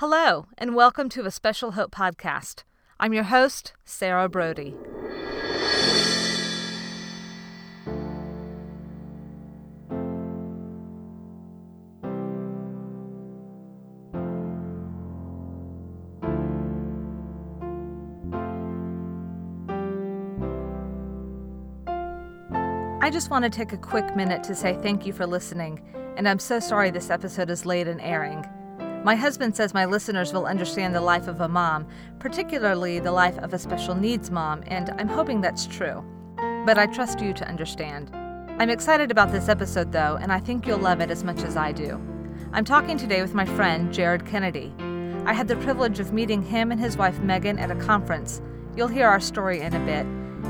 Hello, 0.00 0.46
and 0.56 0.76
welcome 0.76 1.08
to 1.08 1.26
a 1.26 1.30
Special 1.32 1.72
Hope 1.72 1.90
podcast. 1.90 2.62
I'm 3.00 3.12
your 3.12 3.24
host, 3.24 3.72
Sarah 3.84 4.28
Brody. 4.28 4.76
I 23.02 23.10
just 23.10 23.30
want 23.30 23.42
to 23.42 23.50
take 23.50 23.72
a 23.72 23.76
quick 23.76 24.14
minute 24.14 24.44
to 24.44 24.54
say 24.54 24.78
thank 24.80 25.04
you 25.06 25.12
for 25.12 25.26
listening, 25.26 25.82
and 26.16 26.28
I'm 26.28 26.38
so 26.38 26.60
sorry 26.60 26.92
this 26.92 27.10
episode 27.10 27.50
is 27.50 27.66
late 27.66 27.88
in 27.88 27.98
airing. 27.98 28.46
My 29.04 29.14
husband 29.14 29.54
says 29.54 29.72
my 29.72 29.84
listeners 29.84 30.32
will 30.32 30.46
understand 30.46 30.92
the 30.94 31.00
life 31.00 31.28
of 31.28 31.40
a 31.40 31.48
mom, 31.48 31.86
particularly 32.18 32.98
the 32.98 33.12
life 33.12 33.38
of 33.38 33.54
a 33.54 33.58
special 33.58 33.94
needs 33.94 34.30
mom, 34.30 34.64
and 34.66 34.90
I'm 34.98 35.08
hoping 35.08 35.40
that's 35.40 35.66
true. 35.66 36.04
But 36.66 36.78
I 36.78 36.86
trust 36.86 37.20
you 37.20 37.32
to 37.32 37.48
understand. 37.48 38.10
I'm 38.58 38.70
excited 38.70 39.12
about 39.12 39.30
this 39.30 39.48
episode, 39.48 39.92
though, 39.92 40.18
and 40.20 40.32
I 40.32 40.40
think 40.40 40.66
you'll 40.66 40.78
love 40.78 41.00
it 41.00 41.12
as 41.12 41.22
much 41.22 41.42
as 41.42 41.56
I 41.56 41.70
do. 41.70 42.00
I'm 42.52 42.64
talking 42.64 42.98
today 42.98 43.22
with 43.22 43.34
my 43.34 43.44
friend, 43.44 43.94
Jared 43.94 44.26
Kennedy. 44.26 44.74
I 45.26 45.32
had 45.32 45.46
the 45.46 45.56
privilege 45.56 46.00
of 46.00 46.12
meeting 46.12 46.42
him 46.42 46.72
and 46.72 46.80
his 46.80 46.96
wife, 46.96 47.20
Megan, 47.20 47.58
at 47.58 47.70
a 47.70 47.76
conference. 47.76 48.42
You'll 48.74 48.88
hear 48.88 49.06
our 49.06 49.20
story 49.20 49.60
in 49.60 49.74
a 49.74 49.86
bit. 49.86 50.06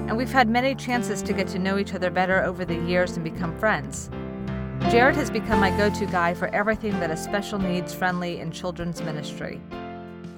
And 0.09 0.17
we've 0.17 0.33
had 0.33 0.49
many 0.49 0.75
chances 0.75 1.21
to 1.23 1.35
get 1.35 1.49
to 1.49 1.59
know 1.59 1.77
each 1.77 1.95
other 1.95 2.11
better 2.11 2.43
over 2.43 2.65
the 2.65 2.79
years 2.87 3.17
and 3.17 3.25
become 3.25 3.59
friends. 3.59 4.11
Jared 4.91 5.17
has 5.17 5.31
become 5.31 5.61
my 5.61 5.71
go 5.77 5.91
to 5.91 6.07
guy 6.07 6.33
for 6.33 6.49
everything 6.49 6.99
that 6.99 7.11
is 7.11 7.23
special 7.23 7.59
needs 7.59 7.93
friendly 7.93 8.41
in 8.41 8.51
children's 8.51 9.03
ministry. 9.03 9.61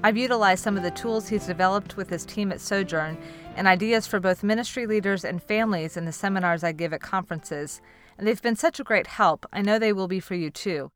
I've 0.03 0.17
utilized 0.17 0.65
some 0.65 0.77
of 0.77 0.83
the 0.83 0.91
tools 0.91 1.29
he's 1.29 1.47
developed 1.47 1.97
with 1.97 2.11
his 2.11 2.27
team 2.27 2.51
at 2.51 2.61
Sojourn 2.61 3.17
and 3.55 3.69
ideas 3.69 4.09
for 4.09 4.19
both 4.19 4.43
ministry 4.43 4.87
leaders 4.87 5.25
and 5.25 5.41
families 5.41 5.97
in 5.97 6.05
the 6.05 6.11
seminars 6.11 6.65
I 6.65 6.73
give 6.73 6.93
at 6.93 7.01
conferences, 7.01 7.81
and 8.19 8.27
they've 8.27 8.43
been 8.43 8.57
such 8.57 8.81
a 8.81 8.85
great 8.85 9.07
help. 9.07 9.47
I 9.53 9.63
know 9.63 9.79
they 9.79 9.93
will 9.93 10.09
be 10.09 10.19
for 10.19 10.35
you 10.35 10.51
too, 10.51 10.91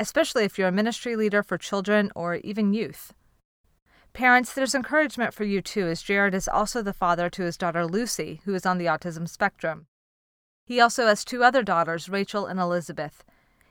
especially 0.00 0.44
if 0.44 0.58
you're 0.58 0.68
a 0.68 0.72
ministry 0.72 1.14
leader 1.14 1.42
for 1.42 1.58
children 1.58 2.10
or 2.14 2.36
even 2.36 2.72
youth. 2.72 3.12
Parents, 4.14 4.54
there's 4.54 4.74
encouragement 4.74 5.34
for 5.34 5.44
you 5.44 5.60
too, 5.60 5.88
as 5.88 6.00
Jared 6.00 6.32
is 6.32 6.48
also 6.48 6.80
the 6.80 6.94
father 6.94 7.28
to 7.28 7.42
his 7.42 7.58
daughter 7.58 7.84
Lucy, 7.84 8.40
who 8.46 8.54
is 8.54 8.64
on 8.64 8.78
the 8.78 8.86
autism 8.86 9.28
spectrum. 9.28 9.88
He 10.66 10.80
also 10.80 11.06
has 11.06 11.24
two 11.24 11.44
other 11.44 11.62
daughters, 11.62 12.08
Rachel 12.08 12.46
and 12.46 12.58
Elizabeth. 12.58 13.22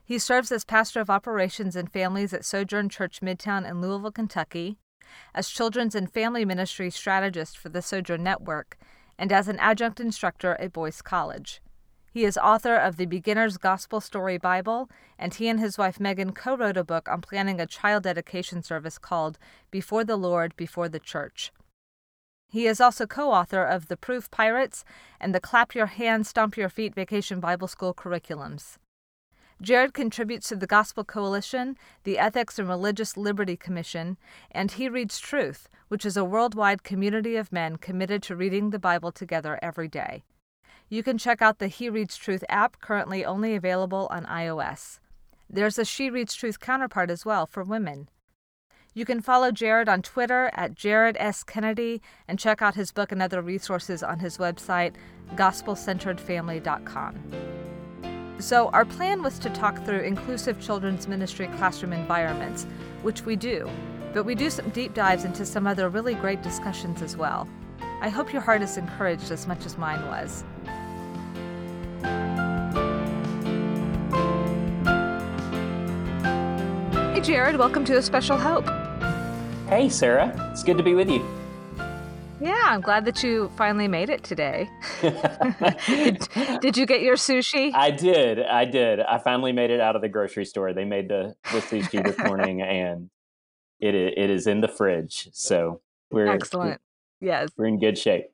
He 0.05 0.19
serves 0.19 0.51
as 0.51 0.63
pastor 0.63 1.01
of 1.01 1.09
operations 1.09 1.75
and 1.75 1.91
families 1.91 2.33
at 2.33 2.45
Sojourn 2.45 2.89
Church 2.89 3.21
Midtown 3.21 3.67
in 3.67 3.81
Louisville, 3.81 4.11
Kentucky, 4.11 4.77
as 5.33 5.49
children's 5.49 5.95
and 5.95 6.11
family 6.11 6.45
ministry 6.45 6.89
strategist 6.91 7.57
for 7.57 7.69
the 7.69 7.81
Sojourn 7.81 8.21
Network, 8.23 8.77
and 9.17 9.31
as 9.31 9.47
an 9.47 9.59
adjunct 9.59 9.99
instructor 9.99 10.55
at 10.59 10.73
Boyce 10.73 11.01
College. 11.01 11.61
He 12.11 12.25
is 12.25 12.37
author 12.37 12.75
of 12.75 12.97
the 12.97 13.07
Beginner's 13.07 13.57
Gospel 13.57 13.99
Story 13.99 14.37
Bible, 14.37 14.87
and 15.17 15.33
he 15.33 15.47
and 15.47 15.59
his 15.59 15.79
wife 15.79 15.99
Megan 15.99 16.31
co 16.33 16.55
wrote 16.55 16.77
a 16.77 16.83
book 16.83 17.09
on 17.09 17.21
planning 17.21 17.59
a 17.59 17.65
child 17.65 18.03
dedication 18.03 18.61
service 18.61 18.99
called 18.99 19.39
Before 19.71 20.03
the 20.03 20.15
Lord, 20.15 20.55
Before 20.55 20.87
the 20.87 20.99
Church. 20.99 21.51
He 22.53 22.67
is 22.67 22.79
also 22.79 23.07
co 23.07 23.31
author 23.31 23.63
of 23.63 23.87
The 23.87 23.97
Proof 23.97 24.29
Pirates 24.29 24.85
and 25.19 25.33
the 25.33 25.39
Clap 25.39 25.73
Your 25.73 25.87
Hands, 25.87 26.29
Stomp 26.29 26.55
Your 26.55 26.69
Feet 26.69 26.93
Vacation 26.93 27.39
Bible 27.39 27.67
School 27.67 27.95
curriculums. 27.95 28.77
Jared 29.59 29.95
contributes 29.95 30.49
to 30.49 30.55
the 30.55 30.67
Gospel 30.67 31.03
Coalition, 31.03 31.75
the 32.03 32.19
Ethics 32.19 32.59
and 32.59 32.69
Religious 32.69 33.17
Liberty 33.17 33.57
Commission, 33.57 34.17
and 34.51 34.69
He 34.69 34.87
Reads 34.87 35.17
Truth, 35.17 35.67
which 35.87 36.05
is 36.05 36.15
a 36.15 36.23
worldwide 36.23 36.83
community 36.83 37.37
of 37.37 37.51
men 37.51 37.77
committed 37.77 38.21
to 38.21 38.35
reading 38.35 38.69
the 38.69 38.77
Bible 38.77 39.11
together 39.11 39.57
every 39.63 39.87
day. 39.87 40.23
You 40.89 41.01
can 41.01 41.17
check 41.17 41.41
out 41.41 41.57
the 41.57 41.69
He 41.69 41.89
Reads 41.89 42.17
Truth 42.17 42.43
app, 42.49 42.79
currently 42.79 43.25
only 43.25 43.55
available 43.55 44.07
on 44.11 44.27
iOS. 44.27 44.99
There's 45.49 45.79
a 45.79 45.85
She 45.85 46.11
Reads 46.11 46.35
Truth 46.35 46.59
counterpart 46.59 47.09
as 47.09 47.25
well 47.25 47.47
for 47.47 47.63
women. 47.63 48.09
You 48.95 49.05
can 49.05 49.21
follow 49.21 49.51
Jared 49.51 49.89
on 49.89 50.03
Twitter 50.03 50.51
at 50.53 50.75
Jared 50.75 51.17
S. 51.19 51.43
Kennedy 51.43 51.99
and 52.27 52.37
check 52.37 52.61
out 52.61 52.75
his 52.75 52.91
book 52.91 53.11
and 53.11 53.23
other 53.23 53.41
resources 53.41 54.03
on 54.03 54.19
his 54.19 54.37
website, 54.37 54.93
gospelcenteredfamily.com. 55.33 57.19
So, 58.39 58.69
our 58.69 58.85
plan 58.85 59.23
was 59.23 59.39
to 59.39 59.49
talk 59.49 59.83
through 59.83 60.01
inclusive 60.01 60.61
children's 60.61 61.07
ministry 61.07 61.47
classroom 61.57 61.93
environments, 61.93 62.67
which 63.01 63.23
we 63.23 63.35
do, 63.35 63.67
but 64.13 64.25
we 64.25 64.35
do 64.35 64.51
some 64.51 64.69
deep 64.69 64.93
dives 64.93 65.23
into 65.23 65.43
some 65.45 65.65
other 65.65 65.89
really 65.89 66.13
great 66.13 66.43
discussions 66.43 67.01
as 67.01 67.17
well. 67.17 67.47
I 68.01 68.09
hope 68.09 68.31
your 68.31 68.43
heart 68.43 68.61
is 68.61 68.77
encouraged 68.77 69.31
as 69.31 69.47
much 69.47 69.65
as 69.65 69.75
mine 69.77 70.05
was. 70.07 70.43
Hey, 77.13 77.21
Jared, 77.21 77.55
welcome 77.55 77.85
to 77.85 77.97
A 77.97 78.01
Special 78.01 78.37
Hope. 78.37 78.82
Hey, 79.67 79.89
Sarah. 79.89 80.49
It's 80.51 80.61
good 80.61 80.77
to 80.77 80.83
be 80.83 80.93
with 80.93 81.09
you. 81.09 81.25
Yeah, 82.41 82.61
I'm 82.65 82.81
glad 82.81 83.05
that 83.05 83.23
you 83.23 83.49
finally 83.55 83.87
made 83.87 84.09
it 84.09 84.21
today. 84.21 84.69
did, 85.87 86.27
did, 86.59 86.77
you 86.77 86.85
get 86.85 87.01
your 87.01 87.15
sushi? 87.15 87.73
I 87.73 87.89
did. 87.89 88.39
I 88.39 88.65
did. 88.65 88.99
I 88.99 89.17
finally 89.17 89.53
made 89.53 89.71
it 89.71 89.79
out 89.79 89.95
of 89.95 90.01
the 90.01 90.09
grocery 90.09 90.43
store. 90.43 90.73
They 90.73 90.83
made 90.83 91.07
the, 91.07 91.35
the 91.51 91.59
sushi 91.59 92.03
this 92.03 92.17
morning, 92.19 92.61
and 92.61 93.09
it 93.79 93.95
it 93.95 94.29
is 94.29 94.47
in 94.47 94.59
the 94.59 94.67
fridge. 94.67 95.29
So 95.31 95.81
we're 96.11 96.27
excellent. 96.27 96.81
Yes, 97.21 97.49
we're 97.55 97.67
in 97.67 97.79
good 97.79 97.97
shape. 97.97 98.25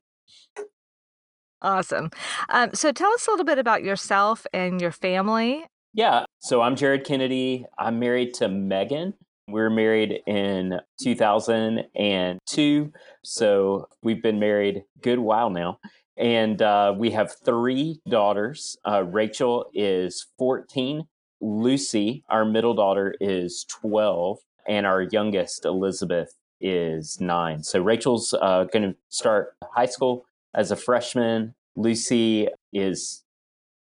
Awesome. 1.62 2.10
Um, 2.50 2.74
so 2.74 2.92
tell 2.92 3.12
us 3.14 3.28
a 3.28 3.32
little 3.32 3.46
bit 3.46 3.60
about 3.60 3.84
yourself 3.84 4.48
and 4.52 4.82
your 4.82 4.92
family. 4.92 5.66
Yeah. 5.94 6.26
So 6.40 6.62
I'm 6.62 6.76
Jared 6.76 7.06
Kennedy. 7.06 7.66
I'm 7.78 8.00
married 8.00 8.34
to 8.36 8.48
Megan. 8.48 9.14
We 9.52 9.62
were 9.62 9.70
married 9.70 10.22
in 10.28 10.80
2002. 11.02 12.94
So 13.24 13.88
we've 14.04 14.22
been 14.22 14.40
married 14.40 14.78
a 14.78 14.84
good 15.02 15.20
while 15.20 15.50
now. 15.50 15.80
And 16.18 16.62
uh, 16.62 16.94
we 16.98 17.12
have 17.12 17.34
three 17.46 18.02
daughters. 18.08 18.78
Uh, 18.86 19.04
Rachel 19.06 19.70
is 19.74 20.28
14. 20.38 21.08
Lucy, 21.42 22.26
our 22.30 22.44
middle 22.44 22.74
daughter, 22.74 23.16
is 23.22 23.66
12. 23.70 24.40
And 24.68 24.86
our 24.86 25.04
youngest, 25.04 25.66
Elizabeth, 25.66 26.36
is 26.62 27.22
nine. 27.22 27.64
So 27.64 27.82
Rachel's 27.82 28.34
uh, 28.34 28.66
going 28.66 28.92
to 28.92 28.96
start 29.08 29.56
high 29.74 29.86
school 29.86 30.26
as 30.54 30.72
a 30.72 30.76
freshman. 30.76 31.56
Lucy 31.76 32.50
is 32.74 33.24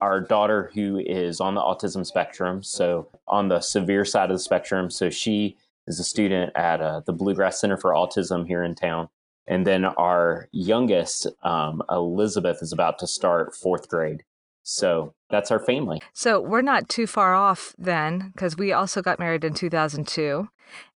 our 0.02 0.22
daughter 0.22 0.72
who 0.74 1.00
is 1.00 1.42
on 1.42 1.56
the 1.56 1.62
autism 1.62 2.06
spectrum, 2.06 2.64
so 2.64 3.08
on 3.28 3.48
the 3.48 3.60
severe 3.60 4.06
side 4.06 4.30
of 4.30 4.36
the 4.36 4.44
spectrum. 4.44 4.90
So 4.90 5.10
she 5.10 5.58
is 5.88 6.00
a 6.00 6.04
student 6.04 6.52
at 6.56 6.82
uh, 6.82 7.02
the 7.06 7.14
Bluegrass 7.14 7.60
Center 7.60 7.78
for 7.78 7.92
Autism 7.92 8.46
here 8.46 8.64
in 8.64 8.76
town. 8.76 9.10
And 9.48 9.66
then 9.66 9.86
our 9.86 10.50
youngest, 10.52 11.28
um, 11.42 11.82
Elizabeth, 11.90 12.62
is 12.62 12.74
about 12.74 13.00
to 13.00 13.08
start 13.08 13.56
fourth 13.56 13.88
grade. 13.88 14.24
So 14.64 15.14
that's 15.30 15.50
our 15.50 15.60
family. 15.60 16.02
So 16.12 16.42
we're 16.42 16.62
not 16.62 16.90
too 16.90 17.08
far 17.08 17.34
off 17.34 17.74
then, 17.78 18.32
because 18.34 18.58
we 18.58 18.74
also 18.74 19.02
got 19.02 19.20
married 19.20 19.46
in 19.46 19.54
2002. 19.54 20.50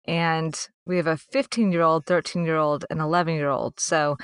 And 0.06 0.68
we 0.84 0.96
have 0.96 1.06
a 1.06 1.16
15 1.16 1.70
year 1.70 1.82
old, 1.82 2.04
13 2.06 2.44
year 2.44 2.56
old, 2.56 2.84
and 2.90 3.00
11 3.00 3.34
year 3.34 3.48
old. 3.48 3.78
So 3.78 4.16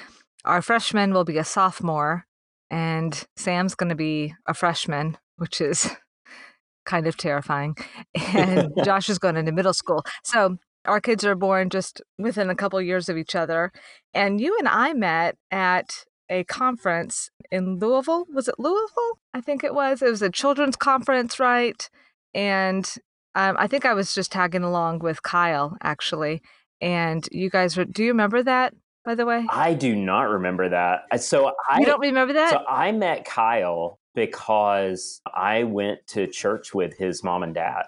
our 0.44 0.60
freshman 0.60 1.12
will 1.12 1.24
be 1.24 1.38
a 1.38 1.44
sophomore 1.44 2.26
and 2.70 3.24
Sam's 3.36 3.74
going 3.74 3.90
to 3.90 3.94
be 3.94 4.34
a 4.46 4.54
freshman, 4.54 5.18
which 5.36 5.60
is 5.60 5.90
kind 6.84 7.06
of 7.06 7.16
terrifying. 7.16 7.76
And 8.34 8.72
Josh 8.84 9.08
is 9.08 9.18
going 9.18 9.36
into 9.36 9.52
middle 9.52 9.74
school. 9.74 10.04
So 10.24 10.56
our 10.84 11.00
kids 11.00 11.24
are 11.24 11.34
born 11.34 11.70
just 11.70 12.00
within 12.18 12.50
a 12.50 12.54
couple 12.54 12.80
years 12.80 13.08
of 13.08 13.16
each 13.16 13.34
other. 13.34 13.72
And 14.14 14.40
you 14.40 14.56
and 14.58 14.68
I 14.68 14.92
met 14.92 15.36
at 15.50 15.90
a 16.28 16.44
conference 16.44 17.30
in 17.50 17.78
Louisville. 17.78 18.26
Was 18.32 18.48
it 18.48 18.56
Louisville? 18.58 19.18
I 19.34 19.40
think 19.40 19.62
it 19.62 19.74
was. 19.74 20.02
It 20.02 20.10
was 20.10 20.22
a 20.22 20.30
children's 20.30 20.76
conference, 20.76 21.38
right? 21.38 21.88
And 22.34 22.88
um, 23.34 23.56
I 23.58 23.66
think 23.66 23.84
I 23.84 23.94
was 23.94 24.14
just 24.14 24.32
tagging 24.32 24.62
along 24.62 25.00
with 25.00 25.22
Kyle, 25.22 25.76
actually. 25.82 26.42
And 26.80 27.26
you 27.30 27.50
guys 27.50 27.76
were, 27.76 27.84
do 27.84 28.02
you 28.02 28.10
remember 28.10 28.42
that? 28.42 28.74
By 29.06 29.14
the 29.14 29.24
way? 29.24 29.46
I 29.48 29.72
do 29.72 29.96
not 29.96 30.22
remember 30.24 30.68
that. 30.68 31.22
So 31.22 31.52
I 31.70 31.78
You 31.78 31.86
don't 31.86 32.00
remember 32.00 32.34
that? 32.34 32.50
So 32.50 32.64
I 32.68 32.92
met 32.92 33.24
Kyle 33.24 33.98
because 34.14 35.22
I 35.32 35.62
went 35.62 36.06
to 36.08 36.26
church 36.26 36.74
with 36.74 36.98
his 36.98 37.22
mom 37.22 37.42
and 37.44 37.54
dad 37.54 37.84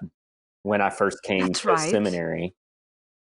when 0.63 0.81
I 0.81 0.91
first 0.91 1.23
came 1.23 1.49
That's 1.49 1.61
to 1.63 1.69
right. 1.69 1.91
seminary. 1.91 2.55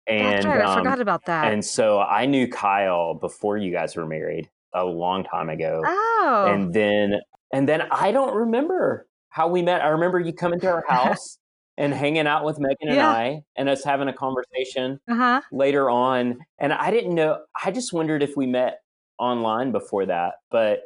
And 0.08 0.36
That's 0.38 0.46
right. 0.46 0.62
I 0.62 0.74
um, 0.74 0.78
forgot 0.80 1.02
about 1.02 1.26
that. 1.26 1.54
And 1.54 1.64
so 1.64 2.00
I 2.00 2.26
knew 2.26 2.48
Kyle 2.48 3.14
before 3.14 3.58
you 3.58 3.72
guys 3.72 3.96
were 3.96 4.08
married 4.08 4.50
a 4.74 4.86
long 4.86 5.26
time 5.26 5.50
ago. 5.50 5.84
Oh. 5.86 6.46
And 6.48 6.74
then 6.74 7.20
and 7.54 7.68
then 7.68 7.84
I 7.92 8.12
don't 8.14 8.34
remember 8.34 9.06
how 9.30 9.50
we 9.50 9.62
met. 9.62 9.82
I 9.82 9.90
remember 9.90 10.20
you 10.20 10.32
coming 10.32 10.62
to 10.62 10.68
our 10.72 10.86
house 10.90 11.38
and 11.82 11.94
hanging 11.94 12.28
out 12.28 12.46
with 12.46 12.60
Megan 12.60 12.90
and 12.90 13.00
I 13.02 13.44
and 13.56 13.68
us 13.70 13.84
having 13.84 14.08
a 14.08 14.14
conversation 14.14 15.00
Uh 15.10 15.16
huh. 15.16 15.42
later 15.52 15.90
on. 15.90 16.40
And 16.60 16.72
I 16.74 16.92
didn't 16.92 17.16
know, 17.16 17.40
I 17.64 17.72
just 17.72 17.92
wondered 17.92 18.22
if 18.24 18.38
we 18.38 18.46
met 18.46 18.80
online 19.18 19.72
before 19.72 20.06
that, 20.06 20.36
but 20.50 20.82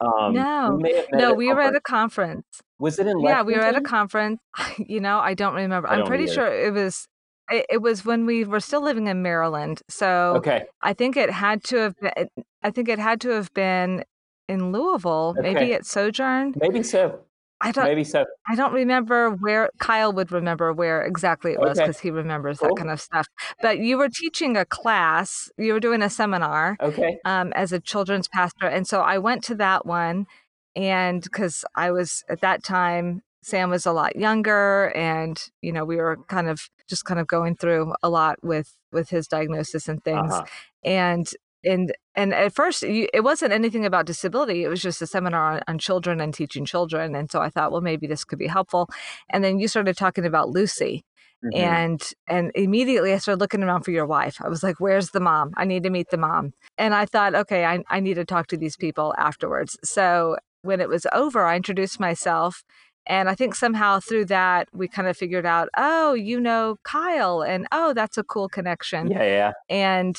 um, 0.00 0.34
No. 0.34 0.74
we 0.76 0.82
may 0.82 0.96
have 0.96 1.06
met 1.12 1.18
No, 1.20 1.34
we 1.34 1.52
were 1.52 1.60
at 1.60 1.74
a 1.76 1.80
conference. 1.80 2.44
conference. 2.46 2.62
Was 2.78 2.98
it 2.98 3.06
in 3.06 3.20
Yeah, 3.20 3.42
we 3.42 3.54
were 3.54 3.60
at 3.60 3.76
a 3.76 3.80
conference. 3.82 4.40
You 4.78 5.00
know, 5.00 5.18
I 5.18 5.34
don't 5.34 5.54
remember. 5.54 5.88
I 5.88 5.92
I'm 5.92 5.98
don't 6.00 6.08
pretty 6.08 6.24
either. 6.24 6.32
sure 6.32 6.46
it 6.66 6.72
was. 6.72 7.06
It, 7.50 7.66
it 7.68 7.82
was 7.82 8.04
when 8.04 8.26
we 8.26 8.44
were 8.44 8.60
still 8.60 8.82
living 8.82 9.08
in 9.08 9.22
Maryland. 9.22 9.82
So 9.90 10.34
Okay. 10.38 10.64
I 10.82 10.92
think 10.94 11.16
it 11.16 11.30
had 11.30 11.62
to 11.64 11.76
have 11.76 11.94
been. 12.00 12.28
I 12.62 12.70
think 12.70 12.88
it 12.88 12.98
had 12.98 13.20
to 13.22 13.30
have 13.30 13.52
been 13.52 14.04
in 14.48 14.72
Louisville, 14.72 15.34
maybe 15.38 15.56
Okay. 15.58 15.72
at 15.74 15.84
Sojourn. 15.84 16.54
Maybe 16.56 16.82
so. 16.82 17.20
I 17.60 17.72
don't. 17.72 17.84
Maybe 17.84 18.04
so. 18.04 18.24
I 18.48 18.54
don't 18.54 18.72
remember 18.72 19.30
where 19.30 19.70
Kyle 19.78 20.12
would 20.12 20.32
remember 20.32 20.72
where 20.72 21.02
exactly 21.02 21.52
it 21.52 21.60
was 21.60 21.78
Okay. 21.78 21.86
because 21.86 22.00
he 22.00 22.10
remembers 22.10 22.58
Cool. 22.58 22.70
that 22.70 22.76
kind 22.78 22.90
of 22.90 23.00
stuff. 23.00 23.26
But 23.62 23.78
you 23.80 23.98
were 23.98 24.08
teaching 24.08 24.56
a 24.56 24.64
class. 24.64 25.50
You 25.58 25.74
were 25.74 25.80
doing 25.80 26.02
a 26.02 26.10
seminar 26.10 26.76
Okay. 26.80 27.18
um, 27.24 27.52
as 27.54 27.72
a 27.72 27.80
children's 27.80 28.28
pastor, 28.28 28.66
and 28.66 28.86
so 28.86 29.00
I 29.02 29.18
went 29.18 29.44
to 29.44 29.54
that 29.56 29.84
one, 29.86 30.26
and 30.74 31.22
because 31.22 31.64
I 31.74 31.90
was 31.90 32.24
at 32.28 32.40
that 32.40 32.62
time, 32.64 33.22
Sam 33.42 33.70
was 33.70 33.86
a 33.86 33.92
lot 33.92 34.16
younger, 34.16 34.92
and 34.96 35.40
you 35.62 35.72
know 35.72 35.84
we 35.84 35.96
were 35.96 36.16
kind 36.28 36.48
of 36.48 36.68
just 36.88 37.04
kind 37.04 37.20
of 37.20 37.26
going 37.26 37.56
through 37.56 37.94
a 38.02 38.08
lot 38.08 38.42
with 38.42 38.76
with 38.92 39.10
his 39.10 39.28
diagnosis 39.28 39.88
and 39.88 40.02
things, 40.02 40.32
Uh-huh. 40.32 40.44
and 40.82 41.28
and 41.64 41.92
and 42.14 42.32
at 42.34 42.54
first 42.54 42.82
you, 42.82 43.08
it 43.12 43.20
wasn't 43.20 43.52
anything 43.52 43.84
about 43.84 44.06
disability 44.06 44.64
it 44.64 44.68
was 44.68 44.82
just 44.82 45.02
a 45.02 45.06
seminar 45.06 45.52
on, 45.56 45.60
on 45.68 45.78
children 45.78 46.20
and 46.20 46.32
teaching 46.34 46.64
children 46.64 47.14
and 47.14 47.30
so 47.30 47.40
i 47.40 47.48
thought 47.50 47.70
well 47.72 47.80
maybe 47.80 48.06
this 48.06 48.24
could 48.24 48.38
be 48.38 48.46
helpful. 48.46 48.88
And 49.30 49.44
then 49.44 49.58
you 49.58 49.68
started 49.68 49.96
talking 49.96 50.24
about 50.26 50.48
lucy 50.50 51.04
Mhm. 51.42 51.56
and 51.56 52.12
and 52.28 52.50
immediately 52.54 53.14
i 53.14 53.18
started 53.18 53.40
looking 53.40 53.62
around 53.62 53.82
for 53.84 53.92
your 53.92 54.04
wife. 54.06 54.36
I 54.44 54.48
was 54.48 54.62
like 54.62 54.78
where's 54.78 55.10
the 55.10 55.20
mom? 55.20 55.52
I 55.56 55.64
need 55.64 55.84
to 55.84 55.90
meet 55.90 56.10
the 56.10 56.18
mom. 56.18 56.52
And 56.76 56.94
i 56.94 57.06
thought 57.06 57.34
okay 57.34 57.64
i, 57.64 57.82
I 57.88 58.00
need 58.00 58.14
to 58.14 58.24
talk 58.26 58.46
to 58.48 58.58
these 58.58 58.76
people 58.76 59.14
afterwards. 59.16 59.78
So 59.82 60.36
when 60.62 60.80
it 60.82 60.88
was 60.90 61.06
over 61.14 61.46
i 61.46 61.56
introduced 61.56 61.98
myself 61.98 62.62
and 63.06 63.30
i 63.30 63.34
think 63.34 63.54
somehow 63.54 63.98
through 64.00 64.26
that 64.26 64.68
we 64.74 64.86
kind 64.86 65.08
of 65.08 65.16
figured 65.16 65.46
out 65.46 65.70
oh 65.78 66.12
you 66.12 66.38
know 66.38 66.76
kyle 66.84 67.40
and 67.42 67.66
oh 67.72 67.94
that's 67.94 68.18
a 68.18 68.22
cool 68.22 68.48
connection. 68.48 69.10
Yeah, 69.10 69.22
yeah. 69.24 69.52
and 69.70 70.16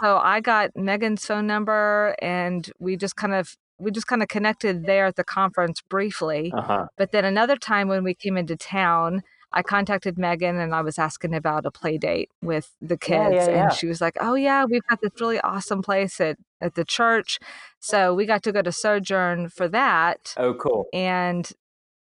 so 0.00 0.18
I 0.18 0.40
got 0.40 0.70
Megan's 0.76 1.24
phone 1.24 1.46
number 1.46 2.14
and 2.20 2.70
we 2.78 2.96
just 2.96 3.16
kind 3.16 3.34
of 3.34 3.56
we 3.78 3.90
just 3.90 4.06
kind 4.06 4.22
of 4.22 4.28
connected 4.28 4.86
there 4.86 5.06
at 5.06 5.16
the 5.16 5.24
conference 5.24 5.82
briefly. 5.82 6.52
Uh 6.56 6.62
huh. 6.62 6.86
But 6.96 7.12
then 7.12 7.24
another 7.24 7.56
time 7.56 7.88
when 7.88 8.04
we 8.04 8.14
came 8.14 8.36
into 8.38 8.56
town, 8.56 9.22
I 9.52 9.62
contacted 9.62 10.16
Megan 10.18 10.56
and 10.58 10.74
I 10.74 10.80
was 10.80 10.98
asking 10.98 11.34
about 11.34 11.66
a 11.66 11.70
play 11.70 11.98
date 11.98 12.30
with 12.42 12.72
the 12.80 12.98
Yeah, 13.08 13.30
kids. 13.30 13.46
yeah, 13.46 13.50
yeah. 13.54 13.62
And 13.64 13.72
she 13.72 13.86
was 13.86 14.00
like, 14.00 14.16
Oh 14.20 14.34
yeah, 14.34 14.64
we've 14.64 14.86
got 14.88 15.00
this 15.02 15.12
really 15.20 15.40
awesome 15.40 15.82
place 15.82 16.20
at, 16.20 16.36
at 16.60 16.74
the 16.74 16.84
church. 16.84 17.38
So 17.78 18.14
we 18.14 18.24
got 18.24 18.42
to 18.44 18.52
go 18.52 18.62
to 18.62 18.72
Sojourn 18.72 19.50
for 19.50 19.68
that. 19.68 20.34
Oh, 20.38 20.54
cool. 20.54 20.86
And 20.94 21.50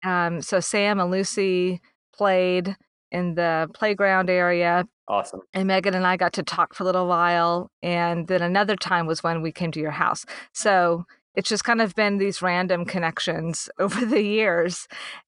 um, 0.03 0.41
so 0.41 0.59
Sam 0.59 0.99
and 0.99 1.11
Lucy 1.11 1.79
played 2.13 2.75
in 3.11 3.35
the 3.35 3.69
playground 3.73 4.29
area 4.29 4.85
Awesome. 5.07 5.41
and 5.53 5.67
Megan 5.67 5.93
and 5.93 6.07
I 6.07 6.17
got 6.17 6.33
to 6.33 6.43
talk 6.43 6.73
for 6.73 6.83
a 6.83 6.85
little 6.85 7.07
while. 7.07 7.69
And 7.83 8.27
then 8.27 8.41
another 8.41 8.75
time 8.75 9.07
was 9.07 9.23
when 9.23 9.41
we 9.41 9.51
came 9.51 9.71
to 9.73 9.79
your 9.79 9.91
house. 9.91 10.25
So 10.53 11.05
it's 11.35 11.49
just 11.49 11.63
kind 11.63 11.81
of 11.81 11.95
been 11.95 12.17
these 12.17 12.41
random 12.41 12.85
connections 12.85 13.69
over 13.79 14.05
the 14.05 14.21
years. 14.21 14.87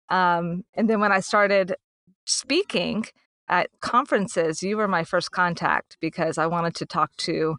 Um, 0.09 0.63
and 0.73 0.89
then 0.89 0.99
when 0.99 1.11
I 1.11 1.19
started 1.21 1.75
speaking 2.25 3.05
at 3.47 3.69
conferences, 3.81 4.61
you 4.61 4.77
were 4.77 4.87
my 4.87 5.03
first 5.03 5.31
contact 5.31 5.97
because 5.99 6.37
I 6.37 6.45
wanted 6.45 6.75
to 6.75 6.85
talk 6.85 7.15
to 7.17 7.57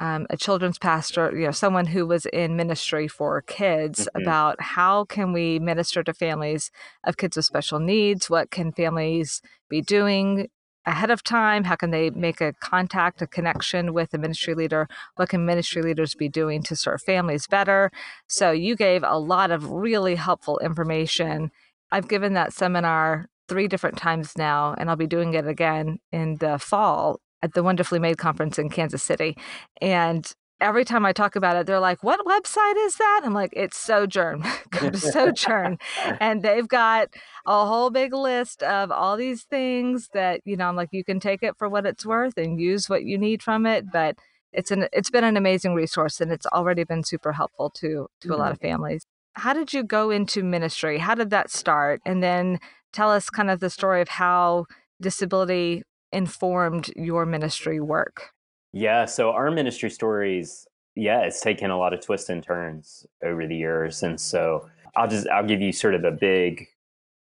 um, 0.00 0.26
a 0.30 0.36
children's 0.36 0.78
pastor, 0.78 1.32
you 1.36 1.46
know, 1.46 1.50
someone 1.50 1.86
who 1.86 2.06
was 2.06 2.26
in 2.26 2.56
ministry 2.56 3.08
for 3.08 3.42
kids 3.42 4.08
Mhm. 4.14 4.22
about 4.22 4.60
how 4.60 5.04
can 5.04 5.32
we 5.32 5.58
minister 5.58 6.02
to 6.04 6.14
families 6.14 6.70
of 7.04 7.16
kids 7.16 7.36
with 7.36 7.46
special 7.46 7.80
needs? 7.80 8.30
What 8.30 8.50
can 8.50 8.72
families 8.72 9.42
be 9.68 9.80
doing 9.80 10.48
ahead 10.86 11.10
of 11.10 11.22
time? 11.22 11.64
How 11.64 11.76
can 11.76 11.90
they 11.90 12.10
make 12.10 12.40
a 12.40 12.54
contact, 12.60 13.20
a 13.20 13.26
connection 13.26 13.92
with 13.92 14.14
a 14.14 14.18
ministry 14.18 14.54
leader? 14.54 14.88
What 15.16 15.28
can 15.28 15.44
ministry 15.44 15.82
leaders 15.82 16.14
be 16.14 16.28
doing 16.28 16.62
to 16.64 16.76
serve 16.76 17.02
families 17.02 17.46
better? 17.46 17.90
So 18.26 18.52
you 18.52 18.76
gave 18.76 19.02
a 19.04 19.18
lot 19.18 19.50
of 19.50 19.70
really 19.70 20.14
helpful 20.14 20.58
information. 20.60 21.50
I've 21.90 22.08
given 22.08 22.34
that 22.34 22.52
seminar 22.52 23.28
three 23.48 23.66
different 23.68 23.96
times 23.98 24.36
now, 24.36 24.74
and 24.78 24.88
I'll 24.88 24.96
be 24.96 25.06
doing 25.06 25.34
it 25.34 25.46
again 25.46 25.98
in 26.12 26.36
the 26.36 26.58
fall 26.58 27.20
at 27.42 27.54
the 27.54 27.62
Wonderfully 27.62 28.00
Made 28.00 28.18
conference 28.18 28.58
in 28.58 28.68
Kansas 28.68 29.02
City. 29.02 29.36
And 29.80 30.30
every 30.60 30.84
time 30.84 31.06
I 31.06 31.12
talk 31.12 31.36
about 31.36 31.56
it, 31.56 31.66
they're 31.66 31.80
like, 31.80 32.02
What 32.02 32.24
website 32.26 32.86
is 32.86 32.96
that? 32.96 33.22
I'm 33.24 33.34
like, 33.34 33.52
It's 33.52 33.76
Sojourn. 33.76 34.44
Go 34.70 34.90
to 34.90 34.98
Sojourn. 34.98 35.78
and 36.20 36.42
they've 36.42 36.68
got 36.68 37.08
a 37.46 37.66
whole 37.66 37.90
big 37.90 38.12
list 38.12 38.62
of 38.62 38.90
all 38.90 39.16
these 39.16 39.44
things 39.44 40.08
that, 40.14 40.40
you 40.44 40.56
know, 40.56 40.68
I'm 40.68 40.76
like, 40.76 40.90
you 40.92 41.04
can 41.04 41.20
take 41.20 41.42
it 41.42 41.56
for 41.56 41.68
what 41.68 41.86
it's 41.86 42.04
worth 42.04 42.36
and 42.36 42.60
use 42.60 42.88
what 42.88 43.04
you 43.04 43.18
need 43.18 43.42
from 43.42 43.66
it. 43.66 43.90
But 43.92 44.16
it's 44.52 44.70
an 44.70 44.88
it's 44.92 45.10
been 45.10 45.24
an 45.24 45.36
amazing 45.36 45.74
resource 45.74 46.20
and 46.20 46.32
it's 46.32 46.46
already 46.46 46.84
been 46.84 47.04
super 47.04 47.32
helpful 47.32 47.70
to 47.70 48.08
to 48.20 48.28
a 48.28 48.36
lot 48.36 48.46
mm-hmm. 48.46 48.52
of 48.52 48.60
families. 48.60 49.06
How 49.34 49.52
did 49.52 49.72
you 49.72 49.84
go 49.84 50.10
into 50.10 50.42
ministry? 50.42 50.98
How 50.98 51.14
did 51.14 51.30
that 51.30 51.50
start? 51.50 52.00
And 52.04 52.22
then 52.22 52.58
tell 52.92 53.10
us 53.10 53.30
kind 53.30 53.50
of 53.50 53.60
the 53.60 53.70
story 53.70 54.00
of 54.00 54.08
how 54.08 54.66
disability 55.00 55.84
informed 56.12 56.90
your 56.96 57.26
ministry 57.26 57.80
work. 57.80 58.30
Yeah, 58.72 59.06
so 59.06 59.30
our 59.30 59.50
ministry 59.50 59.90
stories, 59.90 60.66
yeah, 60.94 61.20
it's 61.20 61.40
taken 61.40 61.70
a 61.70 61.78
lot 61.78 61.94
of 61.94 62.00
twists 62.00 62.28
and 62.28 62.42
turns 62.42 63.06
over 63.24 63.46
the 63.46 63.56
years. 63.56 64.02
And 64.02 64.20
so 64.20 64.68
I'll 64.96 65.08
just 65.08 65.28
I'll 65.28 65.46
give 65.46 65.60
you 65.60 65.72
sort 65.72 65.94
of 65.94 66.04
a 66.04 66.10
big 66.10 66.66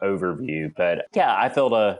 overview. 0.01 0.73
But 0.75 1.05
yeah, 1.13 1.35
I 1.35 1.49
felt 1.49 1.73
a 1.73 1.99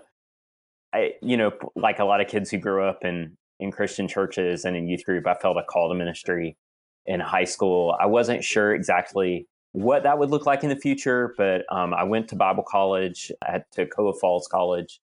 I 0.93 1.13
you 1.21 1.37
know, 1.37 1.51
like 1.75 1.99
a 1.99 2.05
lot 2.05 2.21
of 2.21 2.27
kids 2.27 2.49
who 2.49 2.57
grew 2.57 2.83
up 2.83 3.03
in 3.03 3.37
in 3.59 3.71
Christian 3.71 4.07
churches 4.07 4.65
and 4.65 4.75
in 4.75 4.87
youth 4.87 5.05
group, 5.05 5.27
I 5.27 5.35
felt 5.35 5.57
a 5.57 5.63
call 5.63 5.89
to 5.89 5.95
ministry 5.95 6.57
in 7.05 7.19
high 7.19 7.43
school. 7.43 7.95
I 7.99 8.05
wasn't 8.07 8.43
sure 8.43 8.73
exactly 8.73 9.47
what 9.71 10.03
that 10.03 10.17
would 10.17 10.29
look 10.29 10.45
like 10.45 10.63
in 10.63 10.69
the 10.69 10.75
future, 10.75 11.33
but 11.37 11.65
um, 11.69 11.93
I 11.93 12.03
went 12.03 12.29
to 12.29 12.35
Bible 12.35 12.63
college 12.63 13.31
at 13.47 13.69
Toccoa 13.71 14.17
Falls 14.17 14.47
College 14.47 14.99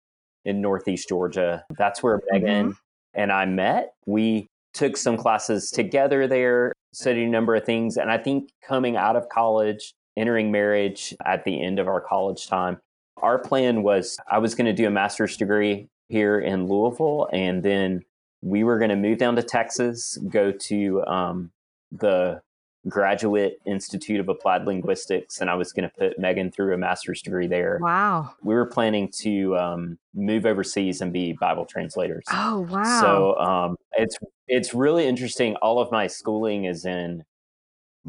in 0.46 0.62
Northeast 0.62 1.10
Georgia. 1.10 1.64
That's 1.78 2.02
where 2.02 2.22
Megan 2.32 2.76
and 3.14 3.32
I 3.32 3.46
met. 3.46 3.94
We 4.06 4.48
took 4.74 4.98
some 4.98 5.18
classes 5.18 5.70
together 5.70 6.28
there, 6.28 6.74
studied 6.94 7.26
a 7.26 7.30
number 7.30 7.56
of 7.56 7.66
things. 7.66 7.98
And 7.98 8.12
I 8.12 8.18
think 8.18 8.50
coming 8.66 8.96
out 8.96 9.16
of 9.16 9.30
college, 9.30 9.94
entering 10.18 10.52
marriage 10.52 11.14
at 11.26 11.44
the 11.44 11.62
end 11.62 11.80
of 11.80 11.88
our 11.88 12.02
college 12.02 12.48
time, 12.48 12.78
our 13.18 13.38
plan 13.38 13.84
was 13.84 14.18
I 14.30 14.40
was 14.40 14.56
going 14.56 14.66
to 14.66 14.74
do 14.74 14.88
a 14.88 14.92
master's 14.92 15.38
degree 15.38 15.88
here 16.10 16.40
in 16.40 16.68
Louisville. 16.68 17.30
And 17.32 17.64
then 17.64 18.02
we 18.42 18.64
were 18.64 18.80
going 18.80 18.90
to 18.90 18.96
move 18.96 19.18
down 19.18 19.36
to 19.36 19.44
Texas, 19.44 20.18
go 20.30 20.52
to 20.52 21.04
um, 21.06 21.52
the 21.92 22.42
Graduate 22.88 23.60
Institute 23.66 24.20
of 24.20 24.28
Applied 24.28 24.66
Linguistics, 24.66 25.40
and 25.40 25.50
I 25.50 25.56
was 25.56 25.72
going 25.72 25.88
to 25.88 25.96
put 25.96 26.18
Megan 26.18 26.52
through 26.52 26.74
a 26.74 26.78
master's 26.78 27.22
degree 27.22 27.48
there. 27.48 27.78
Wow. 27.80 28.34
We 28.42 28.56
were 28.56 28.66
planning 28.66 29.12
to 29.20 29.56
um, 29.56 30.00
move 30.16 30.48
overseas 30.48 31.00
and 31.00 31.14
be 31.14 31.34
Bible 31.34 31.66
translators. 31.66 32.24
Oh, 32.32 32.62
wow. 32.62 33.02
So 33.02 33.38
um, 33.38 33.76
it's 33.94 34.18
it's 34.48 34.74
really 34.74 35.06
interesting. 35.06 35.56
All 35.58 35.80
of 35.80 35.92
my 35.92 36.08
schooling 36.08 36.66
is 36.66 36.84
in 36.86 37.24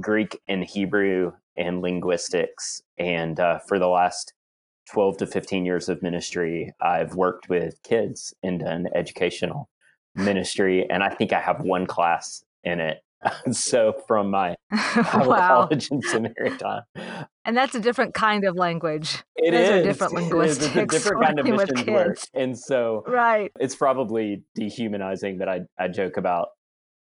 Greek 0.01 0.41
and 0.49 0.65
Hebrew 0.65 1.33
and 1.57 1.83
linguistics, 1.83 2.83
and 2.97 3.39
uh, 3.39 3.59
for 3.69 3.79
the 3.79 3.89
last 3.89 4.33
twelve 4.91 5.19
to 5.19 5.27
fifteen 5.27 5.67
years 5.67 5.91
of 5.91 6.03
ministry, 6.03 6.73
I've 6.81 7.15
worked 7.15 7.51
with 7.51 7.83
kids 7.83 8.33
and 8.43 8.61
done 8.61 8.89
educational 8.95 9.69
ministry, 10.15 10.89
and 10.89 11.03
I 11.03 11.11
think 11.11 11.35
I 11.35 11.41
have 11.41 11.61
one 11.61 11.87
class 11.87 12.43
in 12.65 12.81
it. 12.81 13.03
so 13.53 13.95
from 14.07 14.31
my 14.31 14.55
wow. 14.97 15.67
college 15.67 15.91
and 15.91 16.03
seminary 16.05 16.57
time, 16.57 16.83
And 17.45 17.57
that's 17.57 17.75
a 17.75 17.81
different 17.81 18.15
kind 18.15 18.45
of 18.45 18.57
language. 18.57 19.23
it 19.37 19.53
Those 19.53 19.69
is 19.69 19.83
different 19.85 20.33
It 20.33 20.47
is. 20.47 20.63
It's 20.63 20.77
a 20.77 20.87
different 20.87 21.23
kind 21.25 21.39
of 21.39 21.47
mission 21.47 21.93
work, 21.93 22.19
and 22.35 22.59
so 22.59 23.05
Right. 23.07 23.51
it's 23.61 23.77
probably 23.77 24.43
dehumanizing 24.55 25.39
that 25.39 25.49
I, 25.49 25.61
I 25.79 25.89
joke 25.89 26.17
about 26.17 26.49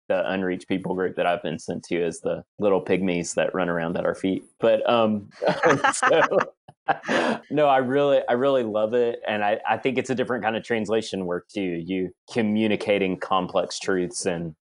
the 0.08 0.28
unreached 0.30 0.68
people 0.68 0.94
group 0.94 1.16
that 1.16 1.26
I've 1.26 1.42
been 1.42 1.58
sent 1.58 1.84
to 1.84 2.02
as 2.04 2.20
the 2.20 2.42
little 2.58 2.84
pygmies 2.84 3.34
that 3.34 3.54
run 3.54 3.68
around 3.68 3.96
at 3.96 4.04
our 4.04 4.14
feet. 4.14 4.44
But 4.60 4.88
um 4.90 5.28
so 5.94 6.22
no, 7.50 7.66
I 7.66 7.78
really 7.78 8.20
I 8.28 8.32
really 8.32 8.64
love 8.64 8.92
it. 8.94 9.20
And 9.26 9.44
I, 9.44 9.60
I 9.68 9.76
think 9.78 9.98
it's 9.98 10.10
a 10.10 10.14
different 10.14 10.42
kind 10.42 10.56
of 10.56 10.64
translation 10.64 11.24
work 11.26 11.46
too. 11.48 11.62
You 11.86 12.10
communicating 12.32 13.18
complex 13.18 13.78
truths 13.78 14.26
in 14.26 14.54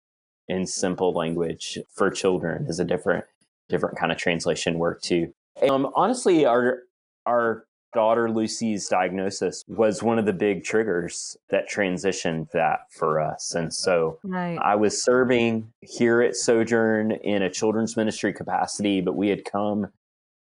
in 0.48 0.66
simple 0.66 1.12
language 1.12 1.78
for 1.92 2.10
children 2.10 2.66
is 2.66 2.80
a 2.80 2.84
different 2.84 3.24
different 3.68 3.98
kind 3.98 4.10
of 4.10 4.18
translation 4.18 4.78
work 4.78 5.00
too. 5.02 5.32
Um 5.68 5.90
honestly 5.94 6.46
our 6.46 6.80
our 7.26 7.64
daughter 7.94 8.30
Lucy's 8.30 8.88
diagnosis 8.88 9.64
was 9.66 10.02
one 10.02 10.18
of 10.18 10.26
the 10.26 10.32
big 10.32 10.64
triggers 10.64 11.36
that 11.50 11.68
transitioned 11.70 12.50
that 12.50 12.80
for 12.90 13.20
us. 13.20 13.54
And 13.54 13.72
so 13.72 14.18
right. 14.22 14.58
I 14.58 14.74
was 14.76 15.02
serving 15.02 15.72
here 15.80 16.20
at 16.20 16.36
Sojourn 16.36 17.12
in 17.12 17.42
a 17.42 17.50
children's 17.50 17.96
ministry 17.96 18.32
capacity, 18.32 19.00
but 19.00 19.16
we 19.16 19.28
had 19.28 19.44
come 19.44 19.88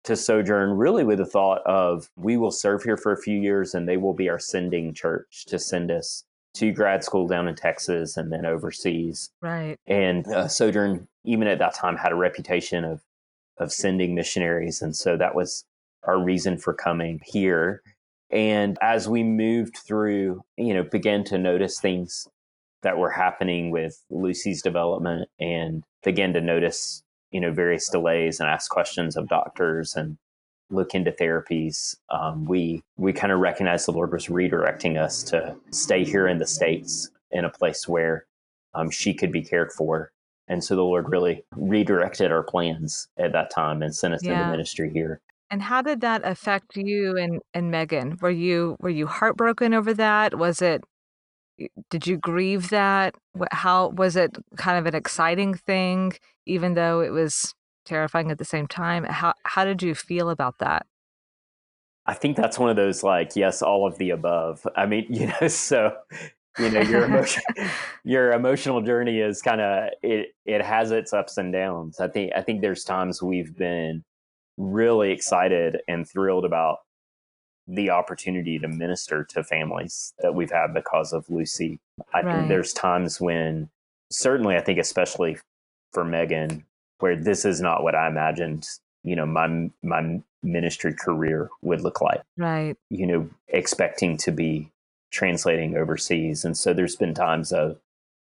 to 0.04 0.16
Sojourn 0.16 0.70
really 0.70 1.04
with 1.04 1.18
the 1.18 1.26
thought 1.26 1.62
of 1.66 2.10
we 2.16 2.36
will 2.36 2.50
serve 2.50 2.82
here 2.82 2.96
for 2.96 3.12
a 3.12 3.20
few 3.20 3.38
years 3.38 3.74
and 3.74 3.88
they 3.88 3.96
will 3.96 4.14
be 4.14 4.28
our 4.28 4.38
sending 4.38 4.94
church 4.94 5.44
to 5.46 5.58
send 5.58 5.90
us 5.90 6.24
to 6.54 6.72
grad 6.72 7.04
school 7.04 7.26
down 7.26 7.48
in 7.48 7.54
Texas 7.54 8.16
and 8.16 8.32
then 8.32 8.46
overseas. 8.46 9.30
Right. 9.40 9.76
And 9.86 10.26
uh, 10.26 10.48
Sojourn, 10.48 11.06
even 11.24 11.46
at 11.46 11.58
that 11.58 11.74
time, 11.74 11.96
had 11.96 12.12
a 12.12 12.16
reputation 12.16 12.84
of 12.84 13.02
of 13.58 13.72
sending 13.72 14.14
missionaries, 14.14 14.82
and 14.82 14.94
so 14.94 15.16
that 15.16 15.34
was 15.34 15.64
our 16.04 16.22
reason 16.22 16.58
for 16.58 16.72
coming 16.72 17.20
here. 17.24 17.82
And 18.30 18.78
as 18.80 19.08
we 19.08 19.24
moved 19.24 19.78
through, 19.78 20.42
you 20.56 20.74
know, 20.74 20.84
began 20.84 21.24
to 21.24 21.38
notice 21.38 21.80
things 21.80 22.28
that 22.82 22.98
were 22.98 23.10
happening 23.10 23.70
with 23.70 24.00
Lucy's 24.10 24.62
development, 24.62 25.28
and 25.40 25.82
began 26.04 26.32
to 26.34 26.40
notice, 26.40 27.02
you 27.32 27.40
know, 27.40 27.52
various 27.52 27.88
delays 27.88 28.38
and 28.38 28.48
ask 28.48 28.70
questions 28.70 29.16
of 29.16 29.28
doctors 29.28 29.96
and 29.96 30.18
look 30.70 30.94
into 30.94 31.12
therapies, 31.12 31.96
um, 32.10 32.44
we 32.44 32.82
we 32.96 33.12
kind 33.12 33.32
of 33.32 33.40
recognized 33.40 33.86
the 33.86 33.92
Lord 33.92 34.12
was 34.12 34.26
redirecting 34.26 35.00
us 35.00 35.22
to 35.24 35.56
stay 35.70 36.04
here 36.04 36.28
in 36.28 36.38
the 36.38 36.46
states 36.46 37.10
in 37.30 37.44
a 37.44 37.50
place 37.50 37.86
where 37.88 38.26
um, 38.74 38.90
she 38.90 39.14
could 39.14 39.32
be 39.32 39.42
cared 39.42 39.72
for. 39.72 40.12
And 40.48 40.64
so 40.64 40.76
the 40.76 40.82
Lord 40.82 41.10
really 41.10 41.44
redirected 41.54 42.32
our 42.32 42.42
plans 42.42 43.08
at 43.18 43.32
that 43.32 43.50
time 43.50 43.82
and 43.82 43.94
sent 43.94 44.14
us 44.14 44.24
yeah. 44.24 44.38
into 44.38 44.50
ministry 44.50 44.90
here. 44.90 45.20
And 45.50 45.62
how 45.62 45.82
did 45.82 46.00
that 46.02 46.22
affect 46.24 46.76
you 46.76 47.16
and, 47.16 47.40
and 47.54 47.70
Megan? 47.70 48.18
Were 48.20 48.30
you 48.30 48.76
were 48.80 48.90
you 48.90 49.06
heartbroken 49.06 49.74
over 49.74 49.94
that? 49.94 50.38
Was 50.38 50.60
it 50.62 50.84
did 51.90 52.06
you 52.06 52.16
grieve 52.16 52.68
that? 52.70 53.14
How 53.50 53.88
was 53.88 54.16
it 54.16 54.36
kind 54.56 54.78
of 54.78 54.86
an 54.86 54.94
exciting 54.94 55.54
thing, 55.54 56.12
even 56.46 56.74
though 56.74 57.00
it 57.00 57.10
was 57.10 57.54
terrifying 57.88 58.30
at 58.30 58.38
the 58.38 58.44
same 58.44 58.66
time. 58.66 59.04
How 59.04 59.34
how 59.44 59.64
did 59.64 59.82
you 59.82 59.94
feel 59.94 60.30
about 60.30 60.58
that? 60.58 60.86
I 62.06 62.14
think 62.14 62.36
that's 62.36 62.58
one 62.58 62.70
of 62.70 62.76
those 62.76 63.02
like 63.02 63.36
yes, 63.36 63.62
all 63.62 63.86
of 63.86 63.98
the 63.98 64.10
above. 64.10 64.66
I 64.76 64.86
mean, 64.86 65.06
you 65.10 65.26
know, 65.40 65.48
so 65.48 65.96
you 66.58 66.70
know 66.70 66.80
your 66.80 67.04
emotion, 67.06 67.42
your 68.04 68.32
emotional 68.32 68.80
journey 68.80 69.20
is 69.20 69.42
kind 69.42 69.60
of 69.60 69.90
it. 70.02 70.28
It 70.44 70.62
has 70.62 70.90
its 70.90 71.12
ups 71.12 71.38
and 71.38 71.52
downs. 71.52 72.00
I 72.00 72.08
think 72.08 72.32
I 72.36 72.42
think 72.42 72.60
there's 72.60 72.84
times 72.84 73.22
we've 73.22 73.56
been 73.56 74.04
really 74.56 75.12
excited 75.12 75.78
and 75.86 76.08
thrilled 76.08 76.44
about 76.44 76.78
the 77.68 77.90
opportunity 77.90 78.58
to 78.58 78.66
minister 78.66 79.24
to 79.24 79.44
families 79.44 80.14
that 80.20 80.34
we've 80.34 80.50
had 80.50 80.72
because 80.72 81.12
of 81.12 81.28
Lucy. 81.28 81.78
I 82.14 82.22
right. 82.22 82.34
think 82.34 82.48
there's 82.48 82.72
times 82.72 83.20
when 83.20 83.68
certainly 84.10 84.56
I 84.56 84.60
think 84.60 84.78
especially 84.78 85.36
for 85.92 86.04
Megan 86.04 86.64
where 86.98 87.16
this 87.16 87.44
is 87.44 87.60
not 87.60 87.82
what 87.82 87.94
I 87.94 88.08
imagined, 88.08 88.66
you 89.04 89.16
know, 89.16 89.26
my 89.26 89.70
my 89.82 90.20
ministry 90.42 90.94
career 90.94 91.50
would 91.62 91.80
look 91.80 92.00
like. 92.00 92.22
Right. 92.36 92.76
You 92.90 93.06
know, 93.06 93.30
expecting 93.48 94.16
to 94.18 94.32
be 94.32 94.70
translating 95.10 95.76
overseas. 95.76 96.44
And 96.44 96.56
so 96.56 96.72
there's 96.72 96.96
been 96.96 97.14
times 97.14 97.52
of 97.52 97.78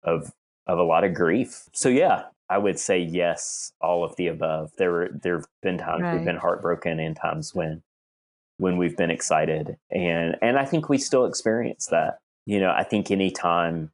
of 0.03 0.33
of 0.67 0.79
a 0.79 0.83
lot 0.83 1.03
of 1.03 1.13
grief. 1.13 1.67
So 1.73 1.89
yeah, 1.89 2.23
I 2.49 2.57
would 2.57 2.79
say 2.79 2.99
yes, 2.99 3.71
all 3.81 4.03
of 4.03 4.15
the 4.15 4.27
above. 4.27 4.71
There 4.77 4.91
were 4.91 5.09
there've 5.11 5.47
been 5.61 5.77
times 5.77 6.03
right. 6.03 6.15
we've 6.15 6.25
been 6.25 6.37
heartbroken 6.37 6.99
and 6.99 7.15
times 7.15 7.53
when 7.55 7.83
when 8.57 8.77
we've 8.77 8.97
been 8.97 9.11
excited. 9.11 9.77
And 9.91 10.37
and 10.41 10.57
I 10.57 10.65
think 10.65 10.89
we 10.89 10.97
still 10.97 11.25
experience 11.25 11.87
that. 11.87 12.19
You 12.45 12.59
know, 12.59 12.71
I 12.71 12.83
think 12.83 13.09
any 13.09 13.31
time 13.31 13.91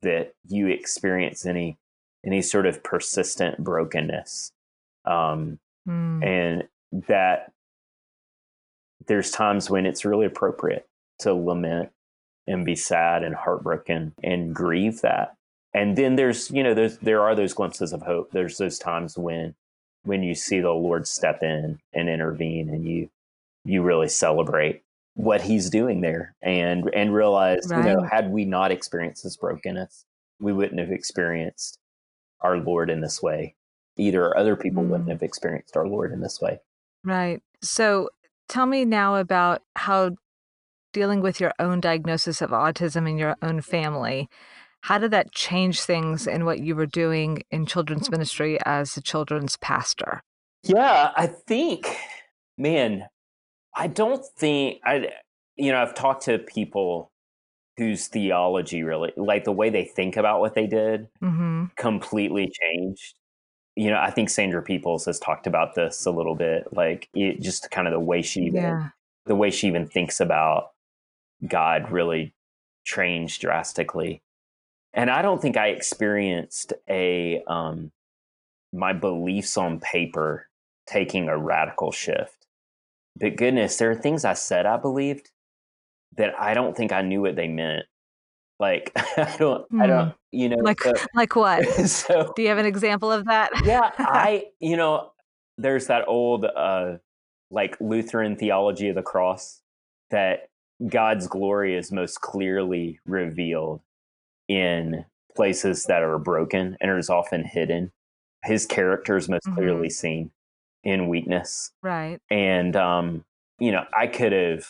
that 0.00 0.32
you 0.48 0.68
experience 0.68 1.46
any 1.46 1.78
any 2.24 2.42
sort 2.42 2.66
of 2.66 2.82
persistent 2.82 3.62
brokenness. 3.62 4.52
Um, 5.04 5.58
mm. 5.88 6.24
And 6.24 6.68
that 7.08 7.52
there's 9.06 9.30
times 9.30 9.68
when 9.68 9.86
it's 9.86 10.04
really 10.04 10.26
appropriate 10.26 10.86
to 11.20 11.34
lament 11.34 11.90
and 12.46 12.64
be 12.64 12.76
sad 12.76 13.22
and 13.22 13.34
heartbroken 13.34 14.14
and 14.22 14.54
grieve 14.54 15.00
that. 15.00 15.34
And 15.74 15.96
then 15.96 16.16
there's, 16.16 16.50
you 16.50 16.62
know, 16.62 16.74
there's, 16.74 16.98
there 16.98 17.22
are 17.22 17.34
those 17.34 17.54
glimpses 17.54 17.92
of 17.92 18.02
hope. 18.02 18.30
There's 18.32 18.58
those 18.58 18.78
times 18.78 19.16
when, 19.16 19.54
when 20.04 20.22
you 20.22 20.34
see 20.34 20.60
the 20.60 20.70
Lord 20.70 21.06
step 21.06 21.42
in 21.42 21.78
and 21.92 22.08
intervene 22.08 22.68
and 22.68 22.86
you, 22.86 23.08
you 23.64 23.82
really 23.82 24.08
celebrate 24.08 24.82
what 25.14 25.40
he's 25.40 25.70
doing 25.70 26.00
there 26.00 26.34
and, 26.42 26.90
and 26.92 27.14
realize, 27.14 27.66
right. 27.68 27.86
you 27.86 27.94
know, 27.94 28.02
had 28.02 28.30
we 28.30 28.44
not 28.44 28.70
experienced 28.72 29.24
this 29.24 29.36
brokenness, 29.36 30.04
we 30.40 30.52
wouldn't 30.52 30.80
have 30.80 30.90
experienced 30.90 31.78
our 32.42 32.58
Lord 32.58 32.90
in 32.90 33.00
this 33.00 33.22
way. 33.22 33.54
Either 33.96 34.36
other 34.36 34.56
people 34.56 34.82
mm. 34.82 34.88
wouldn't 34.88 35.10
have 35.10 35.22
experienced 35.22 35.76
our 35.76 35.86
Lord 35.86 36.12
in 36.12 36.20
this 36.20 36.40
way. 36.40 36.60
Right. 37.04 37.42
So 37.62 38.08
tell 38.48 38.66
me 38.66 38.84
now 38.84 39.16
about 39.16 39.62
how 39.76 40.12
dealing 40.92 41.20
with 41.20 41.40
your 41.40 41.52
own 41.58 41.80
diagnosis 41.80 42.42
of 42.42 42.50
autism 42.50 43.08
in 43.08 43.18
your 43.18 43.36
own 43.42 43.60
family. 43.60 44.28
How 44.82 44.98
did 44.98 45.12
that 45.12 45.32
change 45.32 45.80
things 45.80 46.26
in 46.26 46.44
what 46.44 46.58
you 46.58 46.74
were 46.74 46.86
doing 46.86 47.42
in 47.50 47.66
children's 47.66 48.10
ministry 48.10 48.58
as 48.66 48.96
a 48.96 49.00
children's 49.00 49.56
pastor? 49.56 50.22
Yeah, 50.64 51.12
I 51.16 51.28
think, 51.28 51.96
man, 52.58 53.06
I 53.74 53.86
don't 53.86 54.24
think 54.36 54.80
I, 54.84 55.08
you 55.56 55.70
know, 55.70 55.80
I've 55.80 55.94
talked 55.94 56.24
to 56.24 56.38
people 56.38 57.11
whose 57.76 58.08
theology 58.08 58.82
really, 58.82 59.12
like 59.16 59.44
the 59.44 59.52
way 59.52 59.70
they 59.70 59.84
think 59.84 60.16
about 60.16 60.40
what 60.40 60.54
they 60.54 60.66
did, 60.66 61.08
mm-hmm. 61.22 61.66
completely 61.76 62.50
changed. 62.50 63.14
You 63.74 63.90
know, 63.90 63.98
I 63.98 64.10
think 64.10 64.28
Sandra 64.28 64.62
Peoples 64.62 65.06
has 65.06 65.18
talked 65.18 65.46
about 65.46 65.74
this 65.74 66.04
a 66.04 66.10
little 66.10 66.34
bit, 66.34 66.72
like 66.72 67.08
it, 67.14 67.40
just 67.40 67.70
kind 67.70 67.86
of 67.88 67.92
the 67.92 68.00
way 68.00 68.20
she 68.20 68.42
even, 68.42 68.62
yeah. 68.62 68.88
the 69.24 69.34
way 69.34 69.50
she 69.50 69.66
even 69.66 69.86
thinks 69.86 70.20
about 70.20 70.72
God 71.46 71.90
really 71.90 72.34
changed 72.84 73.40
drastically. 73.40 74.22
And 74.92 75.10
I 75.10 75.22
don't 75.22 75.40
think 75.40 75.56
I 75.56 75.68
experienced 75.68 76.74
a 76.88 77.42
um, 77.46 77.92
my 78.72 78.92
beliefs 78.92 79.56
on 79.56 79.80
paper 79.80 80.48
taking 80.86 81.28
a 81.28 81.38
radical 81.38 81.92
shift. 81.92 82.46
But 83.18 83.36
goodness, 83.36 83.76
there 83.76 83.90
are 83.90 83.94
things 83.94 84.24
I 84.24 84.34
said 84.34 84.66
I 84.66 84.76
believed 84.76 85.30
that 86.16 86.38
I 86.38 86.54
don't 86.54 86.76
think 86.76 86.92
I 86.92 87.02
knew 87.02 87.20
what 87.20 87.36
they 87.36 87.48
meant. 87.48 87.84
Like 88.58 88.92
I 88.96 89.36
don't, 89.38 89.70
mm. 89.70 89.82
I 89.82 89.86
don't, 89.86 90.08
hmm. 90.08 90.12
you 90.30 90.48
know, 90.48 90.56
like 90.58 90.80
so, 90.80 90.92
like 91.14 91.34
what? 91.36 91.66
so, 91.88 92.32
do 92.36 92.42
you 92.42 92.48
have 92.48 92.58
an 92.58 92.66
example 92.66 93.10
of 93.10 93.26
that? 93.26 93.50
yeah, 93.64 93.90
I, 93.98 94.46
you 94.60 94.76
know, 94.76 95.12
there's 95.58 95.86
that 95.88 96.06
old, 96.06 96.44
uh, 96.44 96.96
like 97.50 97.76
Lutheran 97.80 98.36
theology 98.36 98.88
of 98.88 98.94
the 98.94 99.02
cross 99.02 99.60
that 100.10 100.48
God's 100.86 101.26
glory 101.26 101.76
is 101.76 101.92
most 101.92 102.20
clearly 102.20 102.98
revealed 103.04 103.80
in 104.48 105.04
places 105.36 105.84
that 105.84 106.02
are 106.02 106.18
broken 106.18 106.76
and 106.80 106.98
is 106.98 107.10
often 107.10 107.44
hidden. 107.44 107.92
His 108.44 108.66
character 108.66 109.16
is 109.16 109.28
most 109.28 109.46
mm-hmm. 109.46 109.54
clearly 109.54 109.90
seen 109.90 110.30
in 110.84 111.08
weakness. 111.08 111.70
Right. 111.82 112.18
And 112.30 112.74
um, 112.76 113.24
you 113.58 113.72
know, 113.72 113.84
I 113.96 114.06
could 114.06 114.32
have 114.32 114.66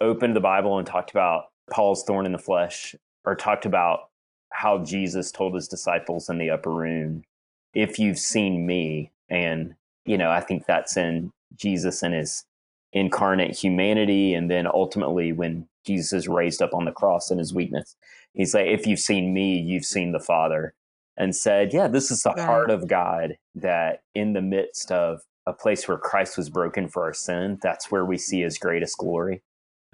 opened 0.00 0.36
the 0.36 0.40
Bible 0.40 0.78
and 0.78 0.86
talked 0.86 1.10
about 1.10 1.46
Paul's 1.70 2.04
thorn 2.04 2.26
in 2.26 2.32
the 2.32 2.38
flesh, 2.38 2.94
or 3.24 3.34
talked 3.34 3.66
about 3.66 4.10
how 4.52 4.78
Jesus 4.84 5.32
told 5.32 5.54
his 5.54 5.68
disciples 5.68 6.28
in 6.28 6.38
the 6.38 6.50
upper 6.50 6.70
room, 6.70 7.24
if 7.74 7.98
you've 7.98 8.18
seen 8.18 8.66
me, 8.66 9.12
and, 9.28 9.74
you 10.04 10.16
know, 10.16 10.30
I 10.30 10.40
think 10.40 10.66
that's 10.66 10.96
in 10.96 11.32
Jesus 11.56 12.02
and 12.02 12.14
his 12.14 12.44
incarnate 12.92 13.56
humanity. 13.56 14.32
And 14.32 14.50
then 14.50 14.66
ultimately, 14.66 15.32
when 15.32 15.68
Jesus 15.84 16.12
is 16.12 16.28
raised 16.28 16.62
up 16.62 16.72
on 16.72 16.84
the 16.84 16.92
cross 16.92 17.30
in 17.30 17.38
his 17.38 17.52
weakness, 17.52 17.96
he's 18.32 18.54
like, 18.54 18.66
if 18.66 18.86
you've 18.86 19.00
seen 19.00 19.34
me, 19.34 19.58
you've 19.58 19.84
seen 19.84 20.12
the 20.12 20.20
Father. 20.20 20.74
And 21.18 21.34
said, 21.34 21.72
yeah, 21.72 21.88
this 21.88 22.10
is 22.10 22.22
the 22.22 22.34
right. 22.36 22.44
heart 22.44 22.70
of 22.70 22.88
God 22.88 23.38
that 23.54 24.02
in 24.14 24.34
the 24.34 24.42
midst 24.42 24.92
of 24.92 25.22
a 25.46 25.52
place 25.54 25.88
where 25.88 25.96
Christ 25.96 26.36
was 26.36 26.50
broken 26.50 26.88
for 26.88 27.04
our 27.04 27.14
sin, 27.14 27.58
that's 27.62 27.90
where 27.90 28.04
we 28.04 28.18
see 28.18 28.42
his 28.42 28.58
greatest 28.58 28.98
glory. 28.98 29.42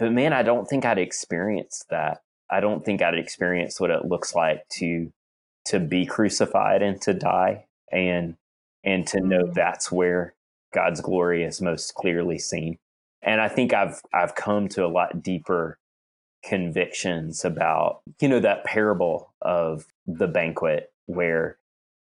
But 0.02 0.10
man, 0.10 0.32
I 0.32 0.42
don't 0.42 0.66
think 0.68 0.84
I'd 0.84 0.98
experienced 0.98 1.88
that. 1.90 2.22
I 2.50 2.58
don't 2.58 2.84
think 2.84 3.00
I'd 3.00 3.14
experienced 3.14 3.80
what 3.80 3.92
it 3.92 4.04
looks 4.04 4.34
like 4.34 4.68
to 4.78 5.12
to 5.66 5.78
be 5.78 6.06
crucified 6.06 6.82
and 6.82 7.00
to 7.02 7.14
die 7.14 7.66
and 7.92 8.34
and 8.82 9.06
to 9.06 9.20
know 9.20 9.44
mm. 9.44 9.54
that's 9.54 9.92
where 9.92 10.34
God's 10.74 11.00
glory 11.00 11.44
is 11.44 11.62
most 11.62 11.94
clearly 11.94 12.36
seen. 12.40 12.78
And 13.22 13.40
I 13.40 13.46
think 13.46 13.72
I've 13.72 14.02
I've 14.12 14.34
come 14.34 14.66
to 14.70 14.84
a 14.84 14.88
lot 14.88 15.22
deeper 15.22 15.78
convictions 16.44 17.44
about 17.44 18.00
you 18.20 18.26
know 18.26 18.40
that 18.40 18.64
parable 18.64 19.32
of 19.40 19.86
the 20.08 20.26
banquet 20.26 20.90
where 21.06 21.58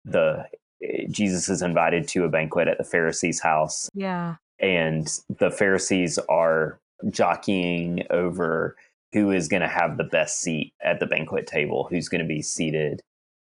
the 0.05 0.47
eh, 0.83 1.07
Jesus 1.13 1.49
is 1.49 1.63
invited 1.63 2.09
to 2.09 2.25
a 2.25 2.29
banquet 2.29 2.67
at 2.67 2.79
the 2.79 2.83
Pharisees' 2.83 3.39
house. 3.39 3.89
Yeah. 3.95 4.35
And 4.59 5.07
the 5.39 5.53
Pharisees 5.53 6.19
are 6.29 6.81
jockeying 7.11 8.05
over 8.11 8.77
who 9.13 9.31
is 9.31 9.49
going 9.49 9.63
to 9.63 9.69
have 9.69 9.97
the 9.97 10.05
best 10.05 10.41
seat 10.41 10.73
at 10.83 11.01
the 11.01 11.07
banquet 11.07 11.47
table, 11.47 11.87
who's 11.89 12.09
going 12.09 12.21
to 12.21 12.27
be 12.27 12.43
seated 12.43 13.01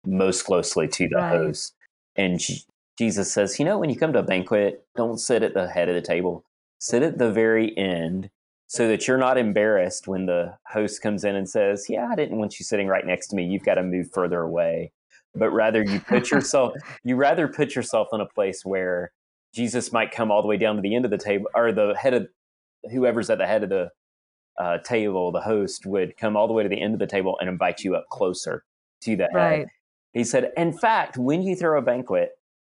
most 0.07 0.45
closely 0.45 0.87
to 0.89 1.09
the 1.09 1.17
right. 1.17 1.37
host. 1.37 1.75
And 2.15 2.41
Jesus 2.97 3.33
says, 3.33 3.59
you 3.59 3.65
know, 3.65 3.79
when 3.79 3.91
you 3.91 3.97
come 3.97 4.13
to 4.13 4.21
a 4.21 4.25
banquet, 4.25 4.87
don't 4.95 5.19
sit 5.19 5.43
at 5.43 5.55
the 5.55 5.69
head 5.69 5.89
of 5.89 5.95
the 5.95 6.01
table, 6.01 6.45
sit 6.79 7.03
at 7.03 7.19
the 7.19 7.33
very 7.33 7.77
end 7.77 8.31
so 8.69 8.89
that 8.89 9.07
you're 9.07 9.19
not 9.19 9.39
embarrassed 9.39 10.09
when 10.09 10.27
the 10.27 10.57
host 10.67 11.03
comes 11.03 11.25
in 11.25 11.37
and 11.37 11.49
says, 11.49 11.87
yeah, 11.89 12.09
I 12.11 12.15
didn't 12.15 12.39
want 12.39 12.59
you 12.59 12.65
sitting 12.65 12.89
right 12.89 13.07
next 13.07 13.29
to 13.29 13.37
me. 13.37 13.45
You've 13.45 13.65
got 13.65 13.75
to 13.75 13.83
move 13.83 14.11
further 14.13 14.41
away. 14.41 14.93
But 15.35 15.51
rather 15.51 15.83
you 15.83 16.01
put 16.01 16.31
yourself, 16.31 16.75
you 17.05 17.17
rather 17.17 17.47
put 17.47 17.75
yourself 17.75 18.09
in 18.13 18.21
a 18.21 18.27
place 18.27 18.65
where 18.65 19.13
Jesus 19.55 19.93
might 19.93 20.11
come 20.11 20.31
all 20.31 20.43
the 20.43 20.49
way 20.49 20.57
down 20.57 20.77
to 20.77 20.83
the 20.83 20.95
end 20.95 21.05
of 21.05 21.11
the 21.11 21.19
table 21.19 21.47
or 21.55 21.73
the 21.73 21.95
head 21.95 22.15
of 22.15 22.29
whoever's 22.91 23.31
at 23.31 23.39
the 23.39 23.47
head 23.47 23.63
of 23.63 23.69
the 23.71 23.91
uh, 24.59 24.79
table, 24.79 25.33
the 25.33 25.41
host 25.41 25.87
would 25.87 26.17
come 26.17 26.37
all 26.37 26.47
the 26.47 26.55
way 26.55 26.63
to 26.63 26.69
the 26.69 26.81
end 26.81 26.95
of 26.95 27.01
the 27.01 27.07
table 27.07 27.37
and 27.41 27.49
invite 27.49 27.85
you 27.85 27.95
up 27.95 28.09
closer 28.11 28.65
to 29.03 29.17
the 29.17 29.25
head. 29.25 29.35
Right. 29.35 29.67
He 30.13 30.25
said, 30.25 30.53
in 30.57 30.73
fact, 30.73 31.19
when 31.19 31.43
you 31.43 31.55
throw 31.55 31.79
a 31.79 31.83
banquet, 31.83 32.31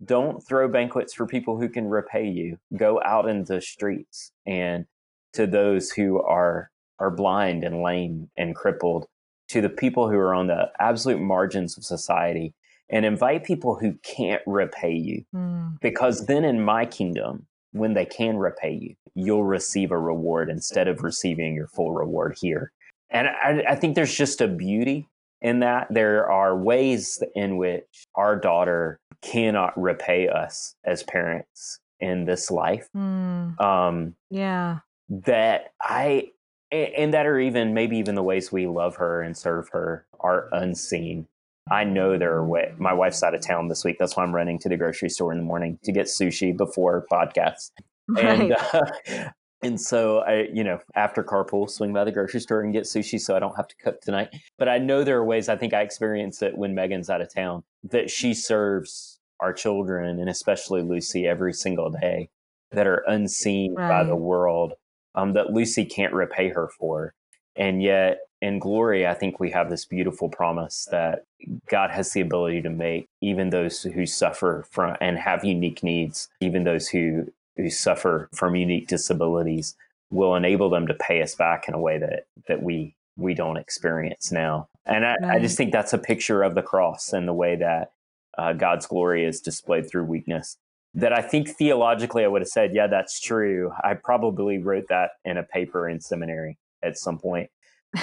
don't 0.05 0.41
throw 0.47 0.69
banquets 0.69 1.15
for 1.15 1.27
people 1.27 1.59
who 1.59 1.69
can 1.69 1.89
repay 1.89 2.27
you. 2.27 2.59
Go 2.77 3.01
out 3.05 3.29
in 3.29 3.45
the 3.45 3.61
streets 3.61 4.33
and 4.47 4.87
to 5.33 5.47
those 5.47 5.91
who 5.91 6.21
are 6.23 6.71
are 7.01 7.11
blind 7.11 7.63
and 7.63 7.81
lame 7.81 8.29
and 8.37 8.57
crippled, 8.57 9.07
to 9.49 9.61
the 9.61 9.69
people 9.69 10.11
who 10.11 10.17
are 10.17 10.35
on 10.35 10.49
the 10.49 10.69
absolute 10.81 11.21
margins 11.21 11.79
of 11.79 11.85
society, 11.85 12.55
and 12.91 13.05
invite 13.05 13.45
people 13.45 13.77
who 13.77 13.93
can't 14.03 14.43
repay 14.47 14.95
you. 14.95 15.25
Mm. 15.33 15.81
Because 15.81 16.27
then 16.27 16.45
in 16.45 16.61
my 16.61 16.85
kingdom, 16.87 17.47
when 17.73 17.95
they 17.95 18.05
can 18.05 18.37
repay 18.37 18.73
you, 18.73 18.95
you'll 19.15 19.45
receive 19.45 19.91
a 19.91 19.99
reward 19.99 20.51
instead 20.51 20.89
of 20.89 21.03
receiving 21.03 21.55
your 21.55 21.69
full 21.69 21.93
reward 21.93 22.37
here. 22.41 22.73
And 23.11 23.29
I, 23.29 23.65
I 23.71 23.75
think 23.75 23.95
there's 23.95 24.15
just 24.15 24.41
a 24.41 24.49
beauty 24.49 25.09
in 25.41 25.61
that. 25.61 25.89
There 25.91 26.31
are 26.31 26.57
ways 26.57 27.23
in 27.35 27.57
which 27.57 28.07
our 28.15 28.37
daughter 28.37 29.01
cannot 29.23 29.81
repay 29.81 30.29
us 30.29 30.75
as 30.85 31.03
parents 31.03 31.81
in 32.01 32.25
this 32.25 32.51
life. 32.51 32.89
Mm. 32.97 33.61
Um, 33.61 34.15
yeah. 34.31 34.81
That 35.09 35.73
I, 35.81 36.31
and 36.71 37.15
that 37.15 37.27
are 37.27 37.39
even 37.39 37.73
maybe 37.73 37.97
even 37.97 38.15
the 38.15 38.23
ways 38.23 38.53
we 38.53 38.67
love 38.67 38.97
her 38.97 39.23
and 39.23 39.37
serve 39.37 39.71
her 39.71 40.07
are 40.21 40.49
unseen. 40.53 41.27
I 41.71 41.85
know 41.85 42.19
there 42.19 42.33
are 42.33 42.47
ways. 42.47 42.73
My 42.79 42.93
wife's 42.93 43.23
out 43.23 43.35
of 43.35 43.41
town 43.41 43.69
this 43.69 43.85
week. 43.85 43.97
That's 43.99 44.17
why 44.17 44.23
I'm 44.23 44.35
running 44.35 44.59
to 44.61 44.69
the 44.69 44.77
grocery 44.77 45.11
store 45.11 45.33
in 45.33 45.39
the 45.39 45.45
morning 45.45 45.79
to 45.85 45.93
get 45.93 46.07
sushi 46.07 46.57
before 46.57 47.07
podcasts. 47.11 47.71
Right. 48.09 48.41
And 48.41 48.53
uh, 48.53 49.31
and 49.63 49.81
so 49.81 50.21
I, 50.21 50.49
you 50.53 50.65
know, 50.65 50.79
after 50.95 51.23
carpool, 51.23 51.69
swing 51.69 51.93
by 51.93 52.05
the 52.05 52.13
grocery 52.13 52.41
store 52.41 52.63
and 52.63 52.73
get 52.73 52.85
sushi 52.85 53.21
so 53.21 53.37
I 53.37 53.39
don't 53.39 53.57
have 53.57 53.69
to 53.69 53.77
cook 53.77 54.01
tonight. 54.01 54.29
But 54.59 54.69
I 54.69 54.79
know 54.79 55.05
there 55.05 55.19
are 55.19 55.25
ways 55.25 55.49
I 55.49 55.57
think 55.57 55.75
I 55.75 55.83
experience 55.83 56.43
it 56.43 56.57
when 56.57 56.75
Megan's 56.75 57.11
out 57.11 57.21
of 57.21 57.33
town 57.33 57.65
that 57.85 58.11
she 58.11 58.35
serves 58.35 59.19
our 59.41 59.53
children 59.53 60.19
and 60.19 60.29
especially 60.29 60.83
Lucy 60.83 61.27
every 61.27 61.53
single 61.53 61.91
day 61.91 62.29
that 62.73 62.87
are 62.87 63.05
unseen 63.07 63.75
right. 63.75 63.89
by 63.89 64.05
the 64.05 64.17
world 64.17 64.75
um, 65.15 65.33
that 65.33 65.51
Lucy 65.51 65.85
can't 65.85 66.13
repay 66.13 66.49
her 66.49 66.69
for. 66.79 67.15
And 67.57 67.83
yet 67.83 68.19
in 68.41 68.59
glory, 68.59 69.07
I 69.07 69.15
think 69.15 69.41
we 69.41 69.51
have 69.51 69.69
this 69.69 69.85
beautiful 69.85 70.29
promise 70.29 70.87
that 70.91 71.25
God 71.69 71.91
has 71.91 72.13
the 72.13 72.21
ability 72.21 72.63
to 72.63 72.71
make 72.71 73.09
even 73.21 73.51
those 73.51 73.83
who 73.83 74.07
suffer 74.07 74.65
from 74.71 74.97
and 75.01 75.19
have 75.19 75.45
unique 75.45 75.83
needs, 75.83 76.29
even 76.41 76.65
those 76.65 76.89
who 76.89 77.33
who 77.59 77.69
suffer 77.69 78.31
from 78.35 78.57
unique 78.57 78.89
disabilities 78.89 79.77
will 80.11 80.35
enable 80.35 80.71
them 80.71 80.87
to 80.87 80.95
pay 80.95 81.21
us 81.21 81.35
back 81.35 81.69
in 81.69 81.75
a 81.75 81.81
way 81.81 81.99
that 81.99 82.27
that 82.47 82.63
we 82.63 82.95
we 83.17 83.35
don't 83.35 83.57
experience 83.57 84.33
now. 84.33 84.69
And 84.87 85.05
I, 85.05 85.17
right. 85.21 85.37
I 85.37 85.39
just 85.41 85.59
think 85.59 85.73
that's 85.73 85.93
a 85.93 85.99
picture 85.99 86.43
of 86.43 86.55
the 86.55 86.63
cross 86.63 87.13
and 87.13 87.29
the 87.29 87.35
way 87.35 87.57
that 87.57 87.91
uh, 88.39 88.53
God's 88.53 88.87
glory 88.87 89.25
is 89.25 89.41
displayed 89.41 89.91
through 89.91 90.05
weakness. 90.05 90.57
That 90.95 91.13
I 91.13 91.21
think 91.21 91.49
theologically, 91.49 92.25
I 92.25 92.29
would 92.29 92.41
have 92.41 92.49
said, 92.49 92.75
yeah, 92.75 92.87
that's 92.87 93.21
true. 93.21 93.73
I 93.85 93.95
probably 93.95 94.59
wrote 94.59 94.87
that 94.89 95.11
in 95.25 95.37
a 95.37 95.43
paper 95.43 95.89
in 95.89 96.01
seminary 96.01 96.59
at 96.83 96.97
some 96.97 97.19
point. 97.19 97.51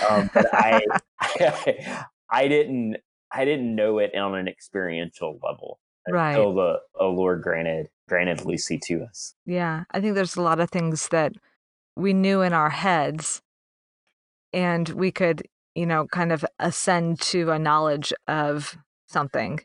Um, 0.07 0.29
but 0.33 0.47
I, 0.53 0.81
I 2.29 2.47
didn't, 2.47 2.97
I 3.31 3.45
didn't 3.45 3.73
know 3.73 3.99
it 3.99 4.13
on 4.15 4.35
an 4.35 4.47
experiential 4.47 5.39
level 5.41 5.79
right. 6.09 6.31
until 6.31 6.53
the 6.53 6.79
oh 6.99 7.09
Lord 7.09 7.41
granted 7.41 7.89
granted 8.07 8.45
Lucy 8.45 8.79
to 8.85 9.03
us. 9.03 9.35
Yeah, 9.45 9.83
I 9.91 9.99
think 9.99 10.15
there's 10.15 10.35
a 10.35 10.41
lot 10.41 10.59
of 10.59 10.69
things 10.69 11.09
that 11.09 11.33
we 11.95 12.13
knew 12.13 12.41
in 12.41 12.53
our 12.53 12.69
heads, 12.69 13.41
and 14.53 14.89
we 14.89 15.11
could, 15.11 15.43
you 15.73 15.85
know, 15.85 16.07
kind 16.07 16.31
of 16.31 16.45
ascend 16.59 17.19
to 17.21 17.51
a 17.51 17.59
knowledge 17.59 18.13
of 18.27 18.77
something, 19.07 19.59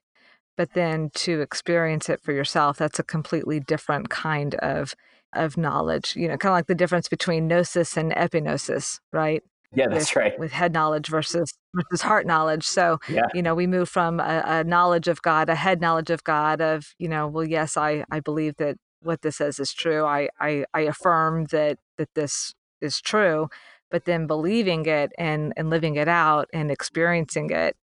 but 0.57 0.75
then 0.75 1.11
to 1.15 1.41
experience 1.41 2.09
it 2.09 2.21
for 2.23 2.33
yourself, 2.33 2.79
that's 2.79 2.99
a 2.99 3.05
completely 3.05 3.61
different 3.61 4.11
kind 4.11 4.55
of 4.57 4.95
of 5.33 5.57
knowledge. 5.57 6.17
You 6.17 6.29
know, 6.29 6.37
kind 6.37 6.53
of 6.53 6.57
like 6.57 6.67
the 6.67 6.75
difference 6.75 7.09
between 7.09 7.47
gnosis 7.47 7.97
and 7.97 8.13
epignosis, 8.13 9.01
right? 9.13 9.43
Yeah, 9.73 9.89
that's 9.89 10.15
with, 10.15 10.17
right. 10.17 10.39
With 10.39 10.53
head 10.53 10.73
knowledge 10.73 11.09
versus 11.09 11.55
versus 11.75 12.03
heart 12.03 12.27
knowledge. 12.27 12.65
So, 12.65 12.99
yeah. 13.09 13.27
you 13.35 13.43
know, 13.43 13.55
we 13.55 13.67
move 13.67 13.89
from 13.89 14.21
a, 14.21 14.43
a, 14.45 14.65
knowledge 14.65 15.09
of 15.09 15.23
God, 15.23 15.49
a 15.49 15.55
head 15.55 15.81
knowledge 15.81 16.11
of 16.11 16.25
God 16.25 16.61
of, 16.61 16.95
you 16.99 17.09
know, 17.09 17.27
well, 17.27 17.45
yes, 17.45 17.77
I, 17.77 18.05
I 18.11 18.21
believe 18.21 18.57
that 18.57 18.77
what 19.03 19.23
this 19.23 19.37
says 19.37 19.59
is 19.59 19.73
true. 19.73 20.05
I, 20.05 20.29
I, 20.41 20.65
I 20.75 20.81
affirm 20.81 21.47
that, 21.47 21.79
that 21.97 22.09
this 22.15 22.55
is 22.81 23.01
true, 23.01 23.49
but 23.91 24.05
then 24.05 24.27
believing 24.27 24.87
it 24.87 25.13
and, 25.19 25.53
and 25.57 25.71
living 25.71 25.97
it 25.97 26.09
out 26.09 26.49
and 26.53 26.71
experiencing 26.71 27.51
it 27.51 27.77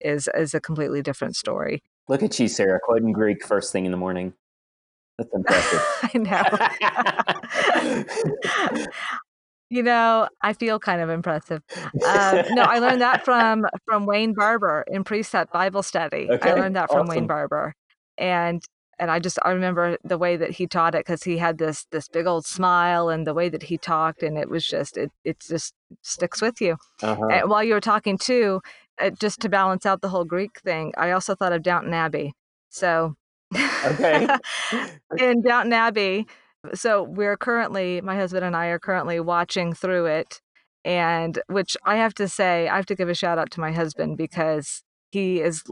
is, 0.00 0.28
is 0.34 0.54
a 0.54 0.60
completely 0.60 1.02
different 1.02 1.36
story. 1.36 1.82
Look 2.08 2.22
at 2.22 2.38
you, 2.38 2.48
Sarah, 2.48 2.80
quoting 2.82 3.12
Greek 3.12 3.46
first 3.46 3.72
thing 3.72 3.84
in 3.84 3.90
the 3.90 3.96
morning. 3.96 4.34
That's 5.16 5.30
impressive. 5.32 5.80
I 6.14 6.18
know. 8.74 8.84
You 9.74 9.82
know, 9.82 10.28
I 10.40 10.52
feel 10.52 10.78
kind 10.78 11.00
of 11.00 11.10
impressive. 11.10 11.60
Um, 11.76 12.42
no, 12.50 12.62
I 12.62 12.78
learned 12.78 13.00
that 13.00 13.24
from 13.24 13.66
from 13.84 14.06
Wayne 14.06 14.32
Barber 14.32 14.84
in 14.86 15.02
Precept 15.02 15.52
Bible 15.52 15.82
Study. 15.82 16.28
Okay, 16.30 16.52
I 16.52 16.54
learned 16.54 16.76
that 16.76 16.92
from 16.92 17.06
awesome. 17.06 17.08
Wayne 17.08 17.26
Barber, 17.26 17.74
and 18.16 18.62
and 19.00 19.10
I 19.10 19.18
just 19.18 19.36
I 19.42 19.50
remember 19.50 19.98
the 20.04 20.16
way 20.16 20.36
that 20.36 20.52
he 20.52 20.68
taught 20.68 20.94
it 20.94 21.04
because 21.04 21.24
he 21.24 21.38
had 21.38 21.58
this 21.58 21.86
this 21.90 22.06
big 22.06 22.24
old 22.24 22.46
smile 22.46 23.08
and 23.08 23.26
the 23.26 23.34
way 23.34 23.48
that 23.48 23.64
he 23.64 23.76
talked, 23.76 24.22
and 24.22 24.38
it 24.38 24.48
was 24.48 24.64
just 24.64 24.96
it 24.96 25.10
it 25.24 25.40
just 25.40 25.74
sticks 26.02 26.40
with 26.40 26.60
you. 26.60 26.76
Uh-huh. 27.02 27.26
And 27.26 27.50
while 27.50 27.64
you 27.64 27.74
were 27.74 27.80
talking 27.80 28.16
too, 28.16 28.60
uh, 29.00 29.10
just 29.10 29.40
to 29.40 29.48
balance 29.48 29.84
out 29.84 30.02
the 30.02 30.08
whole 30.10 30.24
Greek 30.24 30.60
thing, 30.60 30.92
I 30.96 31.10
also 31.10 31.34
thought 31.34 31.52
of 31.52 31.64
Downton 31.64 31.94
Abbey. 31.94 32.32
So, 32.68 33.16
okay, 33.84 34.28
in 35.18 35.42
Downton 35.42 35.72
Abbey 35.72 36.28
so 36.72 37.02
we're 37.02 37.36
currently, 37.36 38.00
my 38.00 38.16
husband 38.16 38.44
and 38.44 38.56
I 38.56 38.66
are 38.66 38.78
currently 38.78 39.20
watching 39.20 39.74
through 39.74 40.06
it. 40.06 40.40
And 40.84 41.40
which 41.48 41.76
I 41.84 41.96
have 41.96 42.14
to 42.14 42.28
say, 42.28 42.68
I 42.68 42.76
have 42.76 42.86
to 42.86 42.94
give 42.94 43.08
a 43.08 43.14
shout 43.14 43.38
out 43.38 43.50
to 43.52 43.60
my 43.60 43.72
husband 43.72 44.18
because 44.18 44.82
he 45.10 45.40
is 45.40 45.62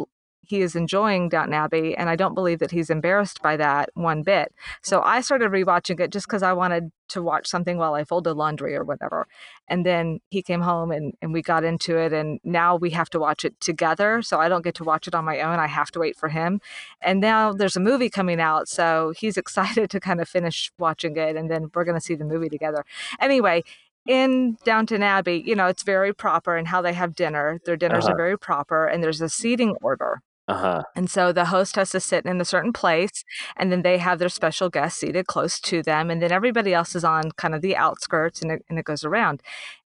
he 0.45 0.61
is 0.61 0.75
enjoying 0.75 1.29
Downton 1.29 1.55
Abbey, 1.55 1.97
and 1.97 2.11
I 2.11 2.17
don't 2.17 2.35
believe 2.35 2.59
that 2.59 2.73
he's 2.73 2.91
embarrassed 2.91 3.41
by 3.43 3.57
that 3.57 3.91
one 3.95 4.23
bit. 4.23 4.53
So 4.83 5.01
I 5.03 5.21
started 5.21 5.51
rewatching 5.51 6.01
it 6.01 6.11
just 6.11 6.27
because 6.27 6.43
I 6.43 6.53
wanted 6.53 6.91
to 7.09 7.23
watch 7.23 7.47
something 7.47 7.79
while 7.79 7.95
I 7.95 8.05
folded 8.05 8.35
laundry 8.35 8.75
or 8.75 8.85
whatever. 8.85 9.27
And 9.69 9.87
then 9.87 10.21
he 10.31 10.43
came 10.43 10.63
home 10.63 10.91
and, 10.91 11.15
and 11.23 11.33
we 11.33 11.43
got 11.43 11.63
into 11.63 11.97
it, 11.97 12.13
and 12.13 12.41
now 12.43 12.75
we 12.75 12.91
have 12.91 13.09
to 13.11 13.21
watch 13.21 13.45
it 13.45 13.61
together. 13.61 14.21
So 14.23 14.41
I 14.41 14.49
don't 14.49 14.65
get 14.65 14.75
to 14.77 14.85
watch 14.85 15.07
it 15.07 15.15
on 15.15 15.25
my 15.25 15.41
own. 15.41 15.59
I 15.59 15.69
have 15.69 15.91
to 15.93 16.01
wait 16.01 16.17
for 16.17 16.29
him. 16.29 16.61
And 17.01 17.21
now 17.21 17.53
there's 17.53 17.77
a 17.77 17.81
movie 17.81 18.11
coming 18.11 18.41
out, 18.41 18.69
so 18.69 19.13
he's 19.17 19.37
excited 19.43 19.91
to 19.91 20.01
kind 20.01 20.21
of 20.21 20.29
finish 20.29 20.73
watching 20.79 21.17
it, 21.17 21.37
and 21.37 21.51
then 21.51 21.71
we're 21.75 21.85
going 21.85 21.99
to 21.99 22.05
see 22.05 22.15
the 22.15 22.25
movie 22.25 22.49
together. 22.49 22.85
Anyway, 23.21 23.63
in 24.07 24.57
Downton 24.65 25.03
Abbey, 25.03 25.43
you 25.47 25.55
know, 25.55 25.67
it's 25.67 25.85
very 25.85 26.13
proper 26.13 26.57
in 26.57 26.67
how 26.67 26.83
they 26.83 26.93
have 26.93 27.15
dinner. 27.15 27.61
Their 27.65 27.77
dinners 27.77 28.05
uh-huh. 28.05 28.15
are 28.15 28.17
very 28.17 28.39
proper, 28.39 28.87
and 28.87 29.03
there's 29.03 29.21
a 29.21 29.29
seating 29.29 29.77
order. 29.81 30.21
Uh-huh. 30.53 30.83
And 30.95 31.11
so 31.11 31.33
the 31.33 31.47
host 31.47 31.77
has 31.77 31.91
to 31.91 32.01
sit 32.01 32.25
in 32.27 32.41
a 32.41 32.45
certain 32.45 32.73
place, 32.73 33.25
and 33.57 33.73
then 33.73 33.83
they 33.83 33.99
have 33.99 34.19
their 34.19 34.29
special 34.29 34.69
guest 34.69 34.99
seated 34.99 35.27
close 35.27 35.61
to 35.61 35.83
them, 35.83 36.11
and 36.11 36.21
then 36.23 36.33
everybody 36.33 36.75
else 36.75 36.95
is 36.95 37.05
on 37.05 37.33
kind 37.33 37.55
of 37.55 37.63
the 37.63 37.77
outskirts, 37.77 38.43
and 38.43 38.53
it, 38.53 38.65
and 38.69 38.79
it 38.79 38.85
goes 38.85 39.05
around. 39.05 39.43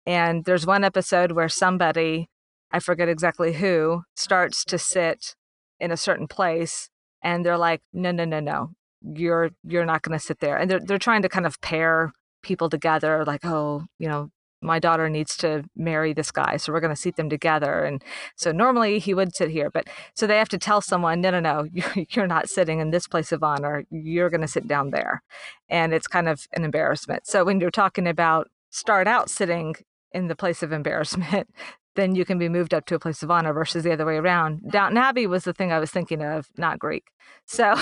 And 0.05 0.45
there's 0.45 0.65
one 0.65 0.83
episode 0.83 1.31
where 1.33 1.49
somebody, 1.49 2.29
I 2.71 2.79
forget 2.79 3.09
exactly 3.09 3.53
who, 3.53 4.03
starts 4.15 4.63
to 4.65 4.77
sit 4.77 5.35
in 5.79 5.91
a 5.91 5.97
certain 5.97 6.27
place, 6.27 6.89
and 7.23 7.45
they're 7.45 7.57
like, 7.57 7.81
"No, 7.93 8.11
no, 8.11 8.25
no, 8.25 8.39
no, 8.39 8.71
you're 9.01 9.51
you're 9.63 9.85
not 9.85 10.01
going 10.03 10.17
to 10.17 10.23
sit 10.25 10.39
there." 10.39 10.57
And 10.57 10.69
they're 10.69 10.79
they're 10.79 10.97
trying 10.99 11.21
to 11.23 11.29
kind 11.29 11.45
of 11.45 11.59
pair 11.61 12.13
people 12.43 12.69
together, 12.69 13.23
like, 13.25 13.45
"Oh, 13.45 13.85
you 13.99 14.07
know, 14.07 14.31
my 14.61 14.79
daughter 14.79 15.09
needs 15.09 15.35
to 15.35 15.63
marry 15.75 16.13
this 16.13 16.31
guy 16.31 16.57
so 16.57 16.71
we're 16.71 16.79
going 16.79 16.93
to 16.93 17.01
seat 17.01 17.15
them 17.15 17.29
together 17.29 17.83
and 17.83 18.03
so 18.35 18.51
normally 18.51 18.99
he 18.99 19.13
would 19.13 19.35
sit 19.35 19.49
here 19.49 19.69
but 19.69 19.87
so 20.15 20.27
they 20.27 20.37
have 20.37 20.49
to 20.49 20.57
tell 20.57 20.81
someone 20.81 21.21
no 21.21 21.31
no 21.31 21.39
no 21.39 21.67
you're 22.11 22.27
not 22.27 22.49
sitting 22.49 22.79
in 22.79 22.91
this 22.91 23.07
place 23.07 23.31
of 23.31 23.43
honor 23.43 23.83
you're 23.89 24.29
going 24.29 24.41
to 24.41 24.47
sit 24.47 24.67
down 24.67 24.91
there 24.91 25.23
and 25.69 25.93
it's 25.93 26.07
kind 26.07 26.27
of 26.27 26.47
an 26.53 26.63
embarrassment 26.63 27.25
so 27.25 27.43
when 27.43 27.59
you're 27.59 27.71
talking 27.71 28.07
about 28.07 28.49
start 28.69 29.07
out 29.07 29.29
sitting 29.29 29.75
in 30.11 30.27
the 30.27 30.35
place 30.35 30.63
of 30.63 30.71
embarrassment, 30.71 31.47
then 31.95 32.15
you 32.15 32.23
can 32.23 32.39
be 32.39 32.47
moved 32.47 32.73
up 32.73 32.85
to 32.85 32.95
a 32.95 32.99
place 32.99 33.21
of 33.21 33.29
honor 33.29 33.53
versus 33.53 33.83
the 33.83 33.91
other 33.91 34.05
way 34.05 34.15
around. 34.15 34.61
Downton 34.71 34.97
Abbey 34.97 35.27
was 35.27 35.43
the 35.43 35.53
thing 35.53 35.71
I 35.71 35.79
was 35.79 35.91
thinking 35.91 36.23
of, 36.23 36.47
not 36.57 36.79
Greek. 36.79 37.07
So, 37.45 37.75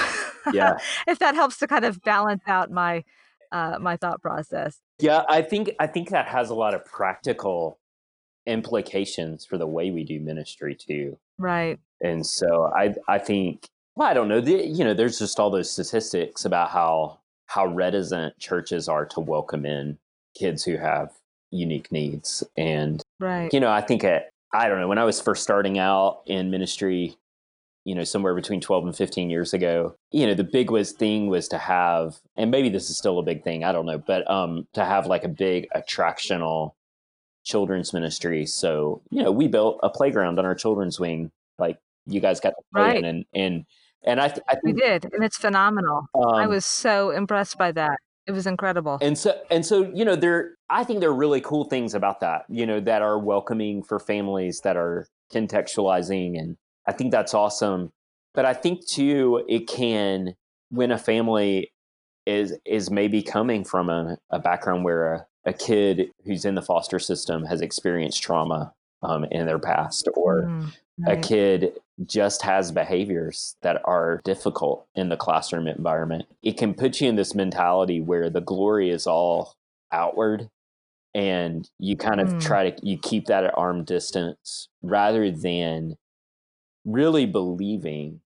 yeah, 0.51 0.77
if 1.07 1.19
that 1.19 1.35
helps 1.35 1.57
to 1.57 1.67
kind 1.67 1.85
of 1.85 2.01
balance 2.01 2.41
out 2.47 2.71
my 2.71 3.03
uh, 3.51 3.77
my 3.79 3.97
thought 3.97 4.21
process. 4.21 4.79
Yeah, 4.99 5.23
I 5.29 5.41
think 5.41 5.71
I 5.79 5.87
think 5.87 6.09
that 6.09 6.27
has 6.27 6.49
a 6.49 6.55
lot 6.55 6.73
of 6.73 6.85
practical 6.85 7.79
implications 8.45 9.45
for 9.45 9.57
the 9.57 9.67
way 9.67 9.91
we 9.91 10.03
do 10.03 10.19
ministry 10.19 10.75
too. 10.75 11.17
Right. 11.37 11.79
And 12.01 12.25
so 12.25 12.71
I 12.75 12.95
I 13.07 13.19
think 13.19 13.67
well 13.95 14.07
I 14.07 14.13
don't 14.13 14.27
know 14.27 14.41
the, 14.41 14.65
you 14.65 14.83
know 14.83 14.93
there's 14.93 15.19
just 15.19 15.39
all 15.39 15.49
those 15.49 15.71
statistics 15.71 16.45
about 16.45 16.69
how 16.69 17.19
how 17.47 17.65
reticent 17.65 18.37
churches 18.39 18.87
are 18.87 19.05
to 19.05 19.19
welcome 19.19 19.65
in 19.65 19.97
kids 20.37 20.63
who 20.63 20.77
have 20.77 21.11
unique 21.51 21.91
needs 21.91 22.43
and 22.55 23.01
right. 23.19 23.51
you 23.51 23.59
know 23.59 23.71
I 23.71 23.81
think 23.81 24.03
at, 24.03 24.29
I 24.53 24.67
don't 24.69 24.79
know 24.79 24.87
when 24.87 24.99
I 24.99 25.03
was 25.03 25.19
first 25.19 25.43
starting 25.43 25.79
out 25.79 26.21
in 26.25 26.51
ministry 26.51 27.17
you 27.89 27.95
know 27.95 28.03
somewhere 28.03 28.35
between 28.35 28.61
12 28.61 28.85
and 28.85 28.95
15 28.95 29.31
years 29.31 29.51
ago. 29.51 29.95
You 30.11 30.27
know 30.27 30.35
the 30.35 30.43
big 30.43 30.69
was 30.69 30.91
thing 30.91 31.27
was 31.27 31.47
to 31.47 31.57
have 31.57 32.19
and 32.37 32.51
maybe 32.51 32.69
this 32.69 32.89
is 32.91 32.97
still 32.97 33.17
a 33.17 33.23
big 33.23 33.43
thing 33.43 33.63
i 33.63 33.71
don't 33.71 33.87
know 33.87 33.97
but 33.97 34.29
um 34.29 34.67
to 34.73 34.85
have 34.85 35.07
like 35.07 35.23
a 35.23 35.27
big 35.27 35.67
attractional 35.75 36.73
children's 37.43 37.93
ministry. 37.93 38.45
So 38.45 39.01
you 39.09 39.23
know 39.23 39.31
we 39.31 39.47
built 39.47 39.79
a 39.81 39.89
playground 39.89 40.39
on 40.39 40.45
our 40.45 40.55
children's 40.55 40.99
wing. 40.99 41.31
Like 41.57 41.77
you 42.05 42.21
guys 42.21 42.39
got 42.39 42.51
to 42.51 42.63
play 42.73 42.81
right. 42.83 42.97
in 42.97 43.05
and 43.05 43.25
and 43.33 43.65
and 44.03 44.21
i, 44.21 44.29
th- 44.29 44.43
I 44.47 44.53
think 44.53 44.63
we 44.63 44.73
did 44.73 45.05
and 45.11 45.23
it's 45.23 45.37
phenomenal. 45.37 46.05
Um, 46.15 46.35
i 46.35 46.47
was 46.47 46.65
so 46.65 47.09
impressed 47.09 47.57
by 47.57 47.71
that. 47.73 47.97
It 48.27 48.31
was 48.31 48.45
incredible. 48.45 48.99
And 49.01 49.17
so 49.17 49.39
and 49.49 49.65
so 49.65 49.91
you 49.93 50.05
know 50.05 50.15
there 50.15 50.51
i 50.69 50.83
think 50.83 50.99
there 50.99 51.09
are 51.09 51.15
really 51.15 51.41
cool 51.41 51.65
things 51.65 51.95
about 51.95 52.19
that 52.19 52.45
you 52.47 52.65
know 52.65 52.79
that 52.79 53.01
are 53.01 53.17
welcoming 53.17 53.81
for 53.83 53.99
families 53.99 54.61
that 54.63 54.77
are 54.77 55.07
contextualizing 55.33 56.39
and 56.39 56.57
I 56.89 56.91
think 56.91 57.11
that's 57.11 57.35
awesome. 57.35 57.91
But 58.33 58.45
I 58.45 58.55
think 58.55 58.87
too, 58.87 59.45
it 59.47 59.67
can 59.67 60.33
when 60.71 60.91
a 60.91 60.97
family 60.97 61.71
is 62.25 62.57
is 62.65 62.89
maybe 62.89 63.21
coming 63.21 63.63
from 63.63 63.89
a, 63.89 64.17
a 64.31 64.39
background 64.39 64.83
where 64.83 65.13
a, 65.13 65.25
a, 65.45 65.53
kid 65.53 66.09
who's 66.25 66.45
in 66.45 66.55
the 66.55 66.63
foster 66.63 66.97
system 66.97 67.45
has 67.45 67.61
experienced 67.61 68.23
trauma 68.23 68.73
um, 69.03 69.23
in 69.25 69.45
their 69.45 69.59
past, 69.59 70.09
or 70.15 70.43
mm, 70.43 70.71
right. 70.99 71.17
a 71.17 71.21
kid 71.21 71.73
just 72.05 72.41
has 72.41 72.71
behaviors 72.71 73.55
that 73.61 73.81
are 73.85 74.21
difficult 74.23 74.87
in 74.95 75.09
the 75.09 75.17
classroom 75.17 75.67
environment. 75.67 76.25
It 76.41 76.57
can 76.57 76.73
put 76.73 76.99
you 77.01 77.07
in 77.07 77.17
this 77.17 77.35
mentality 77.35 78.01
where 78.01 78.31
the 78.31 78.41
glory 78.41 78.89
is 78.89 79.05
all 79.05 79.53
outward 79.91 80.49
and 81.13 81.69
you 81.77 81.95
kind 81.97 82.19
of 82.19 82.29
mm. 82.29 82.41
try 82.41 82.71
to 82.71 82.85
you 82.85 82.97
keep 82.97 83.25
that 83.25 83.43
at 83.43 83.57
arm 83.57 83.83
distance 83.83 84.69
rather 84.81 85.29
than 85.31 85.95
really 86.85 87.25
believing 87.25 88.21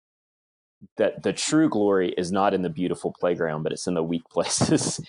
that 0.97 1.23
the 1.23 1.33
true 1.33 1.69
glory 1.69 2.13
is 2.17 2.31
not 2.31 2.53
in 2.53 2.61
the 2.61 2.69
beautiful 2.69 3.13
playground, 3.19 3.63
but 3.63 3.71
it's 3.71 3.87
in 3.87 3.93
the 3.93 4.03
weak 4.03 4.23
places. 4.31 4.99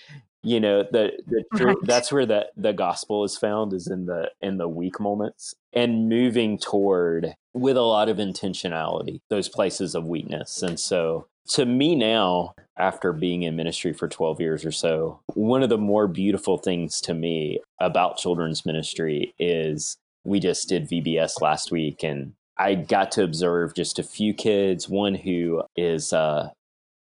you 0.43 0.59
know, 0.59 0.83
the, 0.83 1.11
the 1.27 1.43
true, 1.55 1.67
right. 1.67 1.77
that's 1.83 2.11
where 2.11 2.25
the, 2.25 2.47
the 2.57 2.73
gospel 2.73 3.23
is 3.23 3.37
found 3.37 3.73
is 3.73 3.87
in 3.87 4.05
the 4.05 4.29
in 4.41 4.57
the 4.57 4.67
weak 4.67 4.99
moments 4.99 5.53
and 5.71 6.09
moving 6.09 6.57
toward 6.57 7.33
with 7.53 7.77
a 7.77 7.81
lot 7.81 8.09
of 8.09 8.17
intentionality 8.17 9.21
those 9.29 9.47
places 9.47 9.95
of 9.95 10.05
weakness. 10.05 10.61
And 10.61 10.79
so 10.79 11.27
to 11.49 11.65
me 11.65 11.95
now, 11.95 12.53
after 12.77 13.13
being 13.13 13.43
in 13.43 13.55
ministry 13.55 13.93
for 13.93 14.07
12 14.07 14.39
years 14.39 14.65
or 14.65 14.71
so, 14.71 15.19
one 15.33 15.63
of 15.63 15.69
the 15.69 15.77
more 15.77 16.07
beautiful 16.07 16.57
things 16.57 16.99
to 17.01 17.13
me 17.13 17.59
about 17.79 18.17
children's 18.17 18.65
ministry 18.65 19.33
is 19.37 19.97
we 20.23 20.39
just 20.39 20.69
did 20.69 20.89
VBS 20.89 21.41
last 21.41 21.71
week 21.71 22.03
and 22.03 22.33
I 22.57 22.75
got 22.75 23.11
to 23.13 23.23
observe 23.23 23.73
just 23.73 23.99
a 23.99 24.03
few 24.03 24.33
kids. 24.33 24.87
One 24.87 25.15
who 25.15 25.63
is 25.75 26.13
uh, 26.13 26.51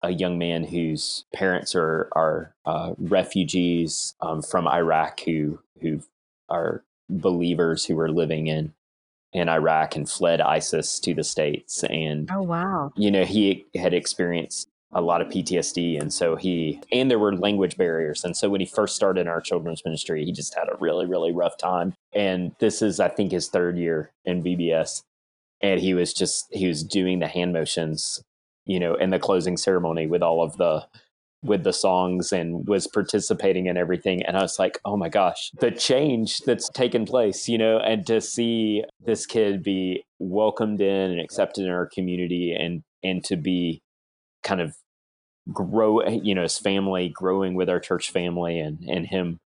a 0.01 0.11
young 0.11 0.37
man 0.37 0.63
whose 0.63 1.25
parents 1.33 1.75
are 1.75 2.09
are 2.13 2.53
uh, 2.65 2.93
refugees 2.97 4.15
um, 4.21 4.41
from 4.41 4.67
Iraq 4.67 5.21
who 5.21 5.59
who 5.81 6.01
are 6.49 6.83
believers 7.09 7.85
who 7.85 7.95
were 7.95 8.11
living 8.11 8.47
in 8.47 8.73
in 9.33 9.49
Iraq 9.49 9.95
and 9.95 10.09
fled 10.09 10.39
ISIS 10.39 10.99
to 11.01 11.13
the 11.13 11.23
states. 11.23 11.83
And 11.83 12.29
oh 12.31 12.43
wow, 12.43 12.91
you 12.95 13.11
know 13.11 13.25
he 13.25 13.65
had 13.75 13.93
experienced 13.93 14.69
a 14.95 15.01
lot 15.01 15.21
of 15.21 15.27
PTSD. 15.27 15.99
And 15.99 16.11
so 16.13 16.37
he, 16.37 16.79
and 16.89 17.11
there 17.11 17.19
were 17.19 17.35
language 17.35 17.75
barriers. 17.75 18.23
And 18.23 18.35
so 18.35 18.49
when 18.49 18.61
he 18.61 18.65
first 18.65 18.95
started 18.95 19.21
in 19.21 19.27
our 19.27 19.41
children's 19.41 19.83
ministry, 19.83 20.23
he 20.23 20.31
just 20.31 20.55
had 20.55 20.69
a 20.69 20.77
really, 20.79 21.05
really 21.05 21.33
rough 21.33 21.57
time. 21.57 21.93
And 22.13 22.55
this 22.59 22.81
is, 22.81 23.01
I 23.01 23.09
think, 23.09 23.33
his 23.33 23.49
third 23.49 23.77
year 23.77 24.11
in 24.23 24.41
VBS 24.41 25.03
and 25.61 25.79
he 25.79 25.93
was 25.93 26.13
just 26.13 26.45
he 26.51 26.67
was 26.67 26.83
doing 26.83 27.19
the 27.19 27.27
hand 27.27 27.53
motions 27.53 28.21
you 28.65 28.79
know 28.79 28.95
in 28.95 29.09
the 29.09 29.19
closing 29.19 29.57
ceremony 29.57 30.07
with 30.07 30.21
all 30.21 30.43
of 30.43 30.57
the 30.57 30.85
with 31.43 31.63
the 31.63 31.73
songs 31.73 32.31
and 32.31 32.67
was 32.67 32.87
participating 32.87 33.67
in 33.67 33.77
everything 33.77 34.23
and 34.23 34.35
i 34.35 34.41
was 34.41 34.57
like 34.57 34.79
oh 34.85 34.97
my 34.97 35.09
gosh 35.09 35.51
the 35.59 35.71
change 35.71 36.39
that's 36.39 36.69
taken 36.69 37.05
place 37.05 37.47
you 37.47 37.57
know 37.57 37.77
and 37.77 38.05
to 38.07 38.19
see 38.19 38.83
this 39.05 39.25
kid 39.25 39.61
be 39.61 40.03
welcomed 40.19 40.81
in 40.81 41.11
and 41.11 41.21
accepted 41.21 41.65
in 41.65 41.71
our 41.71 41.87
community 41.87 42.55
and 42.57 42.83
and 43.03 43.23
to 43.23 43.35
be 43.35 43.81
kind 44.43 44.59
of 44.59 44.75
grow 45.53 46.01
you 46.07 46.33
know 46.33 46.43
his 46.43 46.57
family 46.57 47.09
growing 47.13 47.53
with 47.53 47.69
our 47.69 47.79
church 47.79 48.09
family 48.09 48.59
and 48.59 48.79
and 48.87 49.07
him 49.07 49.39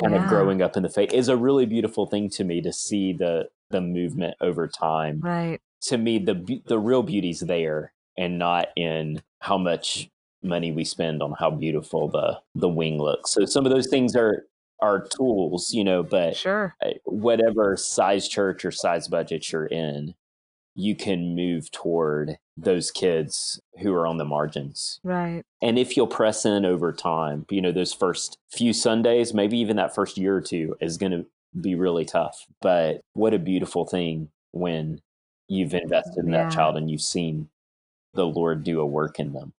kind 0.00 0.14
yeah. 0.14 0.22
of 0.22 0.28
growing 0.28 0.62
up 0.62 0.76
in 0.76 0.82
the 0.82 0.88
faith 0.88 1.12
is 1.12 1.28
a 1.28 1.36
really 1.36 1.66
beautiful 1.66 2.06
thing 2.06 2.30
to 2.30 2.44
me 2.44 2.62
to 2.62 2.72
see 2.72 3.12
the 3.12 3.44
the 3.70 3.80
movement 3.80 4.36
over 4.40 4.68
time. 4.68 5.20
Right. 5.20 5.60
To 5.82 5.98
me, 5.98 6.18
the 6.18 6.60
the 6.66 6.78
real 6.78 7.02
beauty's 7.02 7.40
there, 7.40 7.92
and 8.16 8.38
not 8.38 8.68
in 8.76 9.22
how 9.40 9.58
much 9.58 10.10
money 10.42 10.72
we 10.72 10.84
spend 10.84 11.22
on 11.22 11.34
how 11.38 11.50
beautiful 11.50 12.08
the 12.08 12.40
the 12.54 12.68
wing 12.68 12.98
looks. 12.98 13.32
So 13.32 13.44
some 13.44 13.66
of 13.66 13.72
those 13.72 13.88
things 13.88 14.16
are 14.16 14.44
are 14.80 15.06
tools, 15.06 15.72
you 15.72 15.84
know, 15.84 16.02
but 16.02 16.36
sure, 16.36 16.74
whatever 17.04 17.76
size 17.76 18.28
church 18.28 18.64
or 18.64 18.70
size 18.70 19.08
budget 19.08 19.50
you're 19.50 19.66
in, 19.66 20.14
you 20.74 20.94
can 20.94 21.34
move 21.34 21.70
toward 21.72 22.38
those 22.56 22.90
kids 22.90 23.60
who 23.80 23.92
are 23.92 24.06
on 24.06 24.18
the 24.18 24.24
margins. 24.24 25.00
Right. 25.02 25.44
And 25.60 25.78
if 25.78 25.96
you'll 25.96 26.06
press 26.06 26.44
in 26.44 26.64
over 26.64 26.92
time, 26.92 27.46
you 27.50 27.60
know, 27.60 27.72
those 27.72 27.92
first 27.92 28.38
few 28.50 28.72
Sundays, 28.72 29.34
maybe 29.34 29.58
even 29.58 29.76
that 29.76 29.94
first 29.94 30.16
year 30.16 30.36
or 30.36 30.40
two 30.40 30.76
is 30.80 30.96
going 30.96 31.12
to 31.12 31.26
be 31.58 31.74
really 31.74 32.04
tough. 32.04 32.46
But 32.60 33.00
what 33.14 33.34
a 33.34 33.38
beautiful 33.38 33.86
thing 33.86 34.30
when 34.52 35.00
you've 35.48 35.74
invested 35.74 36.24
in 36.24 36.32
yeah. 36.32 36.44
that 36.44 36.52
child 36.52 36.76
and 36.76 36.90
you've 36.90 37.00
seen 37.00 37.48
the 38.14 38.26
Lord 38.26 38.64
do 38.64 38.80
a 38.80 38.86
work 38.86 39.18
in 39.18 39.32
them 39.32 39.52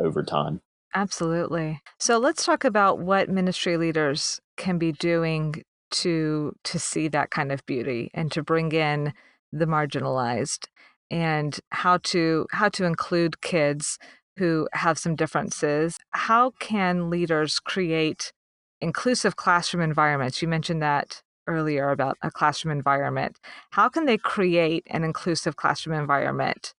over 0.00 0.22
time. 0.22 0.60
Absolutely. 0.94 1.80
So 1.98 2.18
let's 2.18 2.44
talk 2.44 2.64
about 2.64 2.98
what 2.98 3.28
ministry 3.28 3.76
leaders 3.76 4.40
can 4.56 4.78
be 4.78 4.92
doing 4.92 5.62
to 5.90 6.52
to 6.64 6.78
see 6.78 7.08
that 7.08 7.30
kind 7.30 7.52
of 7.52 7.64
beauty 7.66 8.10
and 8.12 8.32
to 8.32 8.42
bring 8.42 8.72
in 8.72 9.12
the 9.52 9.66
marginalized 9.66 10.66
and 11.10 11.60
how 11.70 11.98
to 11.98 12.46
how 12.50 12.68
to 12.70 12.84
include 12.84 13.40
kids 13.40 13.98
who 14.38 14.68
have 14.72 14.98
some 14.98 15.14
differences. 15.16 15.98
How 16.10 16.50
can 16.58 17.08
leaders 17.10 17.58
create 17.58 18.32
inclusive 18.80 19.36
classroom 19.36 19.82
environments? 19.82 20.42
You 20.42 20.48
mentioned 20.48 20.82
that 20.82 21.22
earlier 21.46 21.90
about 21.90 22.18
a 22.22 22.30
classroom 22.30 22.76
environment. 22.76 23.38
How 23.70 23.88
can 23.88 24.06
they 24.06 24.18
create 24.18 24.86
an 24.88 25.04
inclusive 25.04 25.56
classroom 25.56 25.98
environment 25.98 26.74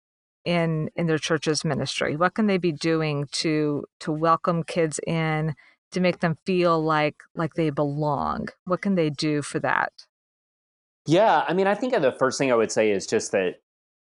in 0.45 0.89
in 0.95 1.07
their 1.07 1.17
church's 1.17 1.65
ministry? 1.65 2.15
What 2.15 2.35
can 2.35 2.47
they 2.47 2.57
be 2.57 2.71
doing 2.71 3.27
to 3.33 3.85
to 3.99 4.11
welcome 4.11 4.63
kids 4.63 4.99
in, 5.05 5.55
to 5.91 5.99
make 5.99 6.19
them 6.19 6.37
feel 6.45 6.81
like 6.81 7.23
like 7.35 7.53
they 7.55 7.69
belong? 7.69 8.47
What 8.65 8.81
can 8.81 8.95
they 8.95 9.09
do 9.09 9.41
for 9.41 9.59
that? 9.59 9.91
Yeah, 11.05 11.45
I 11.47 11.53
mean, 11.53 11.67
I 11.67 11.75
think 11.75 11.93
uh, 11.93 11.99
the 11.99 12.11
first 12.11 12.37
thing 12.37 12.51
I 12.51 12.55
would 12.55 12.71
say 12.71 12.91
is 12.91 13.07
just 13.07 13.31
that 13.31 13.61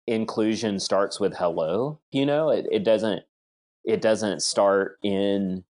inclusion 0.06 0.80
starts 0.80 1.20
with 1.20 1.36
hello. 1.36 2.00
You 2.10 2.26
know, 2.26 2.50
it, 2.50 2.66
it 2.70 2.84
doesn't 2.84 3.22
it 3.84 4.00
doesn't 4.00 4.42
start 4.42 4.98
in 5.02 5.64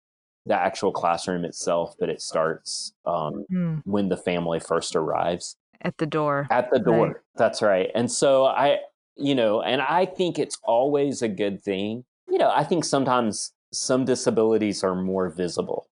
the 0.47 0.55
actual 0.55 0.93
classroom 0.93 1.45
itself, 1.45 1.95
but 1.99 2.09
it 2.09 2.21
starts 2.21 2.93
um, 3.05 3.45
mm. 3.53 3.83
when 3.85 4.09
the 4.09 4.17
family 4.17 4.61
first 4.61 4.97
arrives 4.97 5.57
at 5.83 5.99
the 5.99 6.07
door. 6.07 6.47
At 6.51 6.71
the 6.71 6.79
door. 6.79 7.07
Right. 7.07 7.17
That's 7.37 7.63
right. 7.63 7.91
And 7.95 8.11
so 8.11 8.45
I, 8.45 8.79
you 9.17 9.35
know, 9.35 9.63
and 9.63 9.81
I 9.81 10.07
think 10.07 10.39
it's 10.39 10.59
always 10.65 11.23
a 11.23 11.29
good 11.29 11.63
thing. 11.63 12.05
You 12.29 12.39
know, 12.39 12.51
I 12.55 12.65
think 12.65 12.85
sometimes 12.85 13.53
some 13.73 14.05
disabilities 14.05 14.83
are 14.83 14.95
more 14.95 15.29
visible 15.29 15.89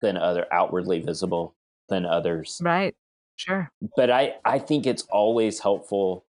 than 0.00 0.16
other 0.16 0.46
outwardly 0.52 1.00
visible 1.00 1.54
than 1.88 2.04
others. 2.04 2.60
Right. 2.62 2.94
Sure. 3.36 3.70
But 3.96 4.10
I 4.10 4.34
I 4.44 4.58
think 4.58 4.86
it's 4.86 5.06
always 5.10 5.60
helpful 5.60 6.24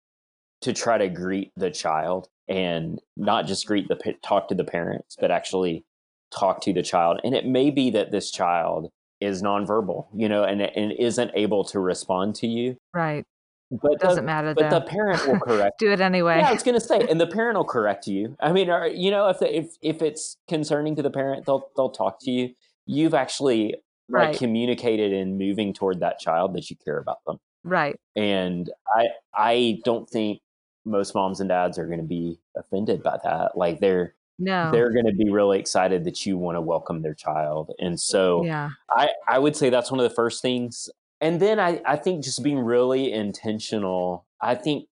to 0.63 0.73
try 0.73 0.99
to 0.99 1.09
greet 1.09 1.53
the 1.57 1.71
child 1.71 2.29
and 2.49 3.01
not 3.17 3.47
just 3.47 3.67
greet 3.67 3.89
the 3.89 4.15
talk 4.23 4.49
to 4.49 4.55
the 4.55 4.65
parents, 4.65 5.17
but 5.21 5.31
actually 5.31 5.85
talk 6.31 6.61
to 6.63 6.73
the 6.73 6.83
child. 6.83 7.21
And 7.25 7.35
it 7.35 7.47
may 7.47 7.71
be 7.71 7.91
that 7.91 8.11
this 8.11 8.31
child 8.31 8.91
is 9.21 9.43
nonverbal, 9.43 10.07
you 10.15 10.29
know, 10.29 10.45
and 10.45 10.61
and 10.61 10.93
isn't 10.93 11.31
able 11.35 11.65
to 11.65 11.81
respond 11.81 12.35
to 12.37 12.47
you. 12.47 12.77
Right. 12.95 13.25
But 13.71 13.95
it 13.95 13.99
Doesn't 13.99 14.25
the, 14.25 14.27
matter 14.27 14.55
but 14.55 14.71
though. 14.71 14.79
the 14.79 14.87
parent 14.87 15.27
will 15.27 15.41
correct. 15.45 15.81
Do 15.81 15.91
it 15.91 16.01
anyway. 16.01 16.39
yeah, 16.39 16.51
I 16.51 16.53
was 16.53 16.63
gonna 16.63 16.81
say, 16.81 17.01
and 17.09 17.21
the 17.21 17.27
parent 17.39 17.57
will 17.57 17.65
correct 17.65 18.07
you. 18.07 18.37
I 18.41 18.53
mean, 18.53 18.71
are, 18.71 18.87
you 18.87 19.11
know, 19.11 19.29
if 19.29 19.39
if 19.43 19.77
if 19.83 20.03
it's 20.03 20.37
concerning 20.49 20.95
to 20.97 21.03
the 21.03 21.11
parent, 21.11 21.47
they'll 21.47 21.69
they'll 21.77 21.91
talk 21.91 22.19
to 22.23 22.31
you. 22.31 22.55
You've 22.87 23.15
actually 23.15 23.75
like 24.09 24.39
communicated 24.39 25.13
in 25.13 25.37
moving 25.37 25.73
toward 25.73 25.99
that 26.01 26.21
child 26.21 26.55
that 26.55 26.71
you 26.71 26.77
care 26.77 26.99
about 26.99 27.19
them. 27.27 27.39
Right. 27.65 27.97
And 28.15 28.71
I 28.89 29.07
I 29.35 29.81
don't 29.85 30.09
think 30.09 30.41
most 30.85 31.15
moms 31.15 31.41
and 31.41 31.49
dads 31.49 31.79
are 31.79 31.87
going 31.87 31.99
to 31.99 32.07
be 32.07 32.39
offended 32.57 33.03
by 33.03 33.19
that. 33.25 33.59
Like 33.59 33.81
they're 33.81 34.15
No. 34.39 34.71
they're 34.71 34.93
going 34.93 35.07
to 35.07 35.15
be 35.15 35.31
really 35.31 35.59
excited 35.59 36.05
that 36.05 36.27
you 36.27 36.37
want 36.37 36.57
to 36.57 36.61
welcome 36.61 37.03
their 37.03 37.15
child. 37.15 37.73
And 37.79 37.99
so 37.99 38.45
yeah. 38.45 38.71
I, 38.91 39.09
I 39.29 39.39
would 39.39 39.57
say 39.57 39.71
that's 39.71 39.91
one 39.91 40.01
of 40.01 40.09
the 40.09 40.15
first 40.15 40.43
things. 40.43 40.91
And 41.21 41.41
then 41.41 41.59
I, 41.59 41.81
I 41.87 41.97
think 41.97 42.23
just 42.23 42.43
being 42.43 42.59
really 42.59 43.13
intentional, 43.13 44.27
I 44.41 44.55
think 44.55 44.89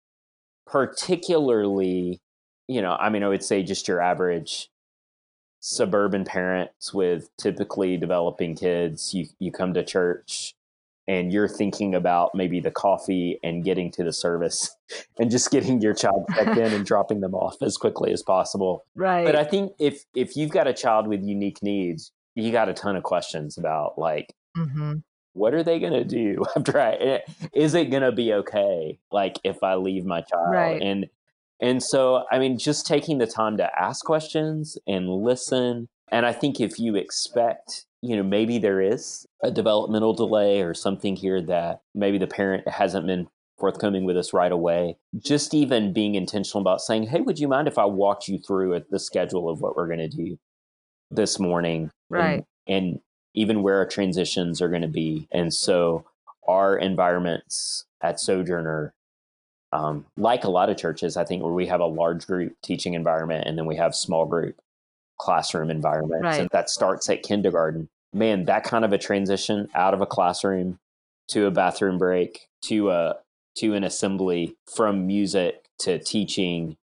particularly, 0.68 2.22
you 2.68 2.82
know, 2.82 2.96
I 3.00 3.10
mean, 3.10 3.24
I 3.24 3.28
would 3.28 3.44
say 3.44 3.64
just 3.64 3.88
your 3.88 4.00
average 4.00 4.70
suburban 5.60 6.24
parents 6.24 6.94
with 6.94 7.30
typically 7.38 7.98
developing 7.98 8.56
kids, 8.56 9.14
you, 9.14 9.26
you 9.40 9.52
come 9.52 9.74
to 9.74 9.84
church 9.84 10.56
and 11.08 11.34
you're 11.34 11.48
thinking 11.48 11.96
about 11.96 12.32
maybe 12.36 12.60
the 12.60 12.72
coffee 12.72 13.40
and 13.44 13.64
getting 13.64 13.92
to 13.92 14.04
the 14.04 14.14
service 14.14 14.76
and 15.20 15.32
just 15.32 15.52
getting 15.52 15.82
your 15.82 15.94
child 15.94 16.26
checked 16.36 16.58
in 16.58 16.74
and 16.74 16.86
dropping 16.86 17.22
them 17.22 17.34
off 17.34 17.58
as 17.62 17.78
quickly 17.78 18.12
as 18.12 18.22
possible. 18.22 18.86
Right. 18.96 19.26
But 19.26 19.36
I 19.36 19.44
think 19.44 19.74
if 19.80 20.06
if 20.16 20.36
you've 20.36 20.52
got 20.52 20.68
a 20.68 20.74
child 20.74 21.08
with 21.08 21.24
unique 21.24 21.62
needs, 21.64 22.12
you 22.36 22.52
got 22.52 22.70
a 22.70 22.74
ton 22.74 22.96
of 22.96 23.04
questions 23.04 23.58
about 23.58 23.98
like 23.98 24.34
mm-hmm. 24.58 24.96
what 25.34 25.54
are 25.54 25.64
they 25.64 25.80
going 25.80 25.94
to 25.94 26.04
do 26.04 26.44
after 26.56 26.80
I 26.80 26.94
eh, 26.94 27.20
is 27.54 27.74
it 27.74 27.90
going 27.90 28.04
to 28.04 28.12
be 28.12 28.34
okay 28.34 29.00
like 29.12 29.40
if 29.44 29.64
I 29.64 29.76
leave 29.76 30.06
my 30.06 30.22
child 30.22 30.52
Right. 30.52 30.82
and 30.82 31.08
and 31.60 31.84
so 31.84 32.24
I 32.32 32.40
mean 32.40 32.58
just 32.58 32.86
taking 32.86 33.18
the 33.18 33.28
time 33.28 33.58
to 33.58 33.70
ask 33.80 34.04
questions 34.06 34.78
and 34.88 35.10
listen 35.10 35.90
and 36.12 36.26
I 36.26 36.34
think 36.34 36.60
if 36.60 36.80
you 36.80 36.96
expect 36.96 37.86
you 38.02 38.16
know 38.16 38.24
maybe 38.24 38.58
there 38.58 38.82
is 38.82 39.26
a 39.44 39.52
developmental 39.52 40.14
delay 40.14 40.62
or 40.62 40.74
something 40.74 41.16
here 41.16 41.42
that 41.42 41.82
maybe 41.94 42.18
the 42.18 42.28
parent 42.28 42.68
hasn't 42.68 43.06
been 43.08 43.28
forthcoming 43.60 44.04
with 44.06 44.18
us 44.18 44.34
right 44.34 44.52
away 44.52 44.98
just 45.20 45.54
even 45.54 45.94
being 45.94 46.16
intentional 46.16 46.62
about 46.62 46.82
saying 46.82 47.04
hey 47.04 47.22
would 47.22 47.38
you 47.40 47.48
mind 47.48 47.68
if 47.68 47.78
I 47.78 47.86
walked 47.86 48.28
you 48.28 48.40
through 48.40 48.82
the 48.90 49.00
schedule 49.00 49.50
of 49.50 49.62
what 49.62 49.76
we're 49.76 49.88
going 49.88 50.00
to 50.00 50.08
do 50.08 50.38
this 51.12 51.40
morning 51.40 51.84
and- 51.84 51.92
Right. 52.10 52.46
and 52.68 53.00
even 53.34 53.62
where 53.64 53.78
our 53.78 53.86
transitions 53.86 54.62
are 54.62 54.68
going 54.68 54.82
to 54.82 54.88
be. 54.90 55.28
And 55.32 55.54
so 55.54 56.04
our 56.50 56.76
environments 56.78 57.86
at 58.02 58.20
Sojourner, 58.20 58.94
um, 59.72 60.06
like 60.18 60.44
a 60.44 60.50
lot 60.50 60.70
of 60.70 60.76
churches, 60.76 61.16
I 61.16 61.24
think 61.24 61.42
where 61.42 61.54
we 61.54 61.68
have 61.68 61.80
a 61.80 61.86
large 61.86 62.28
group 62.28 62.58
teaching 62.62 62.94
environment 62.94 63.48
and 63.48 63.58
then 63.58 63.66
we 63.66 63.78
have 63.78 63.96
small 63.96 64.26
group 64.26 64.60
classroom 65.22 65.70
environments. 65.70 66.24
Right. 66.24 66.40
And 66.42 66.50
that 66.52 66.70
starts 66.70 67.10
at 67.10 67.22
kindergarten. 67.22 67.90
Man, 68.12 68.46
that 68.46 68.64
kind 68.64 68.84
of 68.84 68.92
a 68.92 68.98
transition 68.98 69.70
out 69.76 69.94
of 69.94 70.02
a 70.02 70.06
classroom 70.06 70.80
to 71.30 71.46
a 71.46 71.52
bathroom 71.52 71.98
break 71.98 72.48
to 72.64 72.90
a 72.90 73.18
to 73.58 73.74
an 73.74 73.84
assembly 73.84 74.56
from 74.74 75.06
music 75.06 75.66
to 75.80 76.00
teaching, 76.00 76.78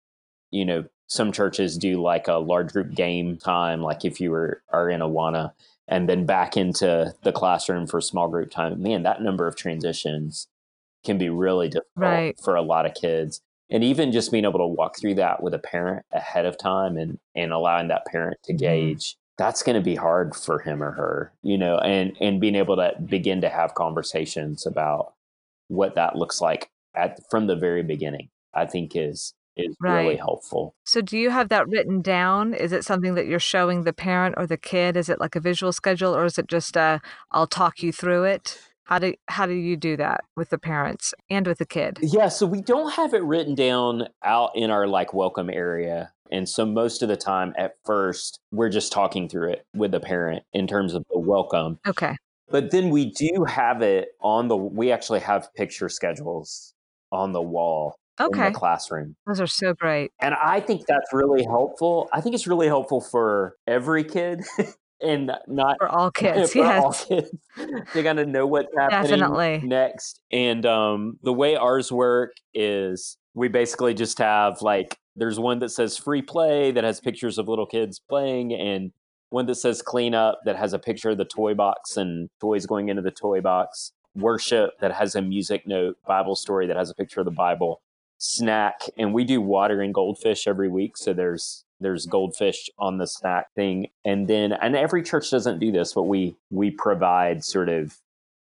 you 0.51 0.65
know, 0.65 0.85
some 1.07 1.31
churches 1.31 1.77
do 1.77 2.01
like 2.01 2.27
a 2.27 2.33
large 2.33 2.73
group 2.73 2.93
game 2.93 3.37
time, 3.37 3.81
like 3.81 4.03
if 4.03 4.19
you 4.19 4.31
were 4.31 4.61
are 4.69 4.89
in 4.89 4.99
Awana, 4.99 5.53
and 5.87 6.09
then 6.09 6.25
back 6.25 6.57
into 6.57 7.13
the 7.23 7.31
classroom 7.31 7.87
for 7.87 8.01
small 8.01 8.27
group 8.27 8.51
time. 8.51 8.81
Man, 8.81 9.03
that 9.03 9.21
number 9.21 9.47
of 9.47 9.55
transitions 9.55 10.47
can 11.05 11.17
be 11.17 11.29
really 11.29 11.69
difficult 11.69 11.91
Right. 11.95 12.39
for 12.43 12.55
a 12.55 12.61
lot 12.61 12.85
of 12.85 12.95
kids. 12.95 13.41
And 13.69 13.83
even 13.83 14.11
just 14.11 14.31
being 14.31 14.45
able 14.45 14.59
to 14.59 14.67
walk 14.67 14.99
through 14.99 15.15
that 15.15 15.41
with 15.41 15.53
a 15.53 15.59
parent 15.59 16.05
ahead 16.13 16.45
of 16.45 16.57
time 16.57 16.97
and 16.97 17.19
and 17.35 17.51
allowing 17.51 17.87
that 17.89 18.05
parent 18.05 18.37
to 18.43 18.53
Mhm. 18.53 18.57
gauge 18.59 19.17
that's 19.37 19.63
going 19.63 19.75
to 19.75 19.81
be 19.83 19.95
hard 19.95 20.33
for 20.33 20.59
him 20.59 20.81
or 20.81 20.91
her, 20.91 21.33
you 21.41 21.57
know, 21.57 21.77
and 21.79 22.15
and 22.21 22.39
being 22.39 22.55
able 22.55 22.75
to 22.77 22.93
begin 23.05 23.41
to 23.41 23.49
have 23.49 23.73
conversations 23.75 24.65
about 24.65 25.13
what 25.67 25.95
that 25.95 26.15
looks 26.15 26.39
like 26.41 26.69
at 26.95 27.19
from 27.29 27.47
the 27.47 27.55
very 27.55 27.83
beginning, 27.83 28.29
I 28.53 28.65
think 28.65 28.95
is 28.95 29.33
is 29.57 29.75
really 29.79 30.17
helpful. 30.17 30.75
So 30.85 31.01
do 31.01 31.17
you 31.17 31.29
have 31.29 31.49
that 31.49 31.67
written 31.67 32.01
down? 32.01 32.53
Is 32.53 32.71
it 32.73 32.83
something 32.85 33.15
that 33.15 33.25
you're 33.25 33.39
showing 33.39 33.83
the 33.83 33.93
parent 33.93 34.35
or 34.37 34.45
the 34.45 34.57
kid? 34.57 34.97
Is 34.97 35.09
it 35.09 35.19
like 35.19 35.35
a 35.35 35.39
visual 35.39 35.71
schedule 35.71 36.15
or 36.15 36.25
is 36.25 36.37
it 36.37 36.47
just 36.47 36.77
uh 36.77 36.99
I'll 37.31 37.47
talk 37.47 37.81
you 37.81 37.91
through 37.91 38.25
it? 38.25 38.59
How 38.85 38.99
do 38.99 39.13
how 39.27 39.45
do 39.47 39.53
you 39.53 39.75
do 39.75 39.97
that 39.97 40.21
with 40.35 40.49
the 40.49 40.57
parents 40.59 41.13
and 41.29 41.45
with 41.47 41.57
the 41.57 41.65
kid? 41.65 41.97
Yeah, 42.01 42.29
so 42.29 42.45
we 42.45 42.61
don't 42.61 42.93
have 42.93 43.13
it 43.13 43.23
written 43.23 43.55
down 43.55 44.07
out 44.23 44.51
in 44.55 44.69
our 44.69 44.87
like 44.87 45.13
welcome 45.13 45.49
area. 45.49 46.11
And 46.31 46.47
so 46.47 46.65
most 46.65 47.01
of 47.01 47.09
the 47.09 47.17
time 47.17 47.53
at 47.57 47.75
first, 47.83 48.39
we're 48.51 48.69
just 48.69 48.91
talking 48.91 49.27
through 49.27 49.53
it 49.53 49.65
with 49.75 49.91
the 49.91 49.99
parent 49.99 50.43
in 50.53 50.67
terms 50.67 50.93
of 50.93 51.03
the 51.11 51.19
welcome. 51.19 51.79
Okay. 51.87 52.15
But 52.49 52.71
then 52.71 52.91
we 52.91 53.11
do 53.11 53.45
have 53.47 53.81
it 53.81 54.09
on 54.21 54.47
the 54.47 54.55
we 54.55 54.91
actually 54.91 55.21
have 55.21 55.53
picture 55.55 55.89
schedules 55.89 56.73
on 57.11 57.31
the 57.31 57.41
wall 57.41 57.95
okay. 58.19 58.47
in 58.47 58.53
the 58.53 58.59
classroom. 58.59 59.15
Those 59.25 59.41
are 59.41 59.47
so 59.47 59.73
great. 59.73 60.11
And 60.21 60.35
I 60.35 60.59
think 60.59 60.85
that's 60.87 61.11
really 61.11 61.43
helpful. 61.43 62.07
I 62.13 62.21
think 62.21 62.35
it's 62.35 62.47
really 62.47 62.67
helpful 62.67 63.01
for 63.01 63.55
every 63.65 64.03
kid 64.03 64.43
and 65.01 65.31
not 65.47 65.75
For 65.79 65.87
all 65.89 66.11
kids. 66.15 66.53
for 66.53 66.65
all 66.65 66.93
kids. 66.93 67.29
They 67.93 68.03
gotta 68.03 68.25
know 68.25 68.45
what's 68.47 68.67
happening 68.77 69.19
Definitely. 69.19 69.61
next. 69.67 70.19
And 70.31 70.65
um, 70.65 71.19
the 71.23 71.33
way 71.33 71.55
ours 71.55 71.91
work 71.91 72.33
is 72.53 73.17
we 73.33 73.47
basically 73.47 73.93
just 73.93 74.17
have 74.19 74.61
like 74.61 74.97
there's 75.15 75.39
one 75.39 75.59
that 75.59 75.69
says 75.69 75.97
free 75.97 76.21
play 76.21 76.71
that 76.71 76.83
has 76.83 76.99
pictures 76.99 77.37
of 77.37 77.47
little 77.47 77.65
kids 77.65 77.99
playing, 78.09 78.53
and 78.53 78.91
one 79.29 79.45
that 79.47 79.55
says 79.55 79.81
clean 79.81 80.13
up 80.13 80.39
that 80.45 80.55
has 80.57 80.73
a 80.73 80.79
picture 80.79 81.09
of 81.11 81.17
the 81.17 81.25
toy 81.25 81.53
box 81.53 81.97
and 81.97 82.29
toys 82.41 82.65
going 82.65 82.89
into 82.89 83.01
the 83.01 83.11
toy 83.11 83.41
box. 83.41 83.91
Worship 84.15 84.71
that 84.79 84.93
has 84.93 85.15
a 85.15 85.21
music 85.21 85.67
note, 85.67 85.97
Bible 86.07 86.35
story 86.35 86.67
that 86.67 86.77
has 86.77 86.89
a 86.89 86.95
picture 86.95 87.19
of 87.19 87.25
the 87.25 87.31
Bible, 87.31 87.81
snack, 88.17 88.81
and 88.97 89.13
we 89.13 89.25
do 89.25 89.41
water 89.41 89.81
and 89.81 89.93
goldfish 89.93 90.47
every 90.47 90.69
week. 90.69 90.95
So 90.95 91.11
there's 91.11 91.64
there's 91.79 92.03
mm-hmm. 92.03 92.11
goldfish 92.11 92.69
on 92.77 92.97
the 92.97 93.07
snack 93.07 93.47
thing, 93.55 93.87
and 94.03 94.27
then 94.27 94.53
and 94.53 94.75
every 94.75 95.03
church 95.03 95.31
doesn't 95.31 95.59
do 95.59 95.71
this, 95.71 95.93
but 95.93 96.03
we 96.03 96.35
we 96.49 96.71
provide 96.71 97.43
sort 97.43 97.69
of 97.69 97.97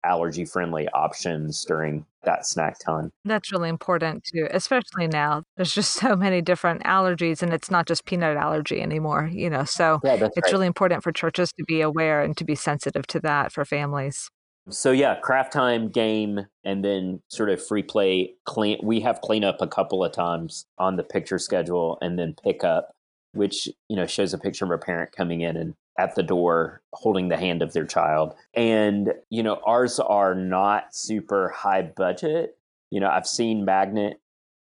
allergy 0.04 0.46
friendly 0.46 0.88
options 0.90 1.64
during 1.66 2.06
that 2.24 2.46
snack 2.46 2.80
time. 2.80 3.12
That's 3.26 3.52
really 3.52 3.70
important 3.70 4.24
too, 4.24 4.48
especially 4.52 5.08
now. 5.08 5.44
There's 5.58 5.74
just 5.74 5.94
so 5.94 6.16
many 6.16 6.42
different 6.42 6.84
allergies 6.84 7.42
and 7.42 7.54
it's 7.54 7.72
not 7.72 7.88
just 7.88 8.06
peanut 8.06 8.38
allergy 8.38 8.82
anymore, 8.82 9.30
you 9.32 9.50
know. 9.50 9.64
So 9.64 10.00
Yeah, 10.04 10.16
it's 10.16 10.38
right. 10.38 10.52
really 10.52 10.68
important 10.68 11.04
for 11.04 11.12
churches 11.12 11.52
to 11.54 11.64
be 11.66 11.82
aware 11.82 12.22
and 12.22 12.36
to 12.38 12.44
be 12.44 12.56
sensitive 12.56 13.08
to 13.08 13.20
that 13.22 13.52
for 13.52 13.66
families. 13.66 14.30
So 14.70 14.92
yeah, 14.92 15.16
craft 15.16 15.54
time 15.54 15.90
game 15.90 16.46
and 16.64 16.84
then 16.84 17.22
sort 17.30 17.50
of 17.50 17.66
free 17.66 17.82
play 17.82 18.34
clean 18.46 18.80
we 18.84 19.00
have 19.02 19.22
cleanup 19.22 19.62
a 19.62 19.68
couple 19.68 20.04
of 20.04 20.12
times 20.12 20.66
on 20.78 20.96
the 20.96 21.04
picture 21.04 21.40
schedule 21.40 21.98
and 22.02 22.20
then 22.20 22.36
pickup, 22.44 22.92
which, 23.34 23.68
you 23.88 23.96
know, 23.96 24.06
shows 24.06 24.34
a 24.34 24.38
picture 24.38 24.66
of 24.66 24.72
a 24.72 24.78
parent 24.78 25.12
coming 25.12 25.42
in 25.42 25.56
and 25.58 25.76
at 25.98 26.16
the 26.16 26.24
door 26.24 26.82
holding 26.94 27.28
the 27.30 27.38
hand 27.38 27.62
of 27.62 27.74
their 27.74 27.86
child. 27.86 28.34
And, 28.54 29.14
you 29.30 29.44
know, 29.44 29.60
ours 29.66 30.00
are 30.00 30.34
not 30.34 30.96
super 30.96 31.50
high 31.50 31.82
budget. 31.82 32.58
You 32.90 33.00
know, 33.00 33.10
I've 33.10 33.28
seen 33.28 33.66
magnet 33.66 34.20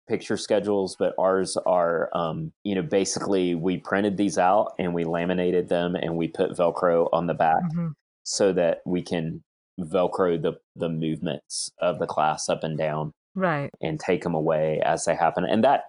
picture 0.08 0.38
schedules, 0.38 0.95
but 0.97 1.15
ours 1.17 1.58
are, 1.65 2.10
um, 2.13 2.52
you 2.63 2.76
know, 2.76 2.82
basically 2.84 3.56
we 3.56 3.78
printed 3.78 4.17
these 4.17 4.38
out 4.38 4.73
and 4.78 4.93
we 4.93 5.06
laminated 5.06 5.69
them 5.69 5.95
and 5.95 6.17
we 6.17 6.28
put 6.28 6.52
Velcro 6.52 7.10
on 7.13 7.28
the 7.28 7.34
back 7.34 7.63
hmm 7.73 7.89
so 8.26 8.54
that 8.54 8.80
we 8.86 9.02
can 9.02 9.43
velcro 9.82 10.41
the 10.41 10.54
the 10.78 10.88
movements 10.88 11.69
of 11.80 11.99
the 11.99 12.08
class 12.08 12.47
up 12.47 12.63
and 12.63 12.78
down 12.78 13.12
Right. 13.36 13.69
and 13.82 13.99
take 13.99 14.23
them 14.23 14.34
away 14.34 14.80
as 14.86 15.04
they 15.04 15.13
happen 15.13 15.43
and 15.43 15.62
that 15.65 15.84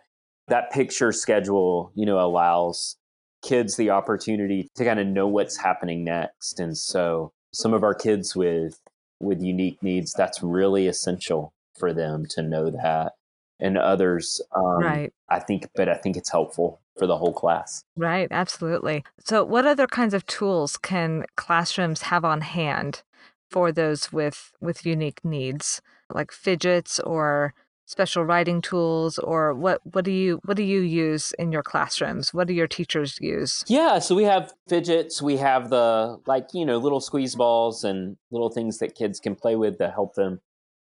that 0.48 0.70
picture 0.70 1.12
schedule 1.12 1.92
you 1.94 2.07
know 2.07 2.18
allows 2.18 2.96
kids 3.42 3.76
the 3.76 3.90
opportunity 3.90 4.68
to 4.74 4.85
kind 4.85 5.00
of 5.00 5.07
know 5.07 5.26
what's 5.26 5.57
happening 5.57 6.04
next 6.04 6.61
and 6.61 6.76
so 6.76 7.33
some 7.52 7.74
of 7.74 7.83
our 7.83 7.94
kids 7.94 8.35
with 8.35 8.80
with 9.20 9.42
unique 9.42 9.83
needs 9.83 10.12
that's 10.12 10.42
really 10.42 10.87
essential 10.87 11.52
for 11.78 11.92
them 11.92 12.24
to 12.26 12.42
know 12.42 12.70
that 12.70 13.12
and 13.61 13.78
others 13.78 14.40
um, 14.57 14.80
right. 14.80 15.12
i 15.28 15.38
think 15.38 15.68
but 15.74 15.88
i 15.88 15.94
think 15.94 16.16
it's 16.16 16.30
helpful 16.30 16.80
for 16.96 17.07
the 17.07 17.16
whole 17.16 17.33
class 17.33 17.85
Right. 17.96 18.28
Absolutely. 18.30 19.04
So, 19.24 19.44
what 19.44 19.66
other 19.66 19.87
kinds 19.87 20.14
of 20.14 20.26
tools 20.26 20.76
can 20.76 21.24
classrooms 21.37 22.02
have 22.02 22.24
on 22.24 22.40
hand 22.40 23.02
for 23.50 23.72
those 23.72 24.12
with 24.12 24.52
with 24.61 24.87
unique 24.87 25.24
needs, 25.24 25.80
like 26.12 26.33
fidgets 26.33 26.98
or 27.00 27.54
special 27.87 28.25
writing 28.25 28.61
tools 28.61 29.18
or 29.18 29.55
what 29.55 29.81
what 29.92 30.05
do 30.05 30.11
you 30.11 30.40
what 30.44 30.57
do 30.57 30.62
you 30.62 30.81
use 30.81 31.33
in 31.38 31.53
your 31.53 31.62
classrooms? 31.62 32.33
What 32.33 32.47
do 32.47 32.55
your 32.55 32.66
teachers 32.66 33.18
use? 33.20 33.64
Yeah 33.66 33.99
so 33.99 34.14
we 34.14 34.25
have 34.25 34.53
fidgets 34.68 35.20
we 35.23 35.37
have 35.37 35.70
the 35.70 36.18
like 36.27 36.49
you 36.53 36.64
know 36.64 36.79
little 36.79 37.01
squeeze 37.01 37.35
balls 37.35 37.85
and 37.85 38.16
little 38.31 38.51
things 38.51 38.79
that 38.79 38.94
kids 38.94 39.20
can 39.20 39.35
play 39.35 39.57
with 39.57 39.79
to 39.79 39.90
help 39.90 40.14
them 40.14 40.40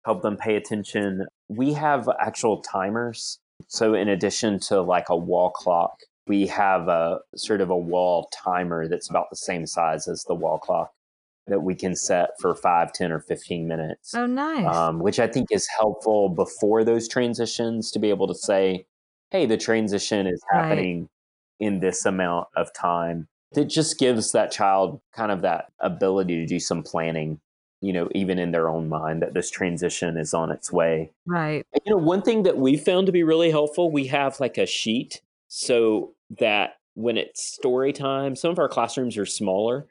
help 0.05 0.22
them 0.22 0.37
pay 0.37 0.57
attention. 0.57 1.27
We 1.48 1.72
have 1.74 2.09
actual 2.20 2.62
timers. 2.62 3.38
So 3.66 3.94
in 3.94 4.09
addition 4.09 4.61
to 4.61 4.81
like 4.81 5.09
a 5.09 5.16
wall 5.16 5.51
clock 5.51 5.98
we 6.29 6.46
have 6.46 6.88
a 6.88 7.20
sort 7.35 7.61
of 7.61 7.70
a 7.70 7.77
wall 7.77 8.29
timer 8.33 8.87
that's 8.87 9.09
about 9.09 9.31
the 9.31 9.37
same 9.37 9.66
size 9.66 10.07
as 10.07 10.24
the 10.24 10.35
wall 10.35 10.59
clock 10.59 10.92
that 11.48 11.62
we 11.62 11.74
can 11.74 11.94
set 11.94 12.30
for 12.40 12.54
5 12.54 12.92
10 12.92 13.12
or 13.12 13.20
15 13.20 13.66
minutes. 13.66 14.14
Oh 14.14 14.26
nice. 14.26 14.66
Um, 14.74 14.98
which 15.00 15.18
i 15.18 15.26
think 15.26 15.48
is 15.50 15.66
helpful 15.66 16.28
before 16.28 16.84
those 16.84 17.08
transitions 17.08 17.90
to 17.92 17.98
be 17.98 18.11
able 18.11 18.26
to 18.28 18.34
say 18.34 18.87
hey 19.30 19.46
the 19.46 19.56
transition 19.56 20.26
is 20.26 20.42
happening 20.50 21.00
right. 21.00 21.66
in 21.66 21.80
this 21.80 22.06
amount 22.06 22.48
of 22.56 22.72
time. 22.72 23.28
It 23.56 23.66
just 23.66 23.98
gives 23.98 24.32
that 24.32 24.50
child 24.52 25.00
kind 25.14 25.32
of 25.32 25.42
that 25.42 25.72
ability 25.80 26.37
to 26.37 26.46
do 26.46 26.61
some 26.61 26.82
planning 26.82 27.40
you 27.80 27.92
know 27.92 28.08
even 28.14 28.38
in 28.38 28.50
their 28.50 28.68
own 28.68 28.88
mind 28.88 29.22
that 29.22 29.34
this 29.34 29.50
transition 29.50 30.16
is 30.16 30.34
on 30.34 30.50
its 30.50 30.72
way. 30.72 31.12
Right. 31.26 31.64
And, 31.72 31.82
you 31.84 31.92
know 31.92 31.98
one 31.98 32.22
thing 32.22 32.42
that 32.42 32.58
we 32.58 32.76
found 32.76 33.06
to 33.06 33.12
be 33.12 33.22
really 33.22 33.50
helpful 33.50 33.90
we 33.90 34.06
have 34.08 34.40
like 34.40 34.58
a 34.58 34.66
sheet 34.66 35.20
so 35.48 36.14
that 36.38 36.76
when 36.94 37.16
it's 37.16 37.42
story 37.42 37.92
time 37.92 38.37
some 38.37 38.50
of 38.50 38.58
our 38.58 38.68
classrooms 38.68 39.16
are 39.16 39.26
smaller 39.26 39.87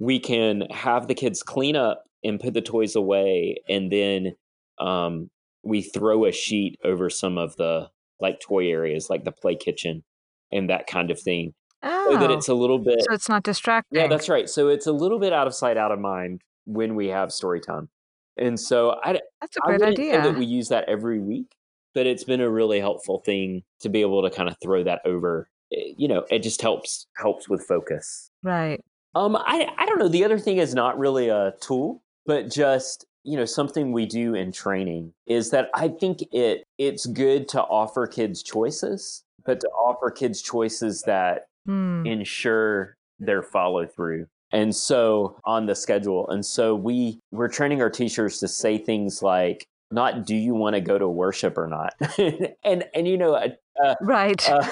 we 0.00 0.18
can 0.18 0.62
have 0.70 1.06
the 1.06 1.14
kids 1.14 1.42
clean 1.44 1.76
up 1.76 2.04
and 2.24 2.40
put 2.40 2.54
the 2.54 2.60
toys 2.60 2.96
away 2.96 3.56
and 3.68 3.92
then 3.92 4.32
um, 4.80 5.30
we 5.62 5.82
throw 5.82 6.24
a 6.24 6.32
sheet 6.32 6.78
over 6.82 7.08
some 7.08 7.38
of 7.38 7.54
the 7.56 7.88
like 8.18 8.40
toy 8.40 8.68
areas 8.68 9.08
like 9.08 9.24
the 9.24 9.32
play 9.32 9.54
kitchen 9.54 10.02
and 10.50 10.68
that 10.68 10.86
kind 10.86 11.10
of 11.10 11.20
thing 11.20 11.54
oh, 11.82 12.12
so 12.12 12.18
that 12.18 12.30
oh, 12.30 12.34
it's 12.34 12.48
a 12.48 12.54
little 12.54 12.78
bit 12.78 13.00
so 13.06 13.14
it's 13.14 13.28
not 13.28 13.42
distracting. 13.44 14.00
yeah 14.00 14.08
that's 14.08 14.28
right 14.28 14.48
so 14.48 14.68
it's 14.68 14.86
a 14.86 14.92
little 14.92 15.18
bit 15.18 15.32
out 15.32 15.46
of 15.46 15.54
sight 15.54 15.76
out 15.76 15.92
of 15.92 16.00
mind 16.00 16.40
when 16.64 16.94
we 16.94 17.08
have 17.08 17.30
story 17.30 17.60
time 17.60 17.88
and 18.36 18.58
so 18.58 18.98
i 19.04 19.18
that's 19.40 19.56
a 19.56 19.60
great 19.60 19.82
idea 19.82 20.20
that 20.20 20.36
we 20.36 20.44
use 20.44 20.68
that 20.68 20.84
every 20.88 21.20
week 21.20 21.54
but 21.94 22.06
it's 22.06 22.24
been 22.24 22.40
a 22.40 22.50
really 22.50 22.80
helpful 22.80 23.22
thing 23.24 23.62
to 23.80 23.88
be 23.88 24.00
able 24.00 24.22
to 24.22 24.30
kind 24.30 24.48
of 24.48 24.56
throw 24.62 24.82
that 24.82 25.00
over 25.04 25.48
eh, 25.72 25.92
you 25.96 26.08
know 26.08 26.24
it 26.30 26.42
just 26.42 26.60
helps 26.60 27.06
helps 27.16 27.48
with 27.48 27.66
focus. 27.66 28.30
Right 28.42 28.80
um, 29.14 29.36
I 29.36 29.68
I 29.76 29.86
don't 29.86 29.98
know. 29.98 30.08
The 30.08 30.24
other 30.24 30.38
thing 30.38 30.58
is 30.58 30.74
not 30.74 30.98
really 30.98 31.28
a 31.28 31.54
tool, 31.60 32.02
but 32.26 32.50
just 32.50 33.06
you 33.24 33.36
know 33.36 33.44
something 33.44 33.92
we 33.92 34.06
do 34.06 34.34
in 34.34 34.52
training 34.52 35.12
is 35.26 35.50
that 35.50 35.68
I 35.74 35.88
think 35.88 36.22
it 36.32 36.64
it's 36.78 37.06
good 37.06 37.48
to 37.48 37.62
offer 37.62 38.06
kids 38.06 38.42
choices, 38.42 39.24
but 39.44 39.60
to 39.60 39.68
offer 39.68 40.10
kids 40.10 40.42
choices 40.42 41.02
that 41.02 41.46
hmm. 41.66 42.06
ensure 42.06 42.96
their 43.18 43.42
follow 43.42 43.86
through. 43.86 44.26
And 44.52 44.74
so 44.74 45.38
on 45.44 45.66
the 45.66 45.74
schedule, 45.76 46.28
and 46.28 46.44
so 46.44 46.74
we 46.74 47.20
we're 47.30 47.48
training 47.48 47.82
our 47.82 47.90
teachers 47.90 48.38
to 48.40 48.48
say 48.48 48.78
things 48.78 49.22
like, 49.22 49.66
"Not 49.92 50.26
do 50.26 50.34
you 50.34 50.54
want 50.54 50.74
to 50.74 50.80
go 50.80 50.98
to 50.98 51.08
worship 51.08 51.56
or 51.56 51.68
not," 51.68 51.94
and 52.64 52.84
and 52.92 53.06
you 53.06 53.16
know, 53.16 53.34
uh, 53.34 53.94
right. 54.00 54.48
Uh, 54.48 54.68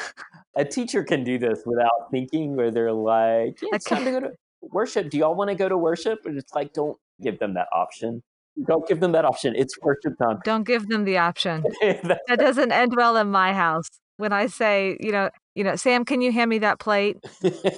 a 0.58 0.64
teacher 0.64 1.04
can 1.04 1.24
do 1.24 1.38
this 1.38 1.62
without 1.64 2.10
thinking, 2.10 2.56
where 2.56 2.70
they're 2.70 2.92
like, 2.92 3.60
yeah, 3.62 3.68
"It's 3.72 3.84
time 3.84 4.04
to 4.04 4.10
go 4.10 4.20
to 4.20 4.32
worship. 4.60 5.08
Do 5.08 5.18
y'all 5.18 5.34
want 5.34 5.48
to 5.48 5.54
go 5.54 5.68
to 5.68 5.78
worship?" 5.78 6.26
And 6.26 6.36
it's 6.36 6.52
like, 6.54 6.72
don't 6.72 6.98
give 7.22 7.38
them 7.38 7.54
that 7.54 7.68
option. 7.72 8.22
Don't 8.66 8.86
give 8.88 9.00
them 9.00 9.12
that 9.12 9.24
option. 9.24 9.54
It's 9.56 9.80
worship 9.80 10.18
time. 10.18 10.40
Don't 10.44 10.66
give 10.66 10.88
them 10.88 11.04
the 11.04 11.18
option. 11.18 11.64
that 11.80 12.38
doesn't 12.38 12.72
end 12.72 12.92
well 12.96 13.16
in 13.16 13.30
my 13.30 13.52
house. 13.52 13.88
When 14.16 14.32
I 14.32 14.46
say, 14.46 14.96
you 14.98 15.12
know, 15.12 15.30
you 15.54 15.62
know, 15.62 15.76
Sam, 15.76 16.04
can 16.04 16.20
you 16.20 16.32
hand 16.32 16.50
me 16.50 16.58
that 16.58 16.78
plate? 16.78 17.18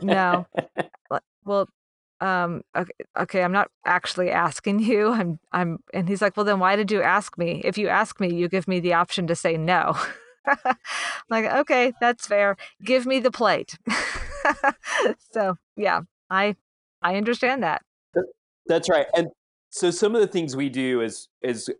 no. 0.02 0.46
Well, 1.42 1.66
um 2.20 2.60
okay, 2.76 2.92
okay 3.18 3.42
i'm 3.42 3.50
not 3.50 3.70
actually 3.86 4.30
asking 4.30 4.78
you 4.78 5.08
i'm 5.12 5.38
i'm 5.52 5.78
and 5.94 6.06
he's 6.06 6.20
like 6.20 6.36
well 6.36 6.44
then 6.44 6.58
why 6.58 6.76
did 6.76 6.90
you 6.90 7.02
ask 7.02 7.38
me 7.38 7.62
if 7.64 7.78
you 7.78 7.88
ask 7.88 8.20
me 8.20 8.32
you 8.32 8.46
give 8.46 8.68
me 8.68 8.78
the 8.78 8.92
option 8.92 9.26
to 9.26 9.34
say 9.34 9.56
no 9.56 9.98
like, 11.30 11.46
okay, 11.46 11.92
that's 12.00 12.26
fair. 12.26 12.56
Give 12.82 13.06
me 13.06 13.20
the 13.20 13.30
plate. 13.30 13.78
so 15.32 15.56
yeah, 15.76 16.00
I 16.28 16.56
I 17.02 17.16
understand 17.16 17.62
that. 17.62 17.82
That's 18.66 18.88
right. 18.88 19.06
And 19.16 19.28
so 19.70 19.90
some 19.90 20.14
of 20.14 20.20
the 20.20 20.26
things 20.26 20.56
we 20.56 20.68
do 20.68 21.00
is 21.00 21.28
is 21.42 21.70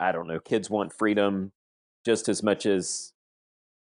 I 0.00 0.12
don't 0.12 0.26
know, 0.26 0.40
kids 0.40 0.68
want 0.68 0.92
freedom 0.92 1.52
just 2.04 2.28
as 2.28 2.42
much 2.42 2.66
as 2.66 3.12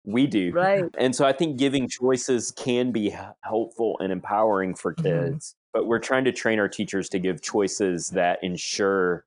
we 0.05 0.27
do. 0.27 0.51
Right. 0.51 0.85
And 0.97 1.15
so 1.15 1.25
I 1.25 1.33
think 1.33 1.57
giving 1.57 1.87
choices 1.87 2.51
can 2.51 2.91
be 2.91 3.15
helpful 3.41 3.97
and 3.99 4.11
empowering 4.11 4.75
for 4.75 4.93
mm-hmm. 4.93 5.05
kids. 5.05 5.49
Mm-hmm. 5.49 5.55
But 5.71 5.87
we're 5.87 5.99
trying 5.99 6.23
to 6.25 6.31
train 6.31 6.59
our 6.59 6.67
teachers 6.67 7.09
to 7.09 7.19
give 7.19 7.41
choices 7.41 8.09
that 8.11 8.39
ensure 8.43 9.25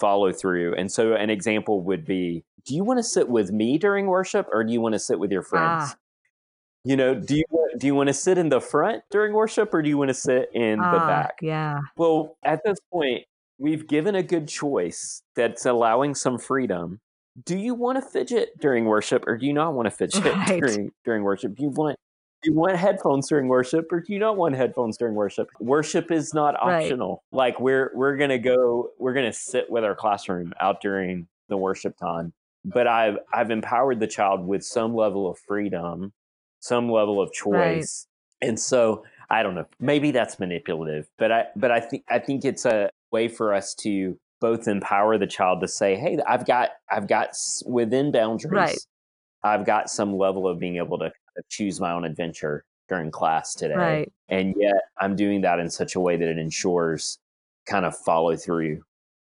follow 0.00 0.32
through. 0.32 0.74
And 0.74 0.90
so 0.90 1.14
an 1.14 1.30
example 1.30 1.82
would 1.82 2.04
be 2.04 2.44
do 2.66 2.74
you 2.74 2.84
want 2.84 2.98
to 2.98 3.02
sit 3.02 3.28
with 3.28 3.52
me 3.52 3.78
during 3.78 4.06
worship 4.06 4.46
or 4.52 4.64
do 4.64 4.72
you 4.72 4.80
want 4.80 4.94
to 4.94 4.98
sit 4.98 5.18
with 5.18 5.30
your 5.30 5.42
friends? 5.42 5.84
Ah. 5.86 5.96
You 6.84 6.96
know, 6.96 7.14
do 7.14 7.36
you 7.36 7.44
do 7.78 7.86
you 7.86 7.94
want 7.94 8.08
to 8.08 8.14
sit 8.14 8.38
in 8.38 8.48
the 8.48 8.60
front 8.60 9.02
during 9.10 9.34
worship 9.34 9.72
or 9.74 9.82
do 9.82 9.88
you 9.88 9.98
want 9.98 10.08
to 10.08 10.14
sit 10.14 10.48
in 10.54 10.80
ah, 10.80 10.92
the 10.92 10.98
back? 10.98 11.38
Yeah. 11.42 11.80
Well, 11.96 12.36
at 12.42 12.60
this 12.64 12.78
point, 12.92 13.24
we've 13.58 13.86
given 13.86 14.14
a 14.14 14.22
good 14.22 14.48
choice 14.48 15.22
that's 15.36 15.66
allowing 15.66 16.14
some 16.14 16.38
freedom. 16.38 17.00
Do 17.44 17.56
you 17.56 17.74
want 17.74 18.02
to 18.02 18.02
fidget 18.02 18.58
during 18.58 18.86
worship 18.86 19.24
or 19.26 19.36
do 19.36 19.46
you 19.46 19.52
not 19.52 19.74
want 19.74 19.86
to 19.86 19.90
fidget 19.90 20.24
right. 20.24 20.60
during 20.60 20.90
during 21.04 21.22
worship? 21.22 21.54
Do 21.54 21.62
you 21.62 21.70
want 21.70 21.98
you 22.44 22.54
want 22.54 22.76
headphones 22.76 23.28
during 23.28 23.48
worship 23.48 23.92
or 23.92 24.00
do 24.00 24.12
you 24.12 24.18
not 24.18 24.36
want 24.36 24.54
headphones 24.56 24.96
during 24.96 25.14
worship? 25.14 25.48
Worship 25.60 26.10
is 26.10 26.32
not 26.32 26.54
optional. 26.60 27.22
Right. 27.32 27.38
Like 27.38 27.60
we're 27.60 27.90
we're 27.94 28.16
gonna 28.16 28.38
go 28.38 28.90
we're 28.98 29.12
gonna 29.12 29.32
sit 29.32 29.70
with 29.70 29.84
our 29.84 29.94
classroom 29.94 30.52
out 30.60 30.80
during 30.80 31.26
the 31.48 31.56
worship 31.56 31.96
time. 31.98 32.32
But 32.64 32.86
I've 32.86 33.18
I've 33.32 33.50
empowered 33.50 34.00
the 34.00 34.06
child 34.06 34.46
with 34.46 34.64
some 34.64 34.94
level 34.94 35.28
of 35.28 35.38
freedom, 35.38 36.12
some 36.60 36.90
level 36.90 37.20
of 37.20 37.32
choice. 37.32 38.06
Right. 38.42 38.48
And 38.48 38.58
so 38.58 39.04
I 39.28 39.42
don't 39.42 39.54
know, 39.54 39.66
maybe 39.78 40.10
that's 40.10 40.40
manipulative, 40.40 41.08
but 41.18 41.30
I 41.30 41.46
but 41.56 41.70
I 41.70 41.80
think 41.80 42.04
I 42.08 42.18
think 42.18 42.44
it's 42.44 42.64
a 42.64 42.90
way 43.12 43.28
for 43.28 43.54
us 43.54 43.74
to 43.76 44.18
both 44.40 44.66
empower 44.66 45.18
the 45.18 45.26
child 45.26 45.60
to 45.60 45.68
say, 45.68 45.96
"Hey, 45.96 46.18
I've 46.26 46.46
got 46.46 46.70
I've 46.90 47.06
got 47.06 47.36
within 47.66 48.10
boundaries. 48.10 48.52
Right. 48.52 48.78
I've 49.42 49.64
got 49.64 49.88
some 49.90 50.16
level 50.16 50.46
of 50.46 50.58
being 50.58 50.76
able 50.76 50.98
to 50.98 51.12
choose 51.48 51.80
my 51.80 51.92
own 51.92 52.04
adventure 52.04 52.64
during 52.88 53.10
class 53.10 53.54
today. 53.54 53.74
Right. 53.74 54.12
And 54.28 54.54
yet 54.58 54.82
I'm 55.00 55.16
doing 55.16 55.40
that 55.42 55.58
in 55.58 55.70
such 55.70 55.94
a 55.94 56.00
way 56.00 56.16
that 56.16 56.28
it 56.28 56.38
ensures 56.38 57.18
kind 57.66 57.84
of 57.84 57.96
follow 57.96 58.36
through 58.36 58.82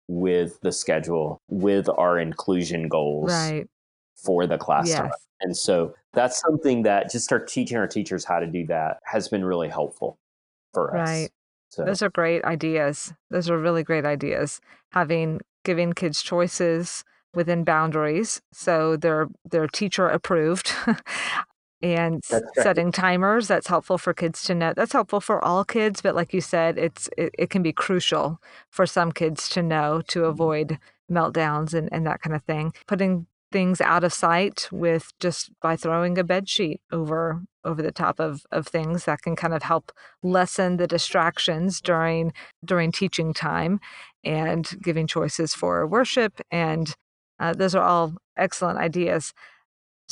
with 0.07 0.59
the 0.61 0.71
schedule, 0.71 1.41
with 1.49 1.89
our 1.89 2.19
inclusion 2.19 2.89
goals 2.89 3.31
right. 3.31 3.67
for 4.15 4.45
the 4.45 4.57
class 4.57 4.89
yes. 4.89 4.99
time. 4.99 5.11
And 5.41 5.55
so 5.55 5.93
that's 6.13 6.39
something 6.39 6.83
that 6.83 7.11
just 7.11 7.25
start 7.25 7.47
teaching 7.47 7.77
our 7.77 7.87
teachers 7.87 8.25
how 8.25 8.39
to 8.39 8.47
do 8.47 8.65
that 8.67 8.97
has 9.03 9.27
been 9.27 9.43
really 9.43 9.69
helpful 9.69 10.17
for 10.73 10.95
us. 10.97 11.09
Right. 11.09 11.29
So. 11.69 11.85
Those 11.85 12.03
are 12.03 12.09
great 12.09 12.43
ideas. 12.43 13.13
Those 13.31 13.49
are 13.49 13.57
really 13.57 13.83
great 13.83 14.05
ideas. 14.05 14.61
Having 14.91 15.41
giving 15.63 15.93
kids 15.93 16.21
choices 16.21 17.03
within 17.33 17.63
boundaries 17.63 18.41
so 18.51 18.95
they're 18.95 19.27
they're 19.49 19.67
teacher 19.67 20.07
approved 20.07 20.71
and 21.83 22.23
setting 22.55 22.91
timers 22.91 23.47
that's 23.47 23.67
helpful 23.67 23.97
for 23.97 24.13
kids 24.13 24.41
to 24.43 24.55
know 24.55 24.73
that's 24.73 24.93
helpful 24.93 25.19
for 25.19 25.43
all 25.43 25.63
kids 25.65 26.01
but 26.01 26.15
like 26.15 26.33
you 26.33 26.41
said 26.41 26.77
it's 26.77 27.09
it, 27.17 27.35
it 27.37 27.49
can 27.49 27.61
be 27.61 27.73
crucial 27.73 28.39
for 28.71 28.85
some 28.87 29.11
kids 29.11 29.49
to 29.49 29.61
know 29.61 30.01
to 30.07 30.21
mm-hmm. 30.21 30.29
avoid 30.29 30.79
meltdowns 31.13 31.73
and, 31.73 31.89
and 31.91 32.05
that 32.05 32.21
kind 32.21 32.35
of 32.35 32.43
thing. 32.43 32.73
Putting 32.87 33.27
things 33.51 33.79
out 33.81 34.03
of 34.03 34.11
sight 34.11 34.67
with 34.71 35.13
just 35.19 35.51
by 35.61 35.75
throwing 35.75 36.17
a 36.17 36.23
bed 36.23 36.49
sheet 36.49 36.81
over 36.91 37.43
over 37.65 37.81
the 37.81 37.91
top 37.91 38.19
of, 38.19 38.45
of 38.51 38.67
things 38.67 39.05
that 39.05 39.21
can 39.21 39.35
kind 39.37 39.53
of 39.53 39.63
help 39.63 39.91
lessen 40.23 40.77
the 40.77 40.87
distractions 40.87 41.79
during 41.79 42.33
during 42.65 42.91
teaching 42.91 43.31
time 43.31 43.79
and 44.23 44.71
giving 44.81 45.05
choices 45.05 45.53
for 45.53 45.85
worship 45.85 46.41
and 46.49 46.95
uh, 47.39 47.53
those 47.53 47.75
are 47.75 47.83
all 47.83 48.15
excellent 48.37 48.79
ideas 48.79 49.33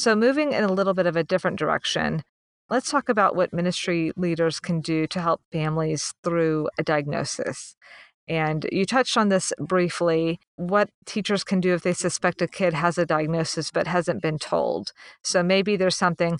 so, 0.02 0.16
moving 0.16 0.52
in 0.52 0.64
a 0.64 0.74
little 0.74 0.96
bit 0.96 1.06
of 1.06 1.16
a 1.16 1.24
different 1.24 1.60
direction, 1.60 2.24
let's 2.72 2.90
talk 2.90 3.08
about 3.08 3.36
what 3.36 3.54
ministry 3.54 4.12
leaders 4.16 4.60
can 4.60 4.82
do 4.82 5.06
to 5.06 5.22
help 5.22 5.42
families 5.52 6.16
through 6.24 6.70
a 6.80 6.84
diagnosis. 6.84 7.76
And 8.28 8.66
you 8.72 8.88
touched 8.88 9.16
on 9.16 9.30
this 9.30 9.54
briefly 9.60 10.40
what 10.56 10.90
teachers 11.06 11.44
can 11.44 11.60
do 11.60 11.76
if 11.76 11.84
they 11.84 11.94
suspect 11.94 12.42
a 12.42 12.48
kid 12.48 12.74
has 12.74 12.98
a 12.98 13.06
diagnosis 13.06 13.70
but 13.70 13.86
hasn't 13.86 14.24
been 14.24 14.40
told. 14.40 14.92
So 15.24 15.44
maybe 15.44 15.76
there's 15.76 15.98
something 15.98 16.40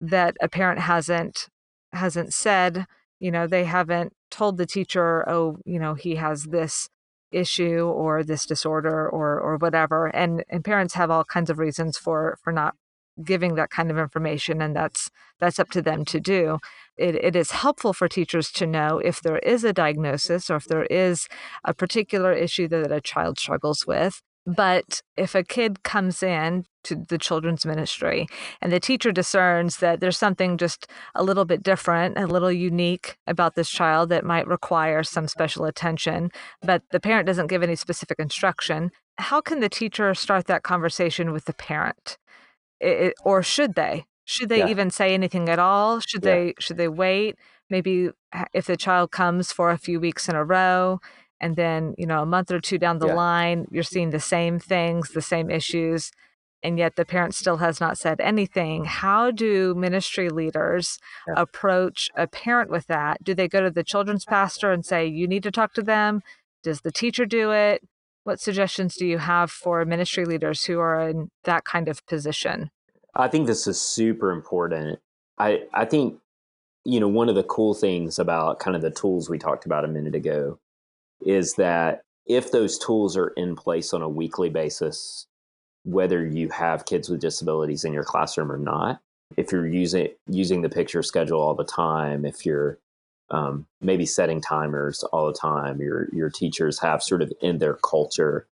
that 0.00 0.36
a 0.40 0.48
parent 0.48 0.78
hasn't 0.78 1.48
hasn't 1.92 2.32
said, 2.32 2.86
you 3.18 3.32
know, 3.32 3.48
they 3.48 3.64
haven't 3.64 4.12
told 4.30 4.58
the 4.58 4.66
teacher, 4.66 5.28
"Oh, 5.28 5.58
you 5.64 5.80
know, 5.80 5.94
he 5.94 6.14
has 6.16 6.44
this 6.44 6.88
issue 7.32 7.84
or 7.84 8.22
this 8.22 8.46
disorder 8.46 9.08
or 9.08 9.40
or 9.40 9.56
whatever 9.56 10.06
and 10.14 10.44
and 10.50 10.64
parents 10.64 10.94
have 10.94 11.10
all 11.10 11.24
kinds 11.24 11.50
of 11.50 11.58
reasons 11.58 11.98
for 11.98 12.38
for 12.42 12.52
not 12.52 12.76
giving 13.24 13.54
that 13.54 13.70
kind 13.70 13.90
of 13.90 13.98
information 13.98 14.62
and 14.62 14.74
that's 14.74 15.10
that's 15.40 15.58
up 15.58 15.70
to 15.70 15.82
them 15.82 16.04
to 16.04 16.20
do 16.20 16.58
it, 16.96 17.14
it 17.16 17.36
is 17.36 17.50
helpful 17.50 17.92
for 17.92 18.08
teachers 18.08 18.50
to 18.52 18.66
know 18.66 18.98
if 18.98 19.20
there 19.20 19.38
is 19.38 19.64
a 19.64 19.72
diagnosis 19.72 20.50
or 20.50 20.56
if 20.56 20.66
there 20.66 20.84
is 20.84 21.28
a 21.64 21.74
particular 21.74 22.32
issue 22.32 22.68
that 22.68 22.92
a 22.92 23.00
child 23.00 23.38
struggles 23.38 23.86
with 23.86 24.22
but 24.46 25.02
if 25.16 25.34
a 25.34 25.44
kid 25.44 25.82
comes 25.82 26.22
in 26.22 26.64
to 26.84 26.96
the 26.96 27.18
children's 27.18 27.64
ministry 27.64 28.26
and 28.60 28.72
the 28.72 28.80
teacher 28.80 29.12
discerns 29.12 29.76
that 29.76 30.00
there's 30.00 30.18
something 30.18 30.58
just 30.58 30.88
a 31.14 31.22
little 31.22 31.44
bit 31.44 31.62
different, 31.62 32.18
a 32.18 32.26
little 32.26 32.50
unique 32.50 33.16
about 33.26 33.54
this 33.54 33.70
child 33.70 34.08
that 34.08 34.24
might 34.24 34.48
require 34.48 35.04
some 35.04 35.28
special 35.28 35.64
attention, 35.64 36.30
but 36.60 36.82
the 36.90 36.98
parent 36.98 37.26
doesn't 37.26 37.46
give 37.46 37.62
any 37.62 37.76
specific 37.76 38.18
instruction, 38.18 38.90
how 39.18 39.40
can 39.40 39.60
the 39.60 39.68
teacher 39.68 40.12
start 40.14 40.46
that 40.46 40.64
conversation 40.64 41.32
with 41.32 41.44
the 41.44 41.54
parent? 41.54 42.18
It, 42.82 43.14
or 43.24 43.42
should 43.42 43.74
they? 43.74 44.06
Should 44.24 44.48
they 44.48 44.58
yeah. 44.58 44.68
even 44.68 44.90
say 44.90 45.14
anything 45.14 45.48
at 45.48 45.58
all? 45.58 46.00
Should 46.00 46.24
yeah. 46.24 46.30
they 46.30 46.54
should 46.58 46.76
they 46.76 46.88
wait? 46.88 47.36
Maybe 47.70 48.10
if 48.52 48.66
the 48.66 48.76
child 48.76 49.10
comes 49.10 49.52
for 49.52 49.70
a 49.70 49.78
few 49.78 49.98
weeks 50.00 50.28
in 50.28 50.34
a 50.34 50.44
row 50.44 51.00
and 51.42 51.56
then 51.56 51.94
you 51.98 52.06
know 52.06 52.22
a 52.22 52.26
month 52.26 52.50
or 52.50 52.60
two 52.60 52.78
down 52.78 52.98
the 52.98 53.08
yeah. 53.08 53.14
line 53.14 53.66
you're 53.70 53.82
seeing 53.82 54.10
the 54.10 54.20
same 54.20 54.58
things 54.58 55.10
the 55.10 55.20
same 55.20 55.50
issues 55.50 56.12
and 56.62 56.78
yet 56.78 56.94
the 56.94 57.04
parent 57.04 57.34
still 57.34 57.56
has 57.56 57.80
not 57.80 57.98
said 57.98 58.20
anything 58.20 58.84
how 58.84 59.30
do 59.30 59.74
ministry 59.74 60.30
leaders 60.30 60.98
approach 61.36 62.08
a 62.16 62.26
parent 62.26 62.70
with 62.70 62.86
that 62.86 63.22
do 63.22 63.34
they 63.34 63.48
go 63.48 63.60
to 63.60 63.70
the 63.70 63.84
children's 63.84 64.24
pastor 64.24 64.70
and 64.70 64.86
say 64.86 65.04
you 65.04 65.26
need 65.26 65.42
to 65.42 65.50
talk 65.50 65.74
to 65.74 65.82
them 65.82 66.22
does 66.62 66.80
the 66.82 66.92
teacher 66.92 67.26
do 67.26 67.50
it 67.50 67.82
what 68.24 68.40
suggestions 68.40 68.94
do 68.94 69.06
you 69.06 69.18
have 69.18 69.50
for 69.50 69.84
ministry 69.84 70.24
leaders 70.24 70.64
who 70.64 70.78
are 70.78 71.08
in 71.08 71.30
that 71.44 71.64
kind 71.64 71.88
of 71.88 72.04
position? 72.06 72.70
I 73.14 73.28
think 73.28 73.46
this 73.46 73.66
is 73.66 73.80
super 73.80 74.30
important. 74.30 75.00
I 75.38 75.62
i 75.72 75.84
think 75.84 76.18
you 76.84 77.00
know 77.00 77.08
one 77.08 77.28
of 77.28 77.34
the 77.34 77.42
cool 77.42 77.74
things 77.74 78.18
about 78.18 78.58
kind 78.58 78.76
of 78.76 78.82
the 78.82 78.90
tools 78.90 79.30
we 79.30 79.38
talked 79.38 79.66
about 79.66 79.84
a 79.84 79.88
minute 79.88 80.14
ago 80.14 80.58
is 81.24 81.54
that 81.54 82.02
if 82.26 82.52
those 82.52 82.78
tools 82.78 83.16
are 83.16 83.28
in 83.28 83.56
place 83.56 83.92
on 83.92 84.02
a 84.02 84.08
weekly 84.08 84.48
basis, 84.48 85.26
whether 85.84 86.24
you 86.24 86.48
have 86.50 86.86
kids 86.86 87.08
with 87.08 87.20
disabilities 87.20 87.84
in 87.84 87.92
your 87.92 88.04
classroom 88.04 88.52
or 88.52 88.58
not, 88.58 89.00
if 89.36 89.50
you're 89.50 89.66
using 89.66 90.08
using 90.28 90.62
the 90.62 90.68
picture 90.68 91.02
schedule 91.02 91.40
all 91.40 91.54
the 91.54 91.64
time, 91.64 92.24
if 92.24 92.44
you're 92.46 92.78
um, 93.32 93.66
maybe 93.80 94.06
setting 94.06 94.40
timers 94.40 95.02
all 95.04 95.26
the 95.26 95.32
time, 95.32 95.80
your 95.80 96.08
your 96.12 96.30
teachers 96.30 96.78
have 96.80 97.02
sort 97.02 97.22
of 97.22 97.32
in 97.40 97.58
their 97.58 97.74
culture 97.74 98.46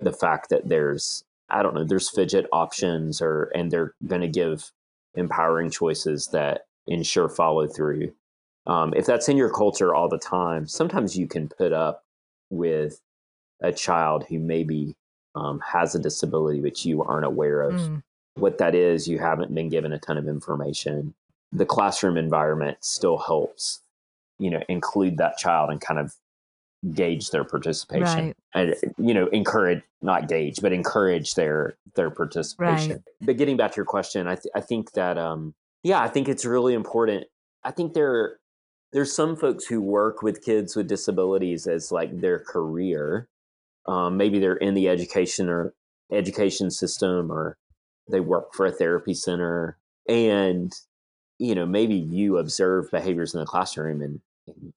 the 0.00 0.12
fact 0.12 0.50
that 0.50 0.68
there's 0.68 1.24
I 1.48 1.62
don't 1.62 1.74
know 1.74 1.84
there's 1.84 2.10
fidget 2.10 2.46
options 2.52 3.22
or 3.22 3.50
and 3.54 3.70
they're 3.70 3.94
going 4.06 4.22
to 4.22 4.28
give 4.28 4.70
empowering 5.14 5.70
choices 5.70 6.28
that 6.32 6.66
ensure 6.86 7.28
follow 7.28 7.66
through. 7.66 8.12
Um, 8.66 8.92
if 8.94 9.06
that's 9.06 9.28
in 9.28 9.36
your 9.36 9.50
culture 9.50 9.94
all 9.94 10.08
the 10.08 10.18
time, 10.18 10.66
sometimes 10.66 11.16
you 11.16 11.26
can 11.26 11.48
put 11.48 11.72
up 11.72 12.02
with 12.50 13.00
a 13.62 13.72
child 13.72 14.24
who 14.28 14.38
maybe 14.38 14.96
um, 15.34 15.60
has 15.60 15.94
a 15.94 15.98
disability 15.98 16.60
which 16.60 16.84
you 16.84 17.02
aren't 17.02 17.26
aware 17.26 17.62
of. 17.62 17.74
Mm. 17.74 18.02
What 18.36 18.58
that 18.58 18.74
is, 18.74 19.06
you 19.06 19.18
haven't 19.18 19.54
been 19.54 19.68
given 19.68 19.92
a 19.92 19.98
ton 19.98 20.18
of 20.18 20.26
information. 20.26 21.14
The 21.52 21.66
classroom 21.66 22.16
environment 22.16 22.78
still 22.80 23.18
helps, 23.18 23.80
you 24.38 24.50
know, 24.50 24.60
include 24.68 25.18
that 25.18 25.36
child 25.36 25.70
and 25.70 25.80
kind 25.80 26.00
of 26.00 26.12
gauge 26.92 27.30
their 27.30 27.44
participation 27.44 28.26
right. 28.26 28.36
and 28.54 28.74
you 28.98 29.14
know 29.14 29.26
encourage 29.28 29.82
not 30.02 30.28
gauge 30.28 30.60
but 30.60 30.70
encourage 30.70 31.32
their 31.34 31.78
their 31.94 32.10
participation 32.10 32.90
right. 32.90 33.00
but 33.22 33.38
getting 33.38 33.56
back 33.56 33.72
to 33.72 33.76
your 33.76 33.86
question 33.86 34.26
i 34.26 34.34
th- 34.34 34.52
i 34.54 34.60
think 34.60 34.92
that 34.92 35.16
um 35.16 35.54
yeah 35.82 36.02
i 36.02 36.08
think 36.08 36.28
it's 36.28 36.44
really 36.44 36.74
important 36.74 37.24
i 37.64 37.70
think 37.70 37.94
there 37.94 38.36
there's 38.94 39.12
some 39.12 39.34
folks 39.34 39.66
who 39.66 39.80
work 39.80 40.22
with 40.22 40.44
kids 40.44 40.76
with 40.76 40.86
disabilities 40.86 41.66
as 41.66 41.90
like 41.90 42.20
their 42.20 42.38
career. 42.38 43.28
Um, 43.86 44.16
maybe 44.16 44.38
they're 44.38 44.56
in 44.56 44.74
the 44.74 44.88
education 44.88 45.48
or 45.48 45.74
education 46.12 46.70
system, 46.70 47.30
or 47.30 47.58
they 48.10 48.20
work 48.20 48.54
for 48.54 48.66
a 48.66 48.70
therapy 48.70 49.12
center, 49.12 49.78
and 50.08 50.72
you 51.38 51.54
know 51.54 51.66
maybe 51.66 51.94
you 51.94 52.38
observe 52.38 52.90
behaviors 52.90 53.34
in 53.34 53.40
the 53.40 53.46
classroom, 53.46 54.02
and, 54.02 54.20
and 54.46 54.72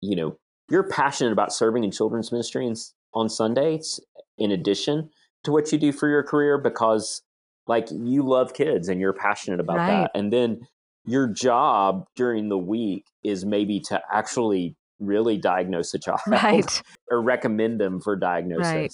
you 0.00 0.16
know 0.16 0.36
you're 0.70 0.88
passionate 0.88 1.32
about 1.32 1.52
serving 1.52 1.84
in 1.84 1.90
children's 1.90 2.32
ministries 2.32 2.94
on 3.14 3.28
Sundays, 3.28 4.00
in 4.38 4.50
addition 4.50 5.10
to 5.44 5.52
what 5.52 5.70
you 5.72 5.78
do 5.78 5.92
for 5.92 6.08
your 6.08 6.22
career, 6.22 6.58
because 6.58 7.22
like 7.66 7.88
you 7.90 8.22
love 8.22 8.54
kids 8.54 8.88
and 8.88 9.00
you're 9.00 9.12
passionate 9.12 9.60
about 9.60 9.76
right. 9.78 9.88
that, 9.88 10.10
and 10.14 10.32
then 10.32 10.66
your 11.04 11.26
job 11.26 12.06
during 12.16 12.48
the 12.48 12.58
week 12.58 13.06
is 13.24 13.44
maybe 13.44 13.80
to 13.80 14.00
actually 14.12 14.76
really 15.00 15.36
diagnose 15.36 15.92
a 15.94 15.98
child 15.98 16.20
right. 16.26 16.82
or 17.10 17.20
recommend 17.20 17.80
them 17.80 18.00
for 18.00 18.16
diagnosis. 18.16 18.64
Right. 18.66 18.92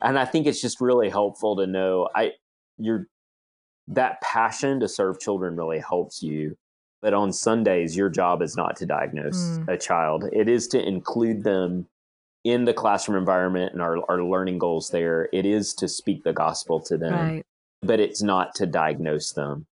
And 0.00 0.18
I 0.18 0.24
think 0.24 0.46
it's 0.46 0.60
just 0.60 0.80
really 0.80 1.08
helpful 1.08 1.56
to 1.56 1.66
know 1.66 2.08
I 2.14 2.32
your 2.78 3.08
that 3.88 4.20
passion 4.20 4.80
to 4.80 4.88
serve 4.88 5.20
children 5.20 5.56
really 5.56 5.80
helps 5.80 6.22
you. 6.22 6.56
But 7.00 7.14
on 7.14 7.32
Sundays, 7.32 7.96
your 7.96 8.08
job 8.08 8.42
is 8.42 8.56
not 8.56 8.76
to 8.76 8.86
diagnose 8.86 9.58
mm. 9.58 9.68
a 9.68 9.78
child. 9.78 10.24
It 10.32 10.48
is 10.48 10.66
to 10.68 10.86
include 10.86 11.44
them 11.44 11.86
in 12.44 12.64
the 12.64 12.74
classroom 12.74 13.16
environment 13.16 13.72
and 13.72 13.82
our, 13.82 13.98
our 14.10 14.22
learning 14.22 14.58
goals 14.58 14.90
there. 14.90 15.28
It 15.32 15.46
is 15.46 15.74
to 15.74 15.88
speak 15.88 16.24
the 16.24 16.32
gospel 16.32 16.80
to 16.80 16.96
them, 16.96 17.12
right. 17.12 17.46
but 17.82 18.00
it's 18.00 18.22
not 18.22 18.54
to 18.56 18.66
diagnose 18.66 19.32
them. 19.32 19.66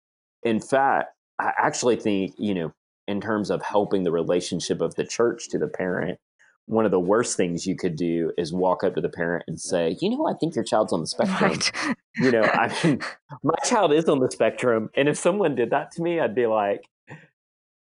In 0.43 0.59
fact, 0.59 1.13
I 1.39 1.51
actually 1.57 1.95
think, 1.95 2.36
you 2.38 2.53
know, 2.53 2.74
in 3.07 3.22
terms 3.22 3.49
of 3.49 3.61
helping 3.61 4.03
the 4.03 4.11
relationship 4.11 4.82
of 4.82 4.95
the 4.95 5.05
church 5.05 5.49
to 5.49 5.57
the 5.57 5.68
parent, 5.68 6.20
one 6.68 6.86
of 6.86 6.91
the 6.91 6.99
worst 6.99 7.38
things 7.38 7.68
you 7.68 7.76
could 7.76 7.95
do 7.95 8.32
is 8.38 8.51
walk 8.51 8.84
up 8.84 8.95
to 8.95 9.01
the 9.01 9.09
parent 9.09 9.43
and 9.47 9.59
say, 9.59 9.97
you 10.01 10.09
know, 10.09 10.28
I 10.28 10.34
think 10.34 10.55
your 10.55 10.63
child's 10.63 10.93
on 10.93 11.01
the 11.01 11.07
spectrum. 11.07 11.51
Right. 11.51 11.72
you 12.18 12.32
know, 12.32 12.41
I 12.41 12.76
mean, 12.84 12.99
my 13.43 13.55
child 13.63 13.93
is 13.93 14.05
on 14.05 14.20
the 14.20 14.32
spectrum. 14.32 14.89
And 14.95 15.07
if 15.07 15.18
someone 15.18 15.55
did 15.55 15.70
that 15.70 15.91
to 15.91 16.01
me, 16.01 16.20
I'd 16.20 16.34
be 16.34 16.47
like, 16.47 16.89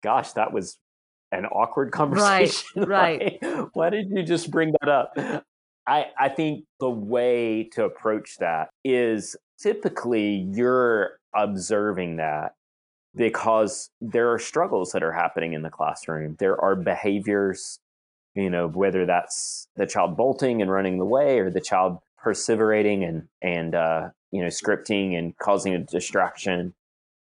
gosh, 0.03 0.33
that 0.33 0.53
was 0.53 0.79
an 1.33 1.47
awkward 1.47 1.93
conversation. 1.93 2.67
Right. 2.87 3.39
right. 3.43 3.67
why 3.75 3.91
did 3.91 4.11
you 4.11 4.23
just 4.23 4.51
bring 4.51 4.73
that 4.81 4.89
up? 4.89 5.45
I, 5.87 6.07
I 6.19 6.29
think 6.29 6.65
the 6.79 6.91
way 6.91 7.69
to 7.73 7.85
approach 7.85 8.37
that 8.39 8.71
is 8.85 9.37
typically 9.61 10.49
you're 10.53 11.19
observing 11.35 12.17
that 12.17 12.55
because 13.15 13.91
there 14.01 14.33
are 14.33 14.39
struggles 14.39 14.93
that 14.93 15.03
are 15.03 15.13
happening 15.13 15.53
in 15.53 15.63
the 15.63 15.71
classroom. 15.71 16.37
There 16.39 16.61
are 16.61 16.77
behaviors, 16.77 17.81
you 18.35 18.51
know, 18.51 18.69
whether 18.69 19.07
that's 19.07 19.67
the 19.77 19.87
child 19.87 20.17
bolting 20.17 20.63
and 20.63 20.71
running 20.71 20.99
the 20.99 21.05
way 21.05 21.39
or 21.39 21.51
the 21.51 21.61
child 21.61 21.99
perseverating 22.25 23.07
and, 23.07 23.29
and, 23.43 23.75
uh, 23.75 24.09
you 24.31 24.41
know, 24.41 24.49
scripting 24.49 25.17
and 25.17 25.37
causing 25.39 25.75
a 25.75 25.79
distraction 25.79 26.75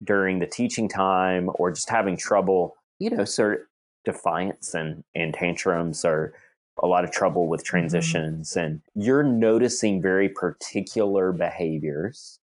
during 0.04 0.39
the 0.39 0.47
teaching 0.47 0.89
time 0.89 1.49
or 1.56 1.72
just 1.72 1.89
having 1.89 2.18
trouble, 2.18 2.76
you 2.99 3.10
know, 3.10 3.26
sort 3.26 3.54
of 3.54 3.60
defiance 4.06 4.74
and, 4.74 5.04
and 5.16 5.34
tantrums 5.34 6.04
or 6.04 6.34
a 6.82 6.88
lot 6.88 7.04
of 7.04 7.12
trouble 7.12 7.47
with 7.47 7.62
mm-hmm. 7.62 7.70
transitions. 7.70 8.52
Mm-hmm. 8.52 8.60
And 8.60 8.82
you're 8.95 9.24
noticing 9.24 10.02
very 10.02 10.30
particular 10.30 11.32
behaviors 11.32 12.39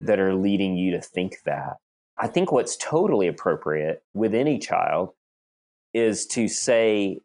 that 0.00 0.18
are 0.18 0.34
leading 0.34 0.76
you 0.76 0.90
to 0.92 1.00
think 1.00 1.42
that. 1.44 1.76
I 2.18 2.26
think 2.26 2.52
what's 2.52 2.76
totally 2.76 3.26
appropriate 3.26 4.02
with 4.14 4.34
any 4.34 4.58
child 4.58 5.14
is 5.94 6.26
to 6.26 6.48
say, 6.48 7.20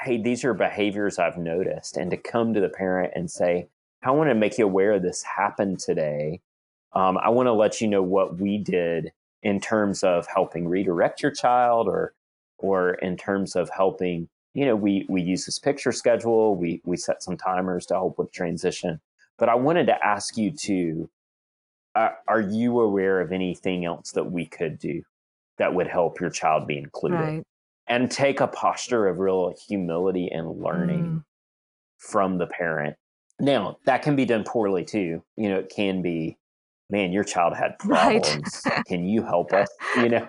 hey, 0.00 0.20
these 0.20 0.44
are 0.44 0.54
behaviors 0.54 1.18
I've 1.18 1.38
noticed, 1.38 1.96
and 1.96 2.10
to 2.10 2.16
come 2.16 2.54
to 2.54 2.60
the 2.60 2.68
parent 2.68 3.12
and 3.14 3.30
say, 3.30 3.68
I 4.02 4.10
want 4.12 4.30
to 4.30 4.34
make 4.34 4.58
you 4.58 4.64
aware 4.64 4.92
of 4.92 5.02
this 5.02 5.22
happened 5.22 5.80
today. 5.80 6.40
Um, 6.92 7.18
I 7.18 7.30
want 7.30 7.48
to 7.48 7.52
let 7.52 7.80
you 7.80 7.88
know 7.88 8.02
what 8.02 8.38
we 8.38 8.58
did 8.58 9.12
in 9.42 9.60
terms 9.60 10.02
of 10.02 10.26
helping 10.26 10.68
redirect 10.68 11.22
your 11.22 11.32
child 11.32 11.88
or 11.88 12.14
or 12.58 12.94
in 12.94 13.16
terms 13.16 13.54
of 13.54 13.70
helping 13.70 14.28
you 14.54 14.66
know 14.66 14.74
we 14.74 15.06
we 15.08 15.22
use 15.22 15.46
this 15.46 15.60
picture 15.60 15.92
schedule 15.92 16.56
we 16.56 16.80
we 16.84 16.96
set 16.96 17.22
some 17.22 17.36
timers 17.36 17.86
to 17.86 17.94
help 17.94 18.18
with 18.18 18.32
transition 18.32 19.00
but 19.38 19.48
i 19.48 19.54
wanted 19.54 19.86
to 19.86 20.04
ask 20.04 20.36
you 20.36 20.50
to 20.50 21.08
uh, 21.98 22.10
are 22.28 22.40
you 22.40 22.80
aware 22.80 23.20
of 23.20 23.32
anything 23.32 23.84
else 23.84 24.12
that 24.12 24.30
we 24.30 24.46
could 24.46 24.78
do 24.78 25.02
that 25.58 25.74
would 25.74 25.88
help 25.88 26.20
your 26.20 26.30
child 26.30 26.66
be 26.66 26.78
included? 26.78 27.16
Right. 27.16 27.44
And 27.88 28.10
take 28.10 28.40
a 28.40 28.46
posture 28.46 29.06
of 29.06 29.18
real 29.18 29.54
humility 29.66 30.28
and 30.30 30.60
learning 30.62 31.04
mm. 31.04 31.24
from 31.98 32.38
the 32.38 32.46
parent. 32.46 32.96
Now, 33.40 33.78
that 33.86 34.02
can 34.02 34.16
be 34.16 34.24
done 34.24 34.44
poorly 34.44 34.84
too. 34.84 35.22
You 35.36 35.48
know, 35.48 35.58
it 35.58 35.72
can 35.74 36.02
be 36.02 36.38
man, 36.90 37.12
your 37.12 37.24
child 37.24 37.54
had 37.54 37.78
problems. 37.78 38.62
Right. 38.66 38.84
Can 38.86 39.06
you 39.06 39.22
help 39.22 39.52
us? 39.52 39.68
You 39.96 40.08
know, 40.08 40.28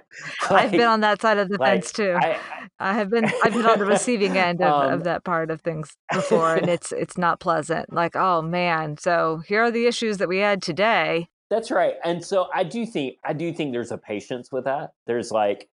like, 0.49 0.51
I've 0.51 0.71
been 0.71 0.81
on 0.81 1.01
that 1.01 1.21
side 1.21 1.37
of 1.37 1.49
the 1.49 1.57
like, 1.57 1.83
fence 1.83 1.91
too. 1.91 2.15
I, 2.19 2.39
I, 2.79 2.93
have 2.93 3.09
been 3.09 3.25
I've 3.43 3.53
been 3.53 3.65
on 3.65 3.79
the 3.79 3.85
receiving 3.85 4.37
end 4.37 4.61
of, 4.61 4.71
um, 4.71 4.93
of 4.93 5.03
that 5.03 5.23
part 5.23 5.51
of 5.51 5.61
things 5.61 5.95
before, 6.13 6.55
and 6.55 6.69
it's 6.69 6.91
it's 6.91 7.17
not 7.17 7.39
pleasant. 7.39 7.91
Like, 7.91 8.15
oh 8.15 8.41
man, 8.41 8.97
so 8.97 9.41
here 9.47 9.63
are 9.63 9.71
the 9.71 9.85
issues 9.85 10.17
that 10.17 10.27
we 10.27 10.37
had 10.37 10.61
today. 10.61 11.27
That's 11.49 11.71
right. 11.71 11.95
And 12.03 12.23
so 12.23 12.47
I 12.53 12.63
do 12.63 12.85
think 12.85 13.17
I 13.23 13.33
do 13.33 13.51
think 13.53 13.73
there's 13.73 13.91
a 13.91 13.97
patience 13.97 14.51
with 14.51 14.65
that. 14.65 14.91
There's 15.07 15.31
like, 15.31 15.67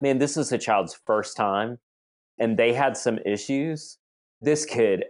man, 0.00 0.18
this 0.18 0.36
is 0.36 0.52
a 0.52 0.58
child's 0.58 0.98
first 1.06 1.36
time, 1.36 1.78
and 2.38 2.56
they 2.56 2.72
had 2.72 2.96
some 2.96 3.18
issues. 3.24 3.98
This 4.40 4.64
kid, 4.64 5.04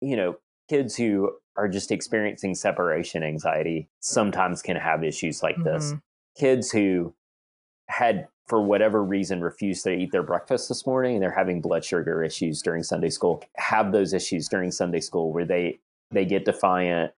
you 0.00 0.16
know, 0.16 0.36
kids 0.68 0.96
who 0.96 1.32
are 1.56 1.68
just 1.68 1.90
experiencing 1.90 2.54
separation 2.54 3.22
anxiety 3.22 3.88
sometimes 4.00 4.62
can 4.62 4.76
have 4.76 5.04
issues 5.04 5.42
like 5.42 5.56
mm-hmm. 5.56 5.64
this. 5.64 5.94
Kids 6.36 6.70
who 6.70 7.14
had, 7.88 8.26
for 8.46 8.60
whatever 8.60 9.02
reason, 9.02 9.40
refused 9.40 9.84
to 9.84 9.92
eat 9.92 10.10
their 10.10 10.22
breakfast 10.22 10.68
this 10.68 10.86
morning 10.86 11.14
and 11.14 11.22
they're 11.22 11.30
having 11.30 11.60
blood 11.60 11.84
sugar 11.84 12.24
issues 12.24 12.60
during 12.60 12.82
Sunday 12.82 13.10
school 13.10 13.42
have 13.56 13.92
those 13.92 14.12
issues 14.12 14.48
during 14.48 14.70
Sunday 14.70 15.00
school 15.00 15.32
where 15.32 15.44
they 15.44 15.78
they 16.10 16.24
get 16.24 16.44
defiant. 16.44 17.12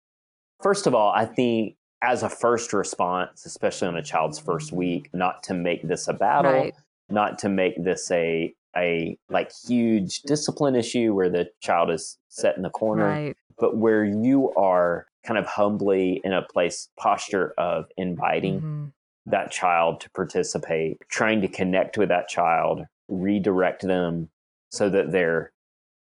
First 0.63 0.87
of 0.87 0.95
all, 0.95 1.13
I 1.13 1.27
think 1.27 1.77
as 2.03 2.23
a 2.23 2.29
first 2.29 2.73
response, 2.73 3.47
especially 3.47 3.89
on 3.89 3.97
a 3.97 4.03
child's 4.03 4.39
first 4.39 4.73
week, 4.73 5.11
not 5.13 5.43
to 5.45 5.55
make 5.55 5.87
this 5.87 6.07
a 6.07 6.13
battle, 6.13 6.53
right. 6.53 6.75
Not 7.09 7.39
to 7.41 7.49
make 7.49 7.83
this 7.83 8.11
a 8.11 8.55
a 8.77 9.17
like 9.29 9.53
huge 9.69 10.23
discipline 10.23 10.75
issue 10.75 11.15
where 11.15 11.31
the 11.31 11.49
child 11.61 11.91
is 11.91 12.19
set 12.29 12.57
in 12.57 12.63
the 12.63 12.71
corner. 12.71 13.07
Right 13.07 13.37
but 13.59 13.77
where 13.77 14.05
you 14.05 14.53
are 14.55 15.07
kind 15.25 15.39
of 15.39 15.47
humbly 15.47 16.21
in 16.25 16.33
a 16.33 16.43
place 16.43 16.89
posture 16.99 17.55
of 17.57 17.87
inviting 17.97 18.57
mm-hmm. 18.57 18.85
that 19.27 19.51
child 19.51 20.01
to 20.01 20.11
participate, 20.11 20.99
trying 21.09 21.41
to 21.41 21.49
connect 21.49 21.97
with 21.97 22.09
that 22.09 22.29
child, 22.29 22.83
redirect 23.09 23.83
them 23.83 24.29
so 24.71 24.89
that 24.91 25.13
they're 25.13 25.53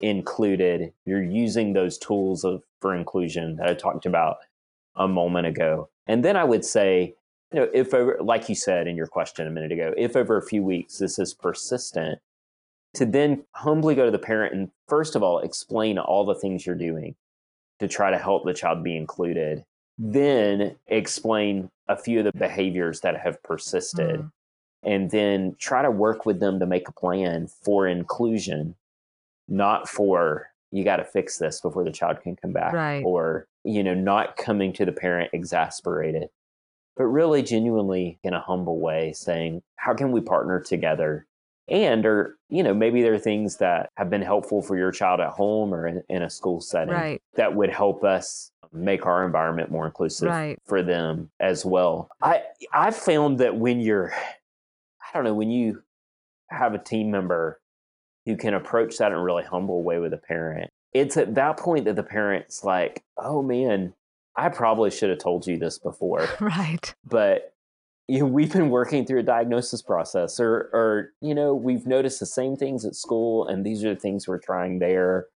included. 0.01 0.93
You're 1.05 1.23
using 1.23 1.73
those 1.73 1.97
tools 1.97 2.43
of 2.43 2.63
for 2.81 2.95
inclusion 2.95 3.55
that 3.57 3.69
I 3.69 3.73
talked 3.73 4.05
about 4.05 4.37
a 4.95 5.07
moment 5.07 5.47
ago. 5.47 5.89
And 6.05 6.23
then 6.25 6.35
I 6.35 6.43
would 6.43 6.65
say, 6.65 7.15
you 7.53 7.59
know, 7.59 7.69
if 7.73 7.93
over, 7.93 8.17
like 8.19 8.49
you 8.49 8.55
said 8.55 8.87
in 8.87 8.95
your 8.95 9.07
question 9.07 9.47
a 9.47 9.51
minute 9.51 9.71
ago, 9.71 9.93
if 9.95 10.15
over 10.15 10.37
a 10.37 10.41
few 10.41 10.63
weeks 10.63 10.97
this 10.97 11.19
is 11.19 11.33
persistent, 11.33 12.19
to 12.95 13.05
then 13.05 13.43
humbly 13.51 13.95
go 13.95 14.05
to 14.05 14.11
the 14.11 14.19
parent 14.19 14.53
and 14.53 14.71
first 14.87 15.15
of 15.15 15.23
all 15.23 15.39
explain 15.39 15.97
all 15.97 16.25
the 16.25 16.35
things 16.35 16.65
you're 16.65 16.75
doing 16.75 17.15
to 17.79 17.87
try 17.87 18.11
to 18.11 18.17
help 18.17 18.45
the 18.45 18.53
child 18.53 18.83
be 18.83 18.97
included. 18.97 19.63
Then 19.97 20.75
explain 20.87 21.69
a 21.87 21.95
few 21.95 22.19
of 22.19 22.25
the 22.25 22.31
behaviors 22.33 23.01
that 23.01 23.19
have 23.19 23.41
persisted. 23.43 24.19
Mm. 24.19 24.31
And 24.85 25.11
then 25.11 25.55
try 25.59 25.81
to 25.81 25.91
work 25.91 26.25
with 26.25 26.41
them 26.41 26.59
to 26.59 26.65
make 26.65 26.89
a 26.89 26.91
plan 26.91 27.47
for 27.47 27.87
inclusion, 27.87 28.75
not 29.47 29.87
for 29.87 30.49
you 30.71 30.83
got 30.83 30.97
to 30.97 31.05
fix 31.05 31.37
this 31.37 31.61
before 31.61 31.83
the 31.85 31.91
child 31.91 32.19
can 32.21 32.35
come 32.35 32.51
back 32.51 32.73
right. 32.73 33.03
or 33.05 33.47
you 33.63 33.83
know 33.83 33.93
not 33.93 34.35
coming 34.35 34.73
to 34.73 34.83
the 34.83 34.91
parent 34.91 35.29
exasperated 35.31 36.29
but 36.95 37.05
really 37.05 37.41
genuinely 37.41 38.19
in 38.23 38.33
a 38.33 38.41
humble 38.41 38.79
way 38.79 39.13
saying 39.13 39.61
how 39.75 39.93
can 39.93 40.11
we 40.11 40.21
partner 40.21 40.59
together 40.59 41.25
and 41.69 42.05
or 42.05 42.37
you 42.49 42.61
know 42.61 42.73
maybe 42.73 43.01
there 43.01 43.13
are 43.13 43.19
things 43.19 43.57
that 43.57 43.89
have 43.95 44.09
been 44.09 44.21
helpful 44.21 44.61
for 44.61 44.77
your 44.77 44.91
child 44.91 45.19
at 45.19 45.29
home 45.29 45.73
or 45.73 45.87
in, 45.87 46.03
in 46.09 46.21
a 46.21 46.29
school 46.29 46.59
setting 46.59 46.93
right. 46.93 47.21
that 47.35 47.55
would 47.55 47.69
help 47.69 48.03
us 48.03 48.51
make 48.71 49.05
our 49.05 49.25
environment 49.25 49.71
more 49.71 49.85
inclusive 49.85 50.27
right. 50.27 50.59
for 50.65 50.81
them 50.81 51.29
as 51.39 51.65
well 51.65 52.09
i 52.21 52.41
i've 52.73 52.95
found 52.95 53.39
that 53.39 53.55
when 53.55 53.79
you're 53.79 54.11
i 54.13 55.13
don't 55.13 55.23
know 55.23 55.33
when 55.33 55.51
you 55.51 55.81
have 56.49 56.73
a 56.73 56.79
team 56.79 57.09
member 57.09 57.59
who 58.25 58.35
can 58.35 58.53
approach 58.53 58.97
that 58.97 59.11
in 59.11 59.17
a 59.17 59.23
really 59.23 59.43
humble 59.43 59.83
way 59.83 59.99
with 59.99 60.13
a 60.13 60.17
parent 60.17 60.69
it's 60.91 61.17
at 61.17 61.35
that 61.35 61.57
point 61.57 61.85
that 61.85 61.95
the 61.95 62.03
parent's 62.03 62.63
like 62.63 63.03
oh 63.17 63.41
man 63.41 63.93
i 64.35 64.49
probably 64.49 64.91
should 64.91 65.09
have 65.09 65.19
told 65.19 65.47
you 65.47 65.57
this 65.57 65.79
before. 65.79 66.27
Right. 66.39 66.93
But 67.05 67.53
you 68.07 68.19
know, 68.19 68.25
we've 68.25 68.51
been 68.51 68.69
working 68.69 69.05
through 69.05 69.19
a 69.19 69.23
diagnosis 69.23 69.81
process 69.81 70.39
or 70.39 70.69
or 70.73 71.11
you 71.21 71.33
know 71.33 71.53
we've 71.53 71.85
noticed 71.85 72.19
the 72.19 72.25
same 72.25 72.55
things 72.55 72.85
at 72.85 72.95
school 72.95 73.47
and 73.47 73.65
these 73.65 73.83
are 73.83 73.93
the 73.93 73.99
things 73.99 74.27
we're 74.27 74.39
trying 74.39 74.79
there. 74.79 75.27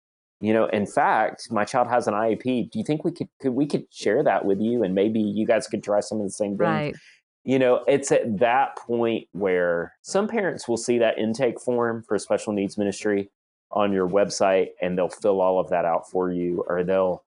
You 0.41 0.53
know 0.53 0.65
in 0.67 0.85
fact 0.85 1.51
my 1.51 1.65
child 1.65 1.87
has 1.87 2.07
an 2.07 2.13
iep 2.13 2.71
do 2.71 2.77
you 2.77 2.83
think 2.83 3.03
we 3.03 3.11
could, 3.11 3.29
could 3.41 3.53
we 3.53 3.65
could 3.65 3.85
share 3.91 4.23
that 4.23 4.45
with 4.45 4.59
you 4.59 4.83
and 4.83 4.93
maybe 4.93 5.19
you 5.19 5.47
guys 5.47 5.67
could 5.67 5.83
try 5.83 5.99
some 5.99 6.19
of 6.19 6.25
the 6.25 6.31
same 6.31 6.51
things? 6.51 6.59
Right. 6.59 6.95
you 7.43 7.57
know 7.57 7.83
it's 7.87 8.11
at 8.11 8.37
that 8.39 8.77
point 8.77 9.27
where 9.31 9.93
some 10.01 10.27
parents 10.27 10.67
will 10.67 10.77
see 10.77 10.99
that 10.99 11.17
intake 11.17 11.59
form 11.59 12.03
for 12.07 12.19
special 12.19 12.53
needs 12.53 12.77
ministry 12.77 13.31
on 13.71 13.91
your 13.91 14.07
website 14.07 14.69
and 14.81 14.97
they'll 14.97 15.09
fill 15.09 15.41
all 15.41 15.59
of 15.59 15.69
that 15.69 15.85
out 15.85 16.09
for 16.09 16.31
you 16.31 16.63
or 16.67 16.83
they'll 16.83 17.23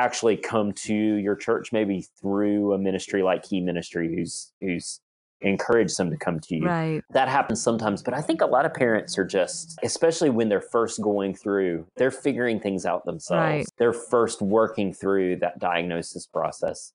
actually 0.00 0.36
come 0.36 0.72
to 0.72 0.94
your 0.94 1.36
church 1.36 1.72
maybe 1.72 2.06
through 2.20 2.72
a 2.72 2.78
ministry 2.78 3.22
like 3.22 3.42
key 3.42 3.60
ministry 3.60 4.12
who's 4.14 4.50
who's 4.60 5.00
encouraged 5.42 5.96
them 5.98 6.10
to 6.10 6.16
come 6.16 6.38
to 6.38 6.56
you. 6.56 6.66
Right. 6.66 7.02
That 7.10 7.28
happens 7.28 7.62
sometimes 7.62 8.02
but 8.02 8.14
i 8.14 8.22
think 8.22 8.40
a 8.40 8.46
lot 8.46 8.64
of 8.64 8.72
parents 8.72 9.18
are 9.18 9.24
just 9.24 9.78
especially 9.82 10.30
when 10.30 10.48
they're 10.48 10.60
first 10.60 11.00
going 11.02 11.34
through 11.34 11.86
they're 11.96 12.10
figuring 12.10 12.60
things 12.60 12.86
out 12.86 13.04
themselves. 13.04 13.42
Right. 13.42 13.66
they're 13.78 13.92
first 13.92 14.40
working 14.40 14.92
through 14.92 15.36
that 15.36 15.58
diagnosis 15.58 16.26
process. 16.26 16.92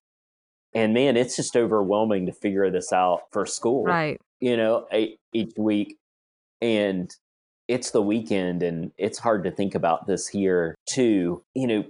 And 0.73 0.93
man 0.93 1.15
it's 1.15 1.35
just 1.35 1.55
overwhelming 1.55 2.25
to 2.25 2.33
figure 2.33 2.69
this 2.71 2.91
out 2.91 3.21
for 3.31 3.45
school 3.45 3.83
right. 3.83 4.19
you 4.39 4.57
know 4.57 4.87
each 5.31 5.53
week. 5.57 5.97
And 6.61 7.13
it's 7.67 7.91
the 7.91 8.01
weekend 8.01 8.63
and 8.63 8.91
it's 8.97 9.19
hard 9.19 9.43
to 9.43 9.51
think 9.51 9.75
about 9.75 10.07
this 10.07 10.27
here 10.27 10.75
too. 10.87 11.43
You 11.53 11.67
know 11.67 11.85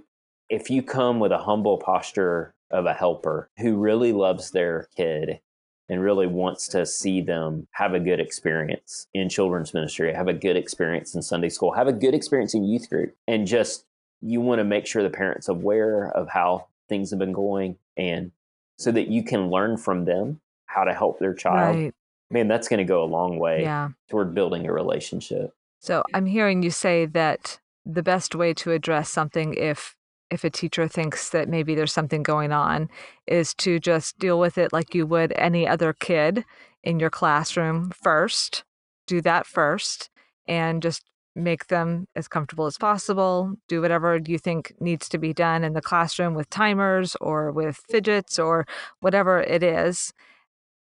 if 0.48 0.70
you 0.70 0.82
come 0.82 1.20
with 1.20 1.32
a 1.32 1.38
humble 1.38 1.78
posture 1.78 2.54
of 2.70 2.86
a 2.86 2.94
helper 2.94 3.48
who 3.58 3.76
really 3.76 4.12
loves 4.12 4.50
their 4.50 4.88
kid 4.96 5.40
and 5.88 6.02
really 6.02 6.26
wants 6.26 6.66
to 6.68 6.84
see 6.84 7.20
them 7.20 7.68
have 7.72 7.94
a 7.94 8.00
good 8.00 8.18
experience 8.18 9.06
in 9.14 9.28
children's 9.28 9.72
ministry, 9.72 10.12
have 10.12 10.28
a 10.28 10.32
good 10.32 10.56
experience 10.56 11.14
in 11.14 11.22
Sunday 11.22 11.48
school, 11.48 11.72
have 11.72 11.86
a 11.86 11.92
good 11.92 12.14
experience 12.14 12.54
in 12.54 12.64
youth 12.64 12.90
group, 12.90 13.14
and 13.28 13.46
just 13.46 13.84
you 14.20 14.40
want 14.40 14.58
to 14.58 14.64
make 14.64 14.86
sure 14.86 15.02
the 15.02 15.10
parents 15.10 15.48
aware 15.48 16.10
of 16.10 16.28
how 16.28 16.66
things 16.88 17.10
have 17.10 17.18
been 17.18 17.32
going 17.32 17.76
and 17.96 18.32
so 18.76 18.90
that 18.90 19.08
you 19.08 19.22
can 19.22 19.50
learn 19.50 19.76
from 19.76 20.04
them 20.04 20.40
how 20.66 20.84
to 20.84 20.92
help 20.92 21.18
their 21.18 21.34
child. 21.34 21.76
Right. 21.76 21.94
Man, 22.30 22.48
that's 22.48 22.68
going 22.68 22.78
to 22.78 22.84
go 22.84 23.04
a 23.04 23.06
long 23.06 23.38
way 23.38 23.62
yeah. 23.62 23.90
toward 24.10 24.34
building 24.34 24.66
a 24.66 24.72
relationship. 24.72 25.54
So 25.78 26.02
I'm 26.12 26.26
hearing 26.26 26.62
you 26.62 26.70
say 26.70 27.06
that 27.06 27.60
the 27.84 28.02
best 28.02 28.34
way 28.34 28.52
to 28.54 28.72
address 28.72 29.08
something 29.08 29.54
if 29.54 29.95
if 30.30 30.44
a 30.44 30.50
teacher 30.50 30.88
thinks 30.88 31.30
that 31.30 31.48
maybe 31.48 31.74
there's 31.74 31.92
something 31.92 32.22
going 32.22 32.52
on 32.52 32.88
is 33.26 33.54
to 33.54 33.78
just 33.78 34.18
deal 34.18 34.38
with 34.38 34.58
it 34.58 34.72
like 34.72 34.94
you 34.94 35.06
would 35.06 35.32
any 35.36 35.66
other 35.66 35.92
kid 35.92 36.44
in 36.82 36.98
your 37.00 37.10
classroom 37.10 37.90
first. 37.90 38.64
Do 39.06 39.20
that 39.22 39.46
first 39.46 40.10
and 40.48 40.82
just 40.82 41.04
make 41.36 41.66
them 41.66 42.06
as 42.16 42.28
comfortable 42.28 42.66
as 42.66 42.78
possible. 42.78 43.54
Do 43.68 43.82
whatever 43.82 44.18
you 44.26 44.38
think 44.38 44.72
needs 44.80 45.08
to 45.10 45.18
be 45.18 45.32
done 45.32 45.62
in 45.62 45.74
the 45.74 45.82
classroom 45.82 46.34
with 46.34 46.50
timers 46.50 47.14
or 47.20 47.52
with 47.52 47.82
fidgets 47.88 48.38
or 48.38 48.66
whatever 49.00 49.40
it 49.40 49.62
is 49.62 50.12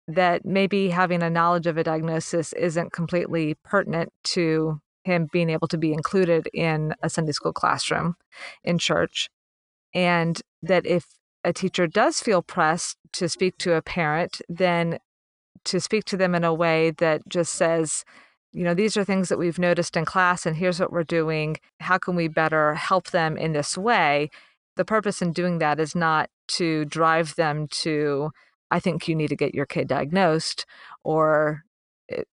that 0.09 0.45
maybe 0.45 0.91
having 0.91 1.23
a 1.23 1.31
knowledge 1.31 1.67
of 1.67 1.79
a 1.79 1.85
diagnosis 1.85 2.53
isn't 2.55 2.93
completely 2.93 3.55
pertinent 3.65 4.13
to 4.25 4.81
him 5.05 5.29
being 5.33 5.51
able 5.51 5.69
to 5.69 5.79
be 5.79 5.93
included 5.93 6.49
in 6.53 6.95
a 7.03 7.11
Sunday 7.11 7.33
school 7.33 7.53
classroom 7.53 8.17
in 8.65 8.79
church. 8.79 9.29
And 9.95 10.41
that 10.63 10.87
if 10.87 11.07
a 11.45 11.53
teacher 11.53 11.87
does 11.87 12.21
feel 12.21 12.43
pressed 12.43 12.97
to 13.15 13.29
speak 13.29 13.59
to 13.59 13.75
a 13.75 13.83
parent, 13.83 14.41
then 14.49 14.99
to 15.65 15.81
speak 15.81 16.05
to 16.07 16.17
them 16.17 16.35
in 16.35 16.45
a 16.45 16.55
way 16.55 16.91
that 16.93 17.29
just 17.29 17.55
says, 17.55 18.05
you 18.53 18.65
know, 18.65 18.75
these 18.75 18.97
are 18.97 19.05
things 19.05 19.29
that 19.29 19.39
we've 19.39 19.59
noticed 19.59 19.97
in 19.97 20.05
class, 20.05 20.45
and 20.45 20.57
here's 20.57 20.79
what 20.79 20.93
we're 20.93 21.05
doing. 21.05 21.57
How 21.81 21.99
can 21.99 22.15
we 22.15 22.29
better 22.29 22.75
help 22.75 23.11
them 23.11 23.37
in 23.37 23.53
this 23.53 23.79
way? 23.79 24.31
The 24.77 24.85
purpose 24.85 25.23
in 25.23 25.33
doing 25.33 25.59
that 25.59 25.81
is 25.81 25.95
not 25.95 26.31
to 26.49 26.85
drive 26.85 27.35
them 27.37 27.67
to, 27.69 28.31
I 28.71 28.79
think 28.79 29.09
you 29.09 29.15
need 29.15 29.29
to 29.29 29.37
get 29.37 29.55
your 29.55 29.67
kid 29.67 29.89
diagnosed, 29.89 30.67
or 31.03 31.65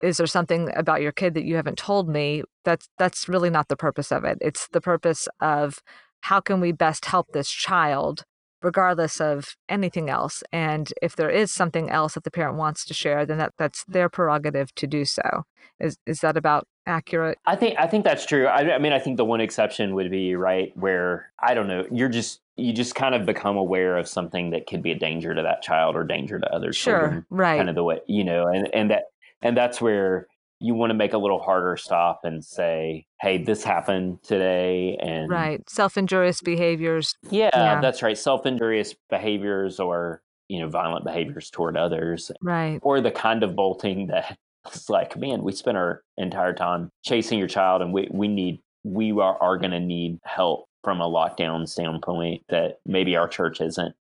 is 0.01 0.18
there 0.18 0.28
something 0.28 0.70
about 0.76 1.01
your 1.01 1.11
kid 1.11 1.34
that 1.34 1.45
you 1.45 1.55
haven't 1.55 1.78
told 1.78 2.07
me 2.07 2.43
that's 2.64 2.89
that's 2.97 3.30
really 3.30 3.49
not 3.49 3.68
the 3.68 3.76
purpose 3.76 4.11
of 4.11 4.24
it 4.24 4.38
it's 4.41 4.68
the 4.70 4.82
purpose 4.82 5.28
of 5.39 5.82
how 6.22 6.39
can 6.39 6.59
we 6.59 6.72
best 6.72 7.05
help 7.05 7.28
this 7.34 7.49
child 7.49 8.24
regardless 8.61 9.20
of 9.20 9.55
anything 9.68 10.09
else 10.09 10.41
and 10.51 10.93
if 11.01 11.16
there 11.16 11.30
is 11.30 11.51
something 11.51 11.89
else 11.89 12.14
that 12.14 12.24
the 12.24 12.32
parent 12.32 12.57
wants 12.57 12.86
to 12.86 12.93
share 12.93 13.26
then 13.26 13.38
that 13.38 13.53
that's 13.57 13.84
their 13.86 14.09
prerogative 14.09 14.74
to 14.76 14.88
do 14.88 15.03
so 15.03 15.43
is 15.80 15.97
is 16.05 16.22
that 16.22 16.38
about 16.38 16.68
accurate. 16.86 17.38
I 17.45 17.55
think 17.55 17.78
I 17.80 17.88
think 17.88 18.03
that's 18.03 18.26
true. 18.26 18.45
I, 18.45 18.76
I 18.76 18.78
mean, 18.78 18.93
I 18.93 18.99
think 18.99 19.18
the 19.18 19.26
one 19.26 19.41
exception 19.41 19.95
would 19.95 20.11
be 20.11 20.36
right 20.36 20.76
where 20.76 21.32
I 21.39 21.53
don't 21.53 21.68
know. 21.68 21.86
You're 21.91 22.09
just 22.09 22.41
you 22.55 22.74
just 22.74 22.95
kind 22.95 23.16
of 23.16 23.26
become 23.26 23.57
aware 23.57 23.97
of 23.97 24.07
something 24.07 24.51
that 24.51 24.68
could 24.68 24.84
be 24.84 24.91
a 24.91 24.97
danger 24.97 25.34
to 25.34 25.41
that 25.41 25.61
child 25.61 25.95
or 25.95 26.03
danger 26.03 26.39
to 26.39 26.53
other 26.53 26.74
sure, 26.74 26.99
children. 26.99 27.26
Right. 27.30 27.57
Kind 27.57 27.70
of 27.70 27.76
the 27.76 27.84
way 27.84 27.99
you 28.07 28.24
know, 28.24 28.47
and 28.47 28.70
and 28.74 28.91
that 28.91 29.05
and 29.41 29.55
that's 29.55 29.82
where 29.82 30.28
you 30.60 30.74
want 30.74 30.91
to 30.91 30.93
make 30.93 31.14
a 31.14 31.18
little 31.18 31.39
harder 31.39 31.76
stop 31.78 32.22
and 32.24 32.43
say, 32.43 33.06
"Hey, 33.22 33.38
this 33.38 33.64
happened 33.64 34.24
today," 34.24 34.97
and 35.01 35.30
right, 35.30 35.68
self-injurious 35.70 36.41
behaviors. 36.41 37.16
Yeah, 37.30 37.49
yeah. 37.54 37.82
that's 37.82 38.01
right. 38.01 38.18
Self-injurious 38.18 38.95
behaviors 39.10 39.80
or 39.80 40.22
you 40.47 40.60
know 40.60 40.70
violent 40.70 41.06
behaviors 41.06 41.49
toward 41.49 41.76
others, 41.78 42.32
right, 42.41 42.80
or 42.82 43.01
the 43.01 43.12
kind 43.12 43.43
of 43.43 43.56
bolting 43.56 44.08
that 44.08 44.38
it's 44.66 44.89
like, 44.89 45.18
man, 45.18 45.43
we 45.43 45.51
spent 45.51 45.78
our 45.78 46.04
entire 46.18 46.54
time 46.54 46.89
chasing 47.04 47.39
your 47.39 47.47
child, 47.47 47.82
and 47.82 47.93
we 47.93 48.08
we 48.12 48.28
need 48.28 48.62
we 48.84 49.12
are, 49.12 49.41
are 49.41 49.58
going 49.58 49.72
to 49.72 49.80
need 49.80 50.20
help 50.24 50.66
from 50.84 50.99
a 50.99 51.10
lockdown 51.10 51.68
standpoint 51.68 52.43
that 52.49 52.80
maybe 52.86 53.16
our 53.16 53.28
church 53.28 53.60
hasn't 53.60 53.95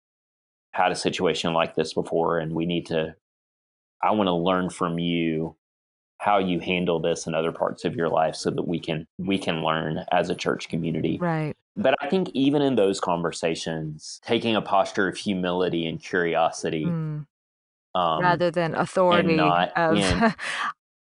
had 0.74 0.92
a 0.92 0.96
situation 0.96 1.54
like 1.54 1.76
this 1.76 1.94
before, 1.94 2.40
and 2.40 2.54
we 2.54 2.66
need 2.66 2.88
to. 2.88 3.16
I 4.04 4.12
want 4.12 4.28
to 4.28 4.34
learn 4.34 4.72
from 4.72 4.98
you 4.98 5.56
how 6.22 6.38
you 6.38 6.60
handle 6.60 7.00
this 7.00 7.26
in 7.26 7.34
other 7.34 7.52
parts 7.52 7.84
of 7.84 7.96
your 7.96 8.08
life 8.08 8.36
so 8.36 8.52
that 8.52 8.68
we 8.68 8.80
can 8.80 9.08
we 9.18 9.40
can 9.40 9.64
learn 9.64 10.06
as 10.12 10.30
a 10.30 10.36
church 10.36 10.70
community 10.70 11.18
right 11.20 11.56
but 11.76 11.96
i 12.00 12.08
think 12.08 12.30
even 12.34 12.62
in 12.62 12.76
those 12.76 13.00
conversations 13.00 14.22
taking 14.24 14.56
a 14.56 14.62
posture 14.62 15.08
of 15.08 15.18
humility 15.18 15.88
and 15.88 16.02
curiosity 16.04 16.86
mm. 16.86 17.26
um, 17.96 18.22
rather 18.22 18.52
than 18.52 18.76
authority 18.76 19.36
not, 19.36 19.76
of 19.76 19.98
and, 19.98 20.36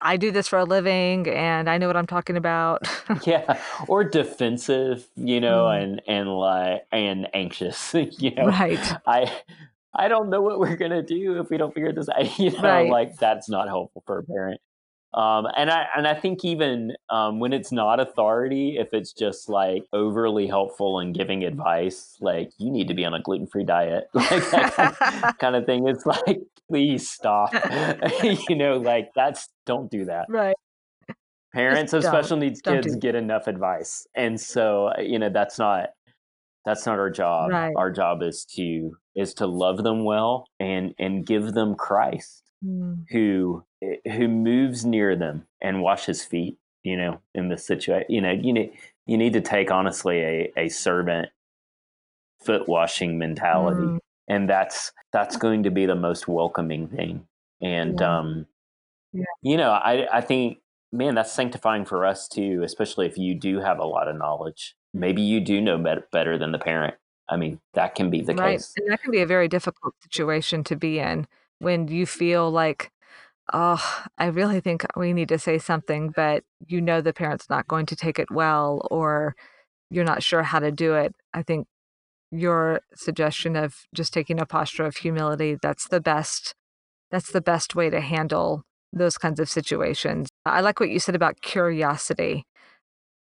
I 0.03 0.17
do 0.17 0.31
this 0.31 0.49
for 0.49 0.59
a 0.59 0.65
living 0.65 1.29
and 1.29 1.69
I 1.69 1.77
know 1.77 1.87
what 1.87 1.95
I'm 1.95 2.07
talking 2.07 2.39
about. 2.39 2.89
yeah. 3.27 3.61
Or 3.87 4.03
defensive, 4.03 5.07
you 5.15 5.43
know, 5.43 5.65
mm. 5.65 5.83
and 5.83 6.03
and 6.09 6.35
like 6.35 6.87
and 6.91 7.29
anxious, 7.35 7.93
you 7.95 8.31
know. 8.31 8.47
Right. 8.47 8.81
I 9.07 9.31
I 9.95 10.09
don't 10.09 10.31
know 10.31 10.41
what 10.41 10.59
we're 10.59 10.77
gonna 10.77 11.03
do 11.03 11.39
if 11.39 11.51
we 11.51 11.59
don't 11.59 11.75
figure 11.75 11.93
this 11.93 12.09
out. 12.09 12.39
You 12.39 12.51
know, 12.53 12.63
right. 12.63 12.91
like 12.91 13.19
that's 13.19 13.51
not 13.51 13.69
helpful 13.69 14.03
for 14.07 14.21
a 14.21 14.23
parent. 14.23 14.59
Um, 15.13 15.47
and 15.57 15.71
I 15.71 15.87
and 15.97 16.07
I 16.07 16.15
think 16.15 16.45
even 16.45 16.93
um, 17.09 17.41
when 17.41 17.53
it's 17.53 17.73
not 17.73 17.99
authority, 17.99 18.77
if 18.79 18.89
it's 18.93 19.13
just 19.13 19.49
like 19.49 19.85
overly 19.93 20.47
helpful 20.47 21.01
and 21.01 21.13
giving 21.13 21.43
advice, 21.43 22.17
like 22.21 22.51
you 22.59 22.71
need 22.71 22.87
to 22.89 22.95
be 22.95 23.05
on 23.05 23.13
a 23.13 23.21
gluten 23.21 23.49
free 23.49 23.65
diet, 23.65 24.05
like 24.15 24.29
that 24.51 25.37
kind 25.41 25.57
of, 25.57 25.67
thing, 25.67 25.89
it's 25.89 26.07
like 26.07 26.41
please 26.69 27.11
stop. 27.11 27.53
you 28.23 28.55
know, 28.55 28.77
like 28.77 29.11
that's 29.17 29.49
don't 29.67 29.91
do 29.91 30.05
that. 30.05 30.27
Right. 30.29 30.55
Parents 31.53 31.93
of 31.93 32.05
special 32.05 32.37
needs 32.37 32.61
kids 32.61 32.95
get 32.95 33.17
enough 33.17 33.49
advice, 33.49 34.07
and 34.15 34.41
so 34.41 34.93
uh, 34.97 35.01
you 35.01 35.19
know 35.19 35.31
that's 35.31 35.59
not 35.59 35.89
that's 36.65 36.87
not 36.87 37.01
our 37.01 37.11
job. 37.11 37.51
Right. 37.51 37.75
Our 37.77 37.91
job 37.91 38.23
is 38.23 38.45
to 38.55 38.93
is 39.17 39.35
to 39.35 39.47
love 39.49 39.83
them 39.83 40.05
well 40.05 40.45
and 40.61 40.95
and 41.01 41.27
give 41.27 41.53
them 41.53 41.75
Christ 41.75 42.50
mm. 42.65 43.05
who 43.11 43.65
who 44.05 44.29
moves 44.29 44.85
near 44.85 45.17
them 45.17 45.47
and 45.61 45.83
washes 45.83 46.25
feet 46.25 46.59
you 46.83 46.97
know 46.97 47.21
in 47.35 47.49
this 47.49 47.67
situation 47.67 48.07
you 48.09 48.21
know 48.21 48.31
you 48.31 48.53
need 48.53 48.73
you 49.07 49.17
need 49.17 49.33
to 49.33 49.41
take 49.41 49.71
honestly 49.71 50.19
a, 50.21 50.53
a 50.57 50.69
servant 50.69 51.29
foot 52.45 52.69
washing 52.69 53.19
mentality 53.19 53.81
mm. 53.81 53.99
and 54.29 54.49
that's 54.49 54.93
that's 55.13 55.37
going 55.37 55.63
to 55.63 55.71
be 55.71 55.87
the 55.87 55.95
most 55.95 56.29
welcoming 56.29 56.89
thing 56.89 57.27
and 57.61 58.01
yeah. 58.01 58.19
um 58.19 58.47
yeah. 59.13 59.25
you 59.43 59.57
know 59.57 59.71
i 59.71 60.07
i 60.13 60.21
think 60.21 60.59
man 60.93 61.15
that's 61.15 61.33
sanctifying 61.33 61.85
for 61.85 62.07
us 62.07 62.29
too 62.29 62.63
especially 62.65 63.07
if 63.07 63.19
you 63.19 63.35
do 63.35 63.61
have 63.61 63.79
a 63.79 63.85
lot 63.85 64.09
of 64.09 64.17
knowledge 64.17 64.75
maybe 64.93 65.23
you 65.23 65.41
do 65.41 65.61
know 65.61 65.79
better, 65.79 66.07
better 66.13 66.39
than 66.39 66.53
the 66.53 66.59
parent 66.59 66.95
i 67.29 67.37
mean 67.37 67.61
that 67.75 67.95
can 67.95 68.11
be 68.11 68.23
the 68.23 68.35
right. 68.35 68.53
case 68.59 68.73
and 68.77 68.91
that 68.91 69.03
can 69.03 69.11
be 69.11 69.21
a 69.21 69.27
very 69.27 69.49
difficult 69.49 69.95
situation 70.03 70.65
to 70.65 70.77
be 70.77 70.99
in 70.99 71.27
when 71.61 71.89
you 71.89 72.07
feel 72.07 72.51
like, 72.51 72.91
oh, 73.53 74.05
I 74.19 74.27
really 74.27 74.61
think 74.61 74.85
we 74.97 75.13
need 75.13 75.29
to 75.29 75.39
say 75.39 75.59
something, 75.59 76.11
but 76.11 76.43
you 76.67 76.81
know 76.81 77.01
the 77.01 77.13
parent's 77.13 77.49
not 77.49 77.69
going 77.69 77.87
to 77.87 77.97
take 77.97 78.19
it 78.19 78.31
well, 78.31 78.87
or 78.91 79.37
you're 79.91 80.05
not 80.05 80.23
sure 80.23 80.43
how 80.43 80.59
to 80.59 80.73
do 80.73 80.95
it. 80.95 81.15
I 81.33 81.43
think 81.43 81.67
your 82.33 82.81
suggestion 82.95 83.57
of 83.57 83.87
just 83.95 84.13
taking 84.13 84.41
a 84.41 84.47
posture 84.47 84.85
of 84.85 84.97
humility, 84.97 85.57
that's 85.61 85.89
the 85.89 86.01
best. 86.01 86.55
That's 87.11 87.33
the 87.33 87.41
best 87.41 87.75
way 87.75 87.91
to 87.91 88.01
handle 88.01 88.63
those 88.93 89.19
kinds 89.19 89.41
of 89.41 89.51
situations. 89.51 90.29
I 90.47 90.61
like 90.61 90.81
what 90.81 90.91
you 90.91 91.01
said 91.01 91.15
about 91.15 91.41
curiosity. 91.41 92.45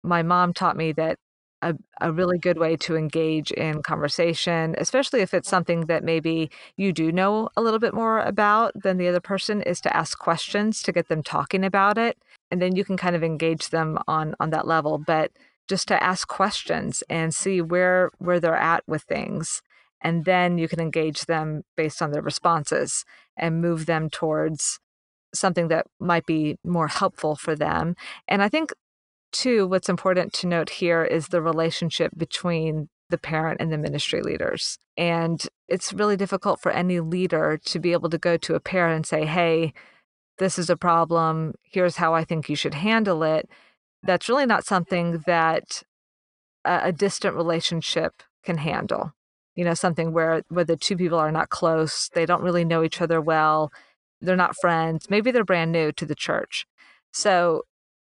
My 0.03 0.23
mom 0.23 0.53
taught 0.53 0.77
me 0.77 0.93
that 0.93 1.19
a, 1.65 1.75
a 2.01 2.13
really 2.13 2.39
good 2.39 2.59
way 2.59 2.77
to 2.77 2.95
engage 2.95 3.51
in 3.51 3.83
conversation, 3.83 4.75
especially 4.79 5.21
if 5.21 5.33
it's 5.33 5.49
something 5.49 5.87
that 5.87 6.05
maybe 6.05 6.51
you 6.77 6.93
do 6.93 7.11
know 7.11 7.49
a 7.57 7.63
little 7.63 7.79
bit 7.79 7.95
more 7.95 8.21
about 8.21 8.73
than 8.75 8.99
the 8.99 9.09
other 9.09 9.21
person, 9.21 9.63
is 9.63 9.81
to 9.81 9.97
ask 9.97 10.19
questions 10.19 10.83
to 10.83 10.93
get 10.93 11.09
them 11.09 11.23
talking 11.23 11.65
about 11.65 11.97
it. 11.97 12.19
And 12.51 12.61
then 12.61 12.77
you 12.77 12.85
can 12.85 12.97
kind 12.97 13.17
of 13.17 13.25
engage 13.25 13.71
them 13.71 13.99
on 14.07 14.35
on 14.39 14.51
that 14.51 14.67
level. 14.67 14.99
But 14.99 15.33
just 15.67 15.89
to 15.89 16.03
ask 16.03 16.29
questions 16.29 17.03
and 17.09 17.35
see 17.35 17.61
where 17.63 18.11
where 18.19 18.41
they're 18.41 18.55
at 18.57 18.85
with 18.87 19.03
things. 19.03 19.63
And 20.03 20.27
then 20.27 20.59
you 20.59 20.69
can 20.69 20.81
engage 20.81 21.23
them 21.23 21.63
based 21.77 22.03
on 22.03 22.11
their 22.11 22.21
responses 22.21 23.07
and 23.39 23.63
move 23.63 23.87
them 23.87 24.11
towards 24.11 24.79
something 25.35 25.69
that 25.69 25.87
might 25.99 26.27
be 26.27 26.57
more 26.63 26.89
helpful 26.89 27.37
for 27.37 27.57
them. 27.57 27.97
And 28.29 28.43
I 28.43 28.49
think 28.49 28.73
two, 29.35 29.67
what's 29.67 29.89
important 29.89 30.33
to 30.35 30.47
note 30.47 30.71
here 30.71 31.05
is 31.05 31.29
the 31.29 31.43
relationship 31.43 32.13
between 32.17 32.89
the 33.11 33.19
parent 33.19 33.61
and 33.61 33.73
the 33.73 33.79
ministry 33.79 34.23
leaders. 34.23 34.79
And 34.97 35.47
it's 35.69 35.93
really 35.93 36.17
difficult 36.17 36.61
for 36.61 36.73
any 36.73 37.01
leader 37.01 37.61
to 37.67 37.79
be 37.79 37.93
able 37.93 38.09
to 38.11 38.19
go 38.19 38.37
to 38.39 38.55
a 38.55 38.61
parent 38.61 38.97
and 38.97 39.07
say, 39.07 39.27
hey, 39.27 39.75
this 40.39 40.59
is 40.59 40.71
a 40.71 40.77
problem. 40.77 41.55
Here's 41.63 41.97
how 41.97 42.15
I 42.15 42.25
think 42.25 42.49
you 42.49 42.57
should 42.57 42.75
handle 42.75 43.23
it. 43.23 43.49
That's 44.03 44.29
really 44.29 44.47
not 44.47 44.65
something 44.65 45.23
that 45.27 45.83
a, 46.65 46.93
distant 46.93 47.37
relationship 47.37 48.23
can 48.43 48.59
handle. 48.59 49.13
You 49.55 49.65
know, 49.65 49.75
something 49.75 50.13
where 50.13 50.43
where 50.49 50.65
the 50.65 50.77
two 50.77 50.97
people 50.97 51.19
are 51.19 51.31
not 51.31 51.51
close, 51.51 52.09
they 52.15 52.27
don't 52.27 52.43
really 52.43 52.65
know 52.65 52.83
each 52.83 53.01
other 53.01 53.21
well, 53.21 53.71
they're 54.21 54.37
not 54.37 54.57
friends, 54.57 55.09
maybe 55.11 55.31
they're 55.31 55.45
brand 55.45 55.73
new 55.73 55.93
to 55.93 56.07
the 56.07 56.15
church. 56.15 56.67
So 57.13 57.63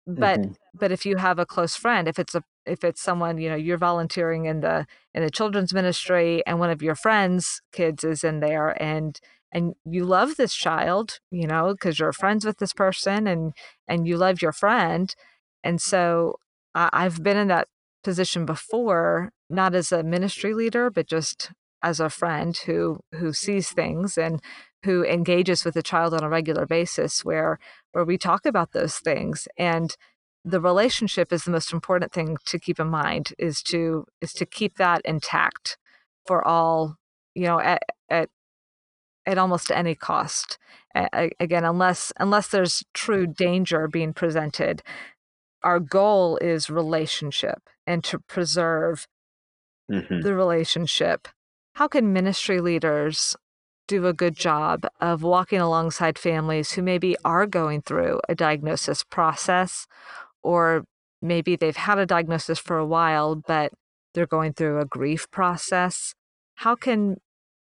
but 0.08 0.40
mm-hmm. 0.40 0.52
But 0.74 0.92
if 0.92 1.06
you 1.06 1.18
have 1.18 1.40
a 1.40 1.46
close 1.46 1.76
friend 1.76 2.08
if 2.08 2.20
it's 2.20 2.36
a 2.36 2.44
if 2.66 2.84
it's 2.84 3.02
someone 3.02 3.38
you 3.38 3.50
know 3.50 3.56
you're 3.56 3.78
volunteering 3.78 4.46
in 4.46 4.62
the 4.62 4.86
in 5.14 5.24
the 5.24 5.30
children's 5.30 5.74
ministry 5.74 6.44
and 6.46 6.60
one 6.60 6.70
of 6.70 6.82
your 6.82 6.96
friends 6.96 7.62
kids 7.72 8.04
is 8.04 8.24
in 8.24 8.40
there 8.40 8.82
and 8.82 9.20
and 9.52 9.76
you 9.86 10.06
love 10.06 10.36
this 10.38 10.54
child 10.54 11.20
you 11.32 11.48
know 11.48 11.74
because 11.74 12.00
you're 12.00 12.14
friends 12.14 12.46
with 12.46 12.58
this 12.58 12.74
person 12.74 13.28
and 13.28 13.54
and 13.88 14.08
you 14.08 14.16
love 14.18 14.42
your 14.42 14.54
friend. 14.54 15.16
And 15.64 15.82
so 15.82 16.38
I, 16.74 16.90
i've 16.94 17.22
been 17.24 17.38
in 17.38 17.48
that 17.50 17.68
position 18.04 18.46
before 18.46 19.32
not 19.50 19.76
as 19.76 19.92
a 19.92 20.04
ministry 20.04 20.54
leader 20.54 20.90
but 20.90 21.08
just 21.08 21.52
as 21.84 22.00
a 22.00 22.10
friend 22.10 22.58
who 22.66 23.00
who 23.16 23.34
sees 23.34 23.72
things 23.72 24.18
and 24.18 24.42
who 24.84 25.04
engages 25.04 25.64
with 25.64 25.74
the 25.76 25.84
child 25.84 26.14
on 26.14 26.24
a 26.24 26.30
regular 26.30 26.66
basis 26.66 27.24
where 27.24 27.60
where 27.92 28.06
we 28.06 28.18
talk 28.18 28.46
about 28.46 28.72
those 28.72 28.98
things. 28.98 29.48
And 29.58 29.96
the 30.44 30.62
relationship 30.62 31.32
is 31.32 31.44
the 31.44 31.52
most 31.52 31.72
important 31.72 32.12
thing 32.12 32.38
to 32.46 32.60
keep 32.60 32.80
in 32.80 32.88
mind 32.88 33.34
is 33.38 33.62
to 33.64 34.06
is 34.22 34.34
to 34.34 34.46
keep 34.46 34.78
that 34.78 35.02
intact 35.06 35.78
for 36.26 36.46
all 36.46 36.98
you 37.36 37.46
know 37.46 37.60
at 37.60 37.84
at, 38.10 38.30
at 39.26 39.38
almost 39.38 39.72
any 39.72 39.96
cost 39.96 40.58
again 41.40 41.64
unless 41.64 42.12
unless 42.20 42.48
there's 42.48 42.84
true 42.94 43.28
danger 43.28 43.88
being 43.88 44.14
presented 44.14 44.82
our 45.64 45.80
goal 45.80 46.38
is 46.38 46.70
relationship 46.70 47.70
and 47.86 48.04
to 48.04 48.18
preserve 48.20 49.08
mm-hmm. 49.92 50.22
the 50.22 50.34
relationship 50.34 51.28
how 51.76 51.88
can 51.88 52.12
ministry 52.12 52.60
leaders 52.60 53.36
do 53.92 54.08
a 54.08 54.14
good 54.14 54.36
job 54.36 54.88
of 55.02 55.22
walking 55.22 55.60
alongside 55.60 56.18
families 56.18 56.72
who 56.72 56.82
maybe 56.82 57.16
are 57.26 57.46
going 57.46 57.82
through 57.82 58.22
a 58.30 58.34
diagnosis 58.34 59.04
process, 59.04 59.86
or 60.44 60.86
maybe 61.22 61.56
they've 61.56 61.76
had 61.76 61.98
a 61.98 62.06
diagnosis 62.06 62.60
for 62.60 62.78
a 62.78 62.86
while, 62.86 63.36
but 63.36 63.72
they're 64.14 64.28
going 64.28 64.54
through 64.54 64.80
a 64.80 64.86
grief 64.86 65.30
process. 65.32 66.14
How 66.56 66.76
can 66.76 67.18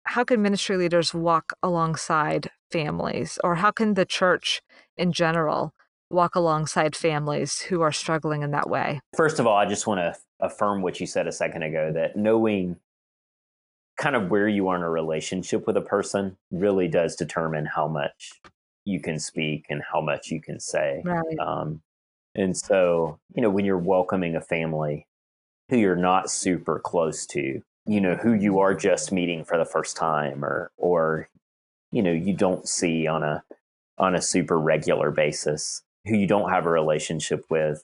how 0.05 0.25
can 0.25 0.41
ministry 0.41 0.79
leaders 0.79 1.13
walk 1.13 1.53
alongside 1.63 2.51
families, 2.71 3.39
or 3.45 3.57
how 3.57 3.71
can 3.71 3.95
the 3.95 4.07
church 4.07 4.63
in 4.97 5.13
general 5.13 5.75
walk 6.11 6.35
alongside 6.35 6.97
families 6.97 7.61
who 7.63 7.83
are 7.83 7.93
struggling 7.93 8.43
in 8.43 8.51
that 8.53 8.71
way? 8.71 9.01
First 9.17 9.39
of 9.39 9.47
all, 9.47 9.57
I 9.57 9.67
just 9.67 9.87
want 9.87 9.99
to 9.99 10.17
affirm 10.41 10.81
what 10.81 11.01
you 11.01 11.07
said 11.07 11.27
a 11.27 11.33
second 11.33 11.63
ago 11.63 11.93
that 11.93 12.17
knowing 12.17 12.77
kind 13.99 14.17
of 14.17 14.31
where 14.31 14.49
you 14.49 14.69
are 14.69 14.77
in 14.77 14.83
a 14.83 14.89
relationship 14.89 15.67
with 15.67 15.77
a 15.77 15.83
person 15.83 16.37
really 16.51 16.89
does 16.89 17.17
determine 17.17 17.67
how 17.67 17.89
much 17.89 18.41
you 18.85 19.01
can 19.01 19.19
speak 19.19 19.67
and 19.69 19.83
how 19.93 20.01
much 20.01 20.31
you 20.31 20.41
can 20.41 20.59
say. 20.61 21.03
Right. 21.05 21.39
Um, 21.39 21.83
And 22.39 22.57
so, 22.57 23.19
you 23.35 23.43
know, 23.43 23.51
when 23.51 23.65
you're 23.65 23.77
welcoming 23.77 24.37
a 24.37 24.41
family 24.41 25.07
who 25.69 25.77
you're 25.77 25.97
not 25.97 26.31
super 26.31 26.79
close 26.79 27.27
to, 27.27 27.61
you 27.85 28.01
know, 28.01 28.15
who 28.15 28.33
you 28.33 28.61
are 28.61 28.75
just 28.75 29.11
meeting 29.13 29.45
for 29.45 29.59
the 29.59 29.65
first 29.65 29.97
time 29.97 30.45
or 30.45 30.71
or 30.77 31.29
you 31.91 32.03
know, 32.03 32.13
you 32.13 32.35
don't 32.35 32.69
see 32.69 33.07
on 33.07 33.23
a 33.23 33.43
on 33.99 34.15
a 34.15 34.23
super 34.23 34.59
regular 34.59 35.11
basis, 35.11 35.83
who 36.07 36.17
you 36.17 36.27
don't 36.27 36.51
have 36.51 36.67
a 36.67 36.71
relationship 36.71 37.45
with, 37.51 37.83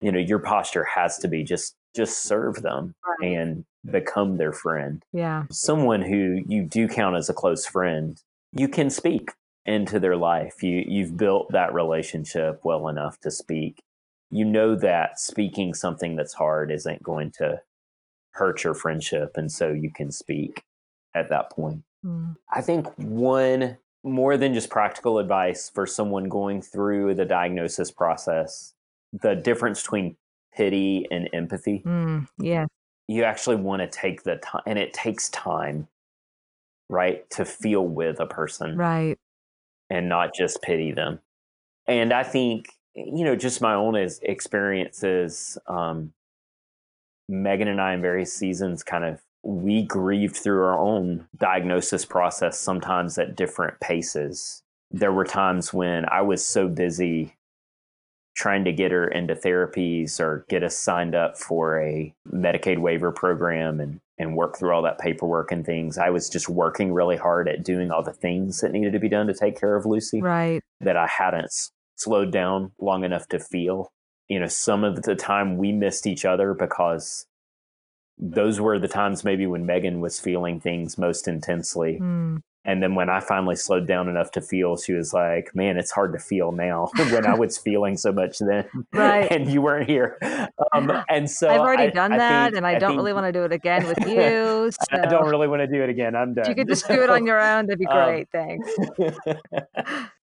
you 0.00 0.12
know, 0.12 0.18
your 0.18 0.38
posture 0.38 0.84
has 0.84 1.18
to 1.18 1.28
be 1.28 1.42
just 1.42 1.74
just 1.94 2.22
serve 2.22 2.62
them 2.62 2.94
Right. 3.20 3.32
and 3.32 3.64
become 3.90 4.36
their 4.36 4.52
friend. 4.52 5.02
Yeah. 5.12 5.44
Someone 5.50 6.02
who 6.02 6.42
you 6.46 6.62
do 6.64 6.86
count 6.86 7.16
as 7.16 7.28
a 7.30 7.34
close 7.34 7.64
friend, 7.66 8.20
you 8.52 8.68
can 8.68 8.90
speak 8.90 9.30
into 9.64 9.98
their 9.98 10.16
life. 10.16 10.62
You 10.62 10.84
you've 10.86 11.16
built 11.16 11.50
that 11.52 11.74
relationship 11.74 12.60
well 12.62 12.88
enough 12.88 13.18
to 13.20 13.30
speak. 13.30 13.82
You 14.30 14.44
know 14.44 14.74
that 14.76 15.20
speaking 15.20 15.74
something 15.74 16.16
that's 16.16 16.34
hard 16.34 16.70
isn't 16.70 17.02
going 17.02 17.30
to 17.38 17.60
hurt 18.32 18.64
your 18.64 18.74
friendship 18.74 19.32
and 19.36 19.50
so 19.50 19.72
you 19.72 19.90
can 19.90 20.10
speak 20.10 20.62
at 21.14 21.28
that 21.30 21.50
point. 21.50 21.82
Mm. 22.04 22.36
I 22.52 22.60
think 22.60 22.86
one 22.98 23.78
more 24.04 24.36
than 24.36 24.54
just 24.54 24.70
practical 24.70 25.18
advice 25.18 25.70
for 25.70 25.86
someone 25.86 26.28
going 26.28 26.60
through 26.62 27.14
the 27.14 27.24
diagnosis 27.24 27.90
process, 27.90 28.74
the 29.12 29.34
difference 29.34 29.82
between 29.82 30.16
pity 30.54 31.06
and 31.10 31.28
empathy. 31.32 31.82
Mm. 31.84 32.28
Yeah. 32.38 32.66
You 33.08 33.24
actually 33.24 33.56
want 33.56 33.80
to 33.82 33.88
take 33.88 34.22
the 34.24 34.36
time, 34.36 34.62
and 34.66 34.78
it 34.78 34.92
takes 34.92 35.28
time, 35.30 35.88
right, 36.88 37.28
to 37.30 37.44
feel 37.44 37.86
with 37.86 38.20
a 38.20 38.26
person 38.26 38.76
Right. 38.76 39.18
and 39.90 40.08
not 40.08 40.34
just 40.34 40.62
pity 40.62 40.92
them. 40.92 41.20
And 41.86 42.12
I 42.12 42.22
think, 42.22 42.66
you 42.96 43.24
know, 43.24 43.36
just 43.36 43.60
my 43.60 43.74
own 43.74 43.94
is- 43.94 44.20
experiences, 44.22 45.58
um, 45.66 46.12
Megan 47.28 47.68
and 47.68 47.80
I 47.80 47.92
in 47.94 48.00
various 48.02 48.32
seasons 48.32 48.82
kind 48.82 49.04
of 49.04 49.20
we 49.42 49.84
grieved 49.84 50.36
through 50.36 50.64
our 50.64 50.78
own 50.78 51.28
diagnosis 51.36 52.04
process 52.04 52.58
sometimes 52.58 53.16
at 53.18 53.36
different 53.36 53.78
paces. 53.80 54.62
There 54.90 55.12
were 55.12 55.24
times 55.24 55.72
when 55.72 56.04
I 56.08 56.22
was 56.22 56.44
so 56.44 56.66
busy 56.68 57.34
trying 58.36 58.64
to 58.64 58.72
get 58.72 58.90
her 58.90 59.06
into 59.08 59.34
therapies 59.34 60.18
or 60.20 60.44
get 60.48 60.62
us 60.62 60.76
signed 60.76 61.14
up 61.14 61.38
for 61.38 61.80
a 61.80 62.12
Medicaid 62.32 62.78
waiver 62.78 63.12
program 63.12 63.80
and 63.80 64.00
and 64.18 64.34
work 64.34 64.56
through 64.56 64.72
all 64.72 64.80
that 64.82 64.98
paperwork 64.98 65.52
and 65.52 65.64
things. 65.66 65.98
I 65.98 66.08
was 66.08 66.30
just 66.30 66.48
working 66.48 66.92
really 66.94 67.18
hard 67.18 67.48
at 67.48 67.62
doing 67.62 67.90
all 67.90 68.02
the 68.02 68.14
things 68.14 68.60
that 68.62 68.72
needed 68.72 68.94
to 68.94 68.98
be 68.98 69.10
done 69.10 69.26
to 69.26 69.34
take 69.34 69.60
care 69.60 69.76
of 69.76 69.84
Lucy 69.84 70.22
Right. 70.22 70.62
that 70.80 70.96
I 70.96 71.06
hadn't 71.06 71.52
slowed 71.96 72.30
down 72.30 72.72
long 72.80 73.04
enough 73.04 73.28
to 73.28 73.38
feel. 73.38 73.92
You 74.28 74.40
know, 74.40 74.46
some 74.46 74.84
of 74.84 75.02
the 75.02 75.14
time 75.14 75.56
we 75.56 75.72
missed 75.72 76.06
each 76.06 76.24
other 76.24 76.54
because 76.54 77.26
those 78.18 78.60
were 78.60 78.78
the 78.78 78.88
times 78.88 79.24
maybe 79.24 79.46
when 79.46 79.66
Megan 79.66 80.00
was 80.00 80.20
feeling 80.20 80.60
things 80.60 80.96
most 80.96 81.28
intensely. 81.28 81.98
Mm. 82.00 82.40
And 82.66 82.82
then 82.82 82.94
when 82.96 83.08
I 83.08 83.20
finally 83.20 83.56
slowed 83.56 83.86
down 83.86 84.08
enough 84.08 84.32
to 84.32 84.40
feel, 84.42 84.76
she 84.76 84.92
was 84.92 85.14
like, 85.14 85.54
Man, 85.54 85.78
it's 85.78 85.90
hard 85.92 86.12
to 86.12 86.18
feel 86.18 86.52
now 86.52 86.90
when 86.96 87.24
I 87.24 87.34
was 87.34 87.56
feeling 87.56 87.96
so 87.96 88.12
much 88.12 88.38
then. 88.40 88.66
Right. 88.92 89.26
and 89.30 89.48
you 89.50 89.62
weren't 89.62 89.88
here. 89.88 90.18
Um, 90.74 90.92
and 91.08 91.30
so 91.30 91.48
I've 91.48 91.60
already 91.60 91.84
I- 91.84 91.90
done 91.90 92.12
I 92.12 92.18
that, 92.18 92.44
think- 92.46 92.56
and 92.58 92.66
I, 92.66 92.78
don't 92.78 92.90
think- 92.90 92.98
really 92.98 93.12
want 93.12 93.26
to 93.26 93.32
do 93.32 93.44
it 93.44 93.52
again 93.52 93.86
with 93.86 93.98
you. 94.06 94.70
So 94.72 94.76
I 95.02 95.06
don't 95.06 95.28
really 95.28 95.48
want 95.48 95.60
to 95.60 95.66
do 95.68 95.82
it 95.82 95.88
again. 95.88 96.14
I'm 96.16 96.34
done. 96.34 96.48
you 96.48 96.54
could 96.54 96.68
just 96.68 96.86
do 96.88 97.02
it 97.02 97.08
on 97.08 97.24
your 97.24 97.40
own, 97.40 97.66
that'd 97.66 97.78
be 97.78 97.86
Um, 97.86 98.04
great. 98.04 98.28
Thanks. 98.32 98.68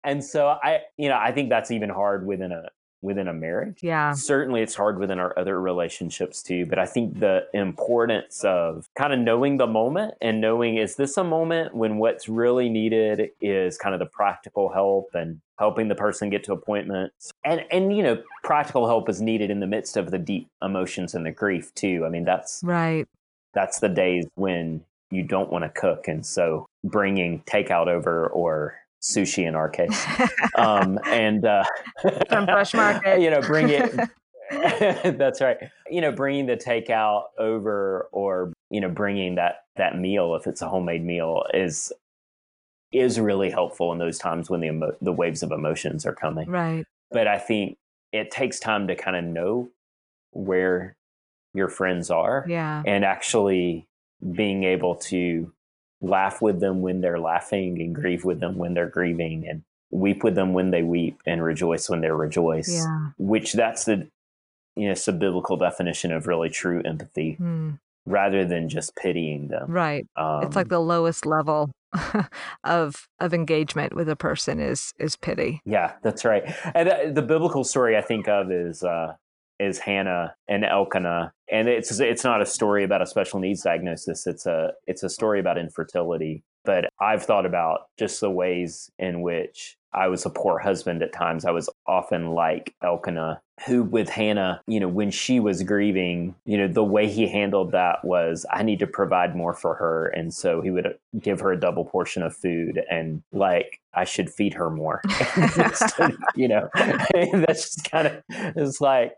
and 0.04 0.24
so 0.24 0.48
I, 0.48 0.82
you 0.98 1.10
know, 1.10 1.18
I 1.18 1.32
think 1.32 1.50
that's 1.50 1.72
even 1.72 1.90
hard 1.90 2.26
within 2.26 2.52
a 2.52 2.64
within 3.02 3.28
a 3.28 3.34
marriage. 3.34 3.80
Yeah. 3.82 4.14
Certainly, 4.14 4.62
it's 4.62 4.76
hard 4.76 5.00
within 5.00 5.20
our 5.20 5.38
other 5.38 5.60
relationships 5.60 6.42
too. 6.44 6.66
But 6.66 6.80
I 6.80 6.86
think 6.86 7.20
the 7.20 7.48
importance 7.54 8.44
of 8.44 8.88
kind 8.98 9.14
of 9.14 9.20
knowing 9.20 9.58
the 9.58 9.68
moment 9.68 10.16
and 10.22 10.40
knowing 10.42 10.78
is 10.78 10.96
this 10.96 11.18
a 11.18 11.24
moment 11.24 11.76
when 11.76 11.98
what's 11.98 12.30
really 12.30 12.70
needed 12.70 13.32
is 13.42 13.78
kind 13.78 13.94
of 13.96 14.00
the 14.00 14.06
practical 14.06 14.70
help 14.72 15.10
and 15.14 15.42
helping 15.60 15.88
the 15.88 15.96
person 15.96 16.30
get 16.30 16.44
to 16.46 16.54
appointments. 16.54 17.32
And 17.44 17.66
and 17.72 17.96
you 17.96 18.04
know, 18.04 18.22
practical 18.44 18.88
help 18.88 19.10
is 19.10 19.22
needed 19.22 19.50
in 19.52 19.60
the 19.60 19.68
midst 19.68 19.98
of 19.98 20.12
the 20.12 20.18
deep 20.20 20.48
emotions 20.62 21.14
and 21.16 21.26
the 21.26 21.32
grief 21.32 21.74
too. 21.76 22.04
I 22.06 22.10
mean, 22.10 22.24
that's 22.26 22.62
Right. 22.64 23.08
that's 23.54 23.80
the 23.80 23.90
days 23.90 24.26
when 24.36 24.84
you 25.10 25.24
don't 25.24 25.52
want 25.52 25.64
to 25.66 25.70
cook, 25.70 26.08
and 26.08 26.26
so 26.26 26.66
bringing 26.84 27.42
takeout 27.44 27.88
over 27.88 28.28
or 28.28 28.76
sushi 29.02 29.48
in 29.48 29.56
our 29.56 29.70
case 29.70 30.06
um, 30.58 31.00
and 31.08 31.46
uh, 31.46 31.64
From 32.30 32.46
Fresh 32.46 32.74
Market. 32.74 33.20
you 33.22 33.30
know, 33.30 33.42
bring 33.42 33.70
it. 33.70 33.94
that's 35.18 35.40
right. 35.42 35.58
You 35.90 36.02
know, 36.02 36.12
bringing 36.12 36.46
the 36.46 36.58
takeout 36.58 37.24
over, 37.38 38.10
or 38.12 38.54
you 38.70 38.82
know, 38.82 38.90
bringing 38.90 39.36
that 39.36 39.64
that 39.78 39.98
meal 39.98 40.36
if 40.36 40.46
it's 40.48 40.62
a 40.62 40.68
homemade 40.70 41.04
meal 41.04 41.44
is 41.54 41.94
is 42.92 43.20
really 43.20 43.50
helpful 43.50 43.94
in 43.94 44.00
those 44.00 44.18
times 44.18 44.50
when 44.50 44.60
the 44.60 44.68
emo- 44.68 44.96
the 45.02 45.14
waves 45.14 45.42
of 45.44 45.52
emotions 45.52 46.06
are 46.06 46.14
coming. 46.14 46.50
Right. 46.50 46.86
But 47.12 47.28
I 47.28 47.38
think 47.40 47.78
it 48.12 48.30
takes 48.32 48.60
time 48.60 48.88
to 48.88 48.96
kind 48.96 49.16
of 49.16 49.24
know 49.24 49.70
where 50.32 50.96
your 51.54 51.70
friends 51.70 52.10
are 52.12 52.46
Yeah. 52.48 52.84
and 52.86 53.06
actually 53.06 53.88
being 54.34 54.64
able 54.66 54.96
to 54.96 55.52
laugh 56.02 56.42
with 56.42 56.60
them 56.60 56.82
when 56.82 57.02
they're 57.02 57.20
laughing 57.20 57.80
and 57.82 57.94
grieve 57.96 58.26
with 58.26 58.40
them 58.40 58.58
when 58.58 58.74
they're 58.74 58.90
grieving 58.90 59.48
and 59.48 59.64
weep 59.92 60.24
with 60.24 60.36
them 60.36 60.54
when 60.54 60.72
they 60.72 60.82
weep 60.84 61.20
and 61.28 61.44
rejoice 61.44 61.90
when 61.90 62.02
they 62.02 62.10
rejoice 62.12 62.70
Yeah. 62.74 63.10
which 63.18 63.54
that's 63.54 63.86
the 63.86 64.08
you 64.76 64.86
know 64.86 64.92
it's 64.94 65.08
a 65.08 65.12
biblical 65.14 65.58
definition 65.58 66.12
of 66.12 66.28
really 66.28 66.50
true 66.50 66.82
empathy 66.86 67.38
Mm. 67.40 67.78
rather 68.06 68.46
than 68.46 68.70
just 68.70 68.96
pitying 68.96 69.50
them 69.50 69.70
Right. 69.70 70.08
um, 70.16 70.44
it's 70.44 70.56
like 70.56 70.70
the 70.70 70.80
lowest 70.80 71.26
level 71.26 71.72
of 72.64 73.08
of 73.20 73.34
engagement 73.34 73.94
with 73.96 74.08
a 74.10 74.16
person 74.16 74.60
is 74.60 74.94
is 74.98 75.16
pity. 75.18 75.62
yeah 75.66 75.94
that's 76.04 76.24
right 76.26 76.44
and 76.74 76.88
uh, 76.90 77.12
the 77.12 77.22
biblical 77.22 77.64
story 77.64 77.98
i 77.98 78.02
think 78.02 78.28
of 78.28 78.50
is 78.52 78.84
uh 78.84 79.14
is 79.62 79.78
hannah 79.78 80.36
and 80.48 80.66
elkanah. 80.66 81.34
And 81.50 81.68
it's 81.68 82.00
it's 82.00 82.24
not 82.24 82.42
a 82.42 82.46
story 82.46 82.84
about 82.84 83.02
a 83.02 83.06
special 83.06 83.40
needs 83.40 83.62
diagnosis. 83.62 84.26
It's 84.26 84.46
a 84.46 84.74
it's 84.88 85.04
a 85.04 85.10
story 85.10 85.40
about 85.40 85.58
infertility. 85.58 86.44
But 86.64 86.90
i've 87.00 87.24
thought 87.24 87.46
about 87.46 87.88
just 87.98 88.22
the 88.22 88.30
ways 88.30 88.92
in 89.00 89.22
which 89.22 89.78
i 89.94 90.08
was 90.08 90.26
a 90.26 90.30
poor 90.30 90.60
husband 90.60 91.02
at 91.02 91.14
times. 91.14 91.46
I 91.46 91.52
was 91.52 91.70
often 91.88 92.32
like 92.32 92.76
elkanah 92.84 93.42
who 93.68 93.84
with 93.84 94.10
hannah 94.10 94.60
you 94.66 94.80
know 94.80 94.88
when 94.88 95.12
she 95.12 95.40
was 95.40 95.62
grieving 95.62 96.34
you 96.46 96.58
know 96.58 96.68
the 96.68 96.84
way 96.84 97.08
he 97.08 97.28
handled 97.28 97.72
that 97.72 98.04
was 98.04 98.44
i 98.52 98.64
need 98.64 98.80
to 98.80 98.88
provide 98.88 99.36
more 99.36 99.54
for 99.54 99.76
her. 99.76 100.08
And 100.08 100.34
so 100.34 100.62
he 100.62 100.70
would 100.72 100.98
give 101.20 101.40
her 101.40 101.52
a 101.52 101.60
double 101.60 101.86
portion 101.86 102.24
of 102.24 102.36
food 102.36 102.82
and 102.90 103.24
like 103.32 103.80
i 103.94 104.04
should 104.04 104.30
feed 104.30 104.54
her 104.54 104.70
more. 104.70 105.02
You 106.36 106.48
know 106.48 106.70
that's 106.76 107.76
just 107.76 107.90
kind 107.92 108.08
of 108.08 108.24
it's 108.30 108.82
like 108.82 109.14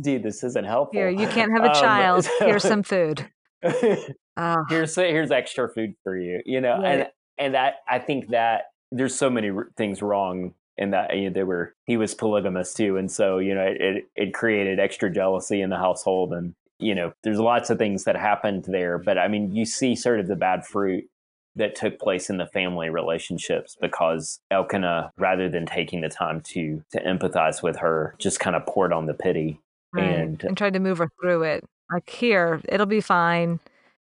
dude 0.00 0.22
this 0.22 0.42
isn't 0.44 0.64
helpful 0.66 0.98
Here, 1.00 1.08
you 1.10 1.26
can't 1.28 1.52
have 1.52 1.64
a 1.64 1.68
Um, 1.74 1.74
child. 1.82 2.24
so- 2.24 2.30
Here's 2.46 2.62
some 2.62 2.82
food. 2.82 3.28
Here's 4.68 4.94
here's 4.96 5.30
extra 5.30 5.68
food 5.68 5.94
for 6.02 6.16
you 6.16 6.40
you 6.46 6.60
know 6.60 6.74
and 6.76 7.00
Right. 7.00 7.08
and 7.38 7.56
I, 7.56 7.72
I 7.88 7.98
think 7.98 8.28
that 8.28 8.64
there's 8.90 9.14
so 9.14 9.28
many 9.30 9.50
r- 9.50 9.68
things 9.76 10.00
wrong 10.02 10.54
in 10.78 10.90
that 10.92 11.14
you 11.16 11.24
know, 11.28 11.30
they 11.34 11.42
were 11.42 11.74
he 11.86 11.96
was 11.98 12.14
polygamous 12.14 12.72
too 12.72 12.96
and 12.96 13.10
so 13.10 13.38
you 13.38 13.54
know 13.54 13.62
it, 13.62 13.80
it 13.80 14.04
it 14.16 14.34
created 14.34 14.80
extra 14.80 15.10
jealousy 15.12 15.60
in 15.60 15.68
the 15.68 15.76
household 15.76 16.32
and 16.32 16.54
you 16.78 16.94
know 16.94 17.12
there's 17.22 17.38
lots 17.38 17.68
of 17.68 17.76
things 17.76 18.04
that 18.04 18.16
happened 18.16 18.64
there 18.66 18.96
but 18.96 19.18
i 19.18 19.28
mean 19.28 19.54
you 19.54 19.66
see 19.66 19.94
sort 19.94 20.18
of 20.20 20.26
the 20.26 20.36
bad 20.36 20.64
fruit 20.64 21.04
that 21.56 21.74
took 21.74 21.98
place 21.98 22.30
in 22.30 22.38
the 22.38 22.46
family 22.46 22.88
relationships 22.88 23.76
because 23.80 24.38
Elkanah, 24.52 25.10
rather 25.18 25.48
than 25.50 25.66
taking 25.66 26.00
the 26.00 26.08
time 26.08 26.40
to 26.42 26.82
to 26.92 27.02
empathize 27.02 27.60
with 27.60 27.76
her, 27.78 28.14
just 28.18 28.38
kind 28.38 28.54
of 28.54 28.64
poured 28.66 28.92
on 28.92 29.06
the 29.06 29.14
pity. 29.14 29.60
Right. 29.92 30.04
and- 30.04 30.42
and 30.44 30.56
tried 30.56 30.74
to 30.74 30.80
move 30.80 30.98
her 30.98 31.08
through 31.20 31.42
it. 31.44 31.64
Like 31.92 32.08
here, 32.08 32.60
it'll 32.68 32.86
be 32.86 33.00
fine. 33.00 33.60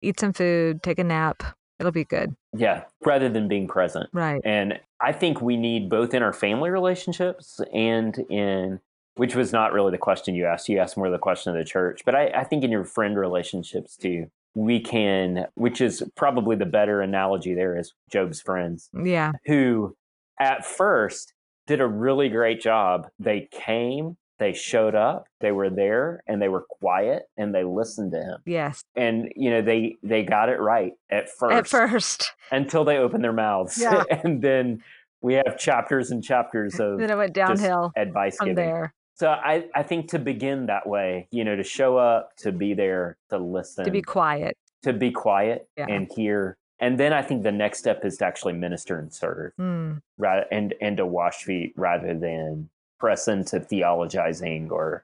Eat 0.01 0.19
some 0.19 0.33
food, 0.33 0.83
take 0.83 0.99
a 0.99 1.03
nap. 1.03 1.41
It'll 1.79 1.91
be 1.91 2.03
good. 2.05 2.35
Yeah, 2.55 2.83
rather 3.03 3.29
than 3.29 3.47
being 3.47 3.67
present. 3.67 4.09
Right. 4.13 4.41
And 4.45 4.79
I 5.01 5.11
think 5.11 5.41
we 5.41 5.57
need 5.57 5.89
both 5.89 6.13
in 6.13 6.21
our 6.21 6.31
family 6.33 6.69
relationships 6.69 7.59
and 7.73 8.17
in, 8.29 8.79
which 9.15 9.35
was 9.35 9.51
not 9.51 9.73
really 9.73 9.91
the 9.91 9.97
question 9.97 10.35
you 10.35 10.45
asked. 10.45 10.69
You 10.69 10.77
asked 10.79 10.97
more 10.97 11.09
the 11.09 11.17
question 11.17 11.51
of 11.51 11.57
the 11.57 11.65
church, 11.65 12.01
but 12.05 12.15
I, 12.15 12.27
I 12.27 12.43
think 12.43 12.63
in 12.63 12.71
your 12.71 12.85
friend 12.85 13.17
relationships 13.17 13.97
too, 13.97 14.27
we 14.55 14.79
can, 14.79 15.47
which 15.55 15.81
is 15.81 16.03
probably 16.15 16.55
the 16.55 16.65
better 16.67 17.01
analogy 17.01 17.55
there 17.55 17.75
is 17.77 17.91
Job's 18.11 18.39
friends 18.39 18.89
Yeah. 18.93 19.31
who 19.47 19.95
at 20.39 20.63
first 20.63 21.33
did 21.65 21.81
a 21.81 21.87
really 21.87 22.29
great 22.29 22.61
job. 22.61 23.07
They 23.17 23.47
came, 23.51 24.15
they 24.39 24.53
showed 24.53 24.95
up, 24.95 25.27
they 25.39 25.51
were 25.51 25.69
there 25.69 26.23
and 26.27 26.41
they 26.41 26.47
were 26.49 26.65
quiet 26.67 27.23
and 27.37 27.53
they 27.53 27.63
listened 27.63 28.11
to 28.13 28.17
him. 28.17 28.37
Yes. 28.45 28.83
And 28.95 29.31
you 29.35 29.49
know, 29.49 29.61
they 29.61 29.95
they 30.03 30.23
got 30.23 30.49
it 30.49 30.59
right 30.59 30.93
at 31.09 31.29
first 31.29 31.53
At 31.53 31.67
first. 31.67 32.31
until 32.51 32.83
they 32.83 32.97
open 32.97 33.21
their 33.21 33.33
mouths. 33.33 33.77
Yeah. 33.79 34.03
and 34.23 34.41
then 34.41 34.83
we 35.21 35.35
have 35.35 35.57
chapters 35.57 36.11
and 36.11 36.23
chapters 36.23 36.79
of 36.79 36.99
Then 36.99 37.09
it 37.11 37.17
went 37.17 37.33
downhill 37.33 37.91
advice 37.95 38.35
from 38.37 38.49
giving. 38.49 38.65
there. 38.65 38.93
So 39.15 39.29
I, 39.29 39.65
I 39.75 39.83
think 39.83 40.09
to 40.09 40.19
begin 40.19 40.65
that 40.65 40.87
way, 40.87 41.27
you 41.31 41.43
know, 41.43 41.55
to 41.55 41.63
show 41.63 41.97
up, 41.97 42.35
to 42.37 42.51
be 42.51 42.73
there, 42.73 43.17
to 43.29 43.37
listen, 43.37 43.85
to 43.85 43.91
be 43.91 44.01
quiet, 44.01 44.57
to 44.81 44.91
be 44.91 45.11
quiet 45.11 45.67
Yeah. 45.77 45.85
and 45.87 46.09
hear. 46.13 46.57
And 46.79 46.99
then 46.99 47.13
I 47.13 47.21
think 47.21 47.43
the 47.43 47.51
next 47.51 47.77
step 47.79 48.03
is 48.03 48.17
to 48.17 48.25
actually 48.25 48.53
minister 48.53 48.97
and 48.97 49.13
serve, 49.13 49.53
Mm. 49.59 50.01
right? 50.17 50.45
And 50.51 50.73
and 50.81 50.97
to 50.97 51.05
wash 51.05 51.43
feet 51.43 51.73
rather 51.77 52.13
than 52.15 52.69
press 53.03 53.27
into 53.27 53.59
theologizing 53.59 54.71
or 54.71 55.03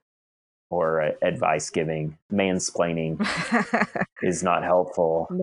or 0.70 1.02
uh, 1.02 1.12
advice 1.22 1.70
giving. 1.70 2.18
Mansplaining 2.32 3.20
is 4.22 4.42
not 4.42 4.64
helpful, 4.64 5.28
You 5.30 5.38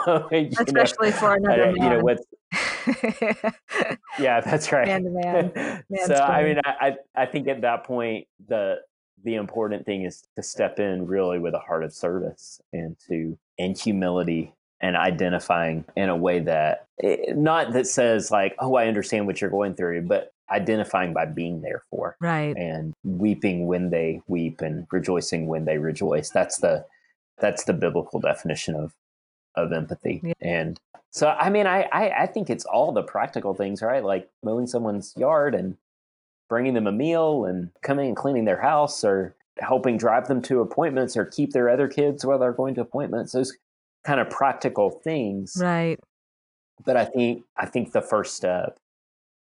know, 0.00 0.28
especially 0.32 1.12
for 1.12 1.36
another 1.36 1.66
I- 1.66 1.70
you 1.70 1.78
know 1.78 2.02
man. 2.02 2.02
what's 2.02 2.24
yeah, 4.18 4.40
that's 4.40 4.72
right. 4.72 4.88
Man 4.88 5.04
to 5.04 5.10
man. 5.10 5.82
so 6.06 6.14
I 6.16 6.42
mean, 6.42 6.60
I, 6.64 6.96
I 7.14 7.26
think 7.26 7.46
at 7.46 7.60
that 7.60 7.84
point 7.84 8.26
the 8.48 8.80
the 9.22 9.36
important 9.36 9.86
thing 9.86 10.02
is 10.02 10.24
to 10.34 10.42
step 10.42 10.80
in 10.80 11.06
really 11.06 11.38
with 11.38 11.54
a 11.54 11.60
heart 11.60 11.84
of 11.84 11.92
service 11.92 12.60
and 12.72 12.96
to 13.08 13.38
and 13.60 13.78
humility 13.78 14.52
and 14.80 14.96
identifying 14.96 15.84
in 15.96 16.08
a 16.08 16.16
way 16.16 16.40
that 16.40 16.86
eh, 17.00 17.16
not 17.28 17.72
that 17.74 17.86
says 17.86 18.32
like 18.32 18.56
oh 18.58 18.74
I 18.74 18.88
understand 18.88 19.28
what 19.28 19.40
you're 19.40 19.50
going 19.50 19.76
through, 19.76 20.02
but 20.02 20.32
identifying 20.52 21.12
by 21.12 21.24
being 21.24 21.62
there 21.62 21.82
for 21.90 22.16
right. 22.20 22.56
and 22.56 22.94
weeping 23.04 23.66
when 23.66 23.90
they 23.90 24.20
weep 24.28 24.60
and 24.60 24.86
rejoicing 24.92 25.46
when 25.46 25.64
they 25.64 25.78
rejoice. 25.78 26.30
That's 26.30 26.58
the 26.58 26.84
that's 27.38 27.64
the 27.64 27.72
biblical 27.72 28.20
definition 28.20 28.74
of 28.74 28.94
of 29.56 29.72
empathy. 29.72 30.20
Yeah. 30.22 30.32
And 30.40 30.78
so 31.10 31.28
I 31.28 31.50
mean 31.50 31.66
I, 31.66 31.88
I 31.92 32.10
I 32.22 32.26
think 32.26 32.50
it's 32.50 32.64
all 32.64 32.92
the 32.92 33.02
practical 33.02 33.54
things, 33.54 33.82
right? 33.82 34.04
Like 34.04 34.28
mowing 34.42 34.66
someone's 34.66 35.14
yard 35.16 35.54
and 35.54 35.76
bringing 36.48 36.74
them 36.74 36.86
a 36.86 36.92
meal 36.92 37.46
and 37.46 37.70
coming 37.82 38.08
and 38.08 38.16
cleaning 38.16 38.44
their 38.44 38.60
house 38.60 39.04
or 39.04 39.34
helping 39.58 39.96
drive 39.96 40.28
them 40.28 40.42
to 40.42 40.60
appointments 40.60 41.16
or 41.16 41.24
keep 41.24 41.52
their 41.52 41.68
other 41.68 41.88
kids 41.88 42.24
while 42.24 42.38
they're 42.38 42.52
going 42.52 42.74
to 42.74 42.80
appointments. 42.80 43.32
Those 43.32 43.56
kind 44.04 44.20
of 44.20 44.28
practical 44.30 44.90
things. 44.90 45.56
Right. 45.58 45.98
But 46.84 46.96
I 46.96 47.04
think 47.04 47.44
I 47.56 47.66
think 47.66 47.92
the 47.92 48.02
first 48.02 48.36
step 48.36 48.78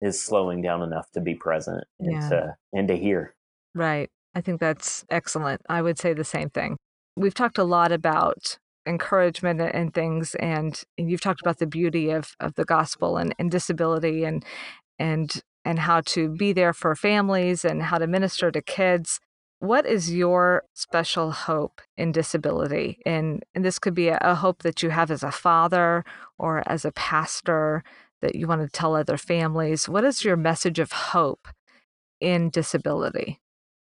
is 0.02 0.22
slowing 0.22 0.62
down 0.62 0.82
enough 0.82 1.10
to 1.12 1.22
be 1.22 1.36
present 1.36 1.84
and 2.00 2.12
Yeah. 2.14 2.30
to 2.30 2.56
and 2.74 2.88
to 2.88 2.98
hear. 2.98 3.36
Right. 3.76 4.10
I 4.34 4.42
think 4.42 4.60
that's 4.60 5.06
excellent. 5.10 5.62
I 5.70 5.82
would 5.82 5.98
say 6.00 6.14
the 6.14 6.24
same 6.24 6.50
thing. 6.50 6.78
We've 7.16 7.34
talked 7.34 7.58
a 7.58 7.64
lot 7.64 7.92
about 7.92 8.58
encouragement 8.88 9.62
and 9.62 9.94
things 9.94 10.34
and, 10.36 10.82
and 10.98 11.10
you've 11.10 11.22
talked 11.22 11.42
about 11.42 11.60
the 11.60 11.68
beauty 11.68 12.10
of, 12.10 12.36
of 12.40 12.56
the 12.56 12.66
gospel 12.66 13.18
and, 13.18 13.36
and 13.38 13.52
disability 13.52 14.24
and 14.24 14.44
and 14.98 15.42
and 15.64 15.78
how 15.78 16.02
to 16.02 16.30
be 16.30 16.54
there 16.54 16.74
for 16.74 16.96
families 16.96 17.64
and 17.64 17.84
how 17.84 17.98
to 18.00 18.08
minister 18.08 18.50
to 18.52 18.62
kids. 18.62 19.20
What 19.60 19.86
is 19.86 20.12
your 20.12 20.64
special 20.74 21.32
hope 21.32 21.82
in 21.96 22.12
disability? 22.12 23.00
And 23.06 23.44
and 23.54 23.64
this 23.64 23.78
could 23.78 23.94
be 23.94 24.08
a, 24.08 24.18
a 24.22 24.36
hope 24.36 24.64
that 24.64 24.82
you 24.82 24.90
have 24.90 25.12
as 25.12 25.22
a 25.24 25.32
father 25.32 26.04
or 26.40 26.64
as 26.66 26.84
a 26.86 26.92
pastor 26.92 27.84
that 28.22 28.36
you 28.36 28.48
want 28.48 28.62
to 28.62 28.68
tell 28.70 28.96
other 28.96 29.18
families. 29.18 29.90
What 29.90 30.04
is 30.04 30.24
your 30.24 30.38
message 30.38 30.80
of 30.80 30.92
hope 30.92 31.48
in 32.20 32.50
disability? 32.50 33.40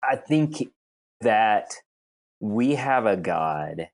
I 0.03 0.15
think 0.15 0.69
that 1.21 1.73
we 2.39 2.75
have 2.75 3.05
a 3.05 3.17
God 3.17 3.89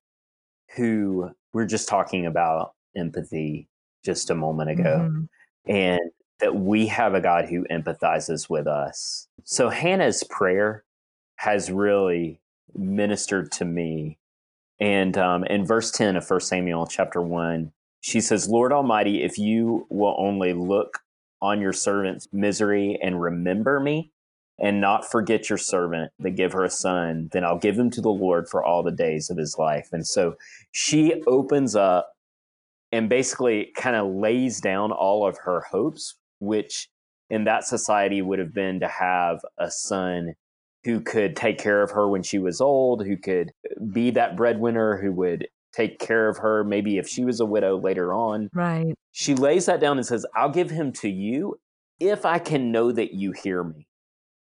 who 0.76 1.32
we're 1.54 1.66
just 1.66 1.88
talking 1.88 2.26
about 2.26 2.74
empathy 2.96 3.68
just 4.04 4.30
a 4.30 4.36
moment 4.36 4.70
ago, 4.70 5.10
Mhm. 5.10 5.30
and 5.68 6.12
that 6.40 6.56
we 6.56 6.88
have 6.88 7.14
a 7.14 7.22
God 7.22 7.46
who 7.46 7.66
empathizes 7.66 8.50
with 8.50 8.68
us. 8.68 9.28
So 9.44 9.70
Hannah's 9.70 10.24
prayer 10.24 10.84
has 11.36 11.72
really 11.72 12.42
ministered 12.74 13.52
to 13.54 13.66
me. 13.66 14.18
And 14.80 15.18
um, 15.18 15.44
in 15.44 15.66
verse 15.66 15.92
10 15.92 16.16
of 16.16 16.26
1 16.26 16.42
Samuel 16.42 16.88
chapter 16.88 17.22
1, 17.22 17.72
she 18.02 18.20
says, 18.20 18.50
Lord 18.50 18.74
Almighty, 18.74 19.24
if 19.24 19.38
you 19.38 19.88
will 19.90 20.16
only 20.18 20.54
look 20.54 21.00
on 21.42 21.62
your 21.62 21.74
servant's 21.74 22.28
misery 22.34 23.00
and 23.02 23.22
remember 23.22 23.80
me, 23.80 24.12
and 24.62 24.80
not 24.80 25.10
forget 25.10 25.50
your 25.50 25.58
servant, 25.58 26.12
but 26.20 26.36
give 26.36 26.54
her 26.54 26.64
a 26.64 26.70
son, 26.70 27.30
then 27.34 27.44
I'll 27.44 27.58
give 27.58 27.80
him 27.80 27.90
to 27.92 28.02
the 28.02 28.12
Lord 28.12 28.48
for 28.48 28.64
all 28.64 28.84
the 28.84 28.92
days 28.92 29.32
of 29.32 29.38
his 29.38 29.58
life. 29.58 29.90
And 29.92 30.06
so 30.06 30.36
she 30.72 31.24
opens 31.26 31.76
up 31.76 32.14
and 32.92 33.10
basically 33.10 33.72
kind 33.76 33.96
of 33.96 34.14
lays 34.14 34.62
down 34.62 34.92
all 34.92 35.26
of 35.26 35.40
her 35.46 35.62
hopes, 35.72 36.16
which 36.40 36.90
in 37.32 37.46
that 37.46 37.64
society 37.64 38.22
would 38.22 38.38
have 38.38 38.54
been 38.54 38.80
to 38.82 38.88
have 38.88 39.40
a 39.58 39.72
son 39.72 40.36
who 40.84 41.00
could 41.00 41.36
take 41.36 41.58
care 41.58 41.82
of 41.82 41.92
her 41.92 42.08
when 42.08 42.22
she 42.22 42.38
was 42.38 42.62
old, 42.62 43.06
who 43.06 43.18
could 43.18 43.52
be 43.92 44.12
that 44.12 44.36
breadwinner, 44.36 44.98
who 45.02 45.12
would 45.12 45.48
take 45.74 46.00
care 46.00 46.28
of 46.28 46.38
her, 46.40 46.64
maybe 46.64 46.98
if 46.98 47.08
she 47.08 47.24
was 47.24 47.40
a 47.40 47.46
widow 47.46 47.78
later 47.78 48.14
on 48.14 48.50
Right. 48.54 48.94
she 49.12 49.36
lays 49.36 49.66
that 49.68 49.80
down 49.80 49.98
and 49.98 50.06
says, 50.06 50.26
I'll 50.36 50.52
give 50.52 50.70
him 50.70 50.92
to 50.94 51.10
you 51.10 51.60
if 52.00 52.26
I 52.26 52.40
can 52.40 52.72
know 52.72 52.92
that 52.92 53.14
you 53.14 53.32
hear 53.32 53.64
me 53.64 53.88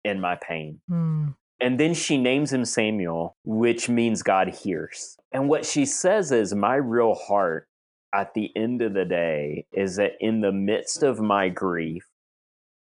in 0.03 0.21
my 0.21 0.35
pain. 0.35 0.81
Mm. 0.89 1.35
And 1.59 1.79
then 1.79 1.93
she 1.93 2.17
names 2.17 2.53
him 2.53 2.63
Samuel, 2.63 3.35
which 3.43 3.89
means 3.89 4.23
God 4.23 4.49
hears. 4.49 5.17
And 5.31 5.49
what 5.49 5.65
she 5.65 5.85
says 5.85 6.31
is, 6.31 6.55
My 6.55 6.75
real 6.75 7.15
heart 7.15 7.67
at 8.13 8.33
the 8.33 8.49
end 8.55 8.81
of 8.81 8.93
the 8.93 9.05
day 9.05 9.65
is 9.73 9.97
that 9.97 10.13
in 10.19 10.41
the 10.41 10.53
midst 10.53 11.03
of 11.03 11.19
my 11.19 11.49
grief, 11.49 12.05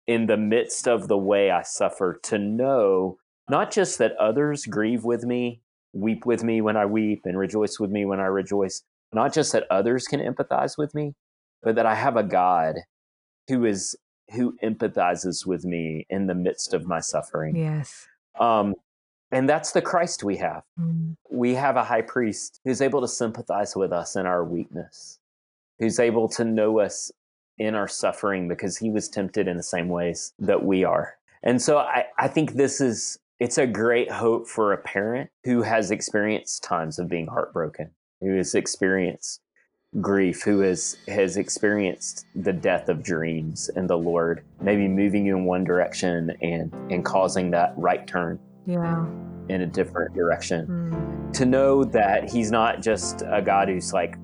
in 0.08 0.28
the 0.28 0.38
midst 0.38 0.88
of 0.88 1.08
the 1.08 1.18
way 1.18 1.52
I 1.52 1.62
suffer, 1.64 2.20
to 2.24 2.38
know 2.38 3.18
not 3.50 3.72
just 3.72 3.98
that 3.98 4.16
others 4.18 4.66
grieve 4.66 5.04
with 5.04 5.24
me, 5.24 5.62
weep 5.94 6.26
with 6.26 6.44
me 6.44 6.62
when 6.62 6.78
I 6.78 6.86
weep, 6.86 7.22
and 7.26 7.38
rejoice 7.38 7.80
with 7.80 7.92
me 7.92 8.06
when 8.06 8.20
I 8.20 8.26
rejoice, 8.26 8.84
not 9.14 9.34
just 9.34 9.52
that 9.54 9.66
others 9.70 10.06
can 10.06 10.20
empathize 10.20 10.78
with 10.78 10.94
me, 10.94 11.14
but 11.62 11.76
that 11.76 11.86
I 11.86 11.96
have 11.96 12.18
a 12.18 12.24
God 12.24 12.76
who 13.48 13.66
is 13.66 13.96
who 14.34 14.56
empathizes 14.64 15.46
with 15.46 15.66
me 15.66 16.06
in 16.10 16.28
the 16.28 16.36
midst 16.36 16.74
of 16.74 16.88
my 16.88 17.00
suffering. 17.00 17.56
Yes. 17.56 18.08
Um, 18.40 18.74
and 19.32 19.50
that's 19.50 19.72
the 19.72 19.82
Christ 19.82 20.24
we 20.24 20.38
have. 20.38 20.64
Mm. 20.80 21.16
We 21.30 21.56
have 21.56 21.76
a 21.76 21.84
high 21.84 22.02
priest 22.02 22.60
who's 22.64 22.82
able 22.82 23.02
to 23.02 23.08
sympathize 23.08 23.76
with 23.76 23.92
us 23.92 24.16
in 24.16 24.26
our 24.26 24.44
weakness, 24.44 25.20
who's 25.80 26.00
able 26.00 26.30
to 26.30 26.46
know 26.46 26.80
us 26.80 27.12
in 27.58 27.76
our 27.76 27.88
suffering 27.88 28.48
because 28.48 28.78
he 28.78 28.90
was 28.90 29.10
tempted 29.10 29.48
in 29.48 29.58
the 29.58 29.64
same 29.64 29.90
ways 29.90 30.34
that 30.40 30.64
we 30.64 30.84
are. 30.84 31.16
And 31.44 31.62
so 31.62 31.78
I, 31.78 32.06
I 32.18 32.28
think 32.28 32.54
this 32.54 32.80
is 32.80 33.20
it's 33.44 33.58
a 33.58 33.68
great 33.68 34.10
hope 34.10 34.48
for 34.48 34.72
a 34.72 34.78
parent 34.78 35.30
who 35.44 35.64
has 35.64 35.92
experienced 35.92 36.64
times 36.64 36.98
of 36.98 37.10
being 37.10 37.28
heartbroken, 37.28 37.92
who 38.22 38.38
has 38.38 38.56
experienced 38.56 39.42
grief, 40.00 40.44
who 40.44 40.62
has 40.62 40.96
has 41.10 41.36
experienced 41.36 42.26
the 42.36 42.54
death 42.54 42.88
of 42.88 43.04
dreams 43.04 43.70
and 43.76 43.90
the 43.90 43.98
Lord 43.98 44.46
maybe 44.62 44.88
moving 44.88 45.26
you 45.26 45.36
in 45.36 45.44
one 45.44 45.66
direction 45.66 46.32
and 46.42 46.74
and 46.90 47.04
causing 47.04 47.52
that 47.52 47.74
right 47.76 48.08
turn 48.08 48.40
Yeah. 48.66 49.06
in 49.50 49.62
a 49.64 49.68
different 49.68 50.16
direction. 50.16 50.66
Mm. 50.68 51.34
To 51.34 51.46
know 51.46 51.84
that 51.84 52.30
he's 52.32 52.50
not 52.50 52.82
just 52.82 53.24
a 53.28 53.42
God 53.42 53.68
who's 53.68 53.92
like 53.92 54.16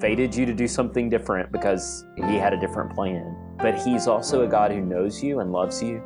fated 0.00 0.34
you 0.34 0.46
to 0.46 0.52
do 0.52 0.66
something 0.66 1.08
different 1.08 1.52
because 1.52 2.04
he 2.16 2.38
had 2.38 2.52
a 2.52 2.58
different 2.58 2.92
plan, 2.92 3.36
but 3.58 3.78
he's 3.78 4.08
also 4.08 4.42
a 4.42 4.48
God 4.48 4.72
who 4.72 4.80
knows 4.80 5.22
you 5.22 5.38
and 5.38 5.52
loves 5.52 5.80
you 5.80 6.02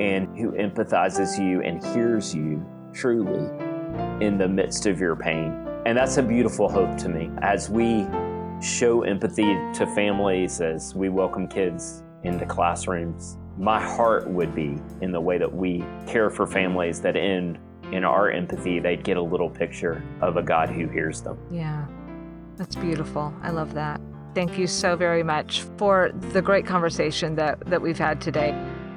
and 0.00 0.36
who 0.38 0.52
empathizes 0.52 1.38
you 1.38 1.62
and 1.62 1.84
hears 1.86 2.34
you 2.34 2.64
truly 2.92 3.48
in 4.20 4.38
the 4.38 4.48
midst 4.48 4.86
of 4.86 5.00
your 5.00 5.16
pain. 5.16 5.66
And 5.86 5.96
that's 5.96 6.16
a 6.16 6.22
beautiful 6.22 6.68
hope 6.68 6.96
to 6.98 7.08
me 7.08 7.30
as 7.42 7.70
we 7.70 8.06
show 8.60 9.02
empathy 9.02 9.54
to 9.74 9.86
families, 9.94 10.60
as 10.60 10.94
we 10.94 11.08
welcome 11.08 11.48
kids 11.48 12.02
into 12.24 12.44
classrooms. 12.46 13.38
My 13.56 13.80
heart 13.80 14.28
would 14.28 14.54
be 14.54 14.76
in 15.00 15.12
the 15.12 15.20
way 15.20 15.38
that 15.38 15.52
we 15.52 15.84
care 16.06 16.30
for 16.30 16.46
families 16.46 17.00
that 17.02 17.16
in 17.16 17.58
in 17.92 18.04
our 18.04 18.30
empathy 18.30 18.80
they'd 18.80 19.02
get 19.02 19.16
a 19.16 19.22
little 19.22 19.48
picture 19.48 20.02
of 20.20 20.36
a 20.36 20.42
God 20.42 20.68
who 20.68 20.88
hears 20.88 21.22
them. 21.22 21.38
Yeah. 21.50 21.86
That's 22.56 22.76
beautiful. 22.76 23.32
I 23.40 23.50
love 23.50 23.72
that. 23.74 24.00
Thank 24.34 24.58
you 24.58 24.66
so 24.66 24.94
very 24.94 25.22
much 25.22 25.62
for 25.78 26.10
the 26.32 26.42
great 26.42 26.66
conversation 26.66 27.34
that, 27.36 27.60
that 27.66 27.80
we've 27.80 27.98
had 27.98 28.20
today. 28.20 28.50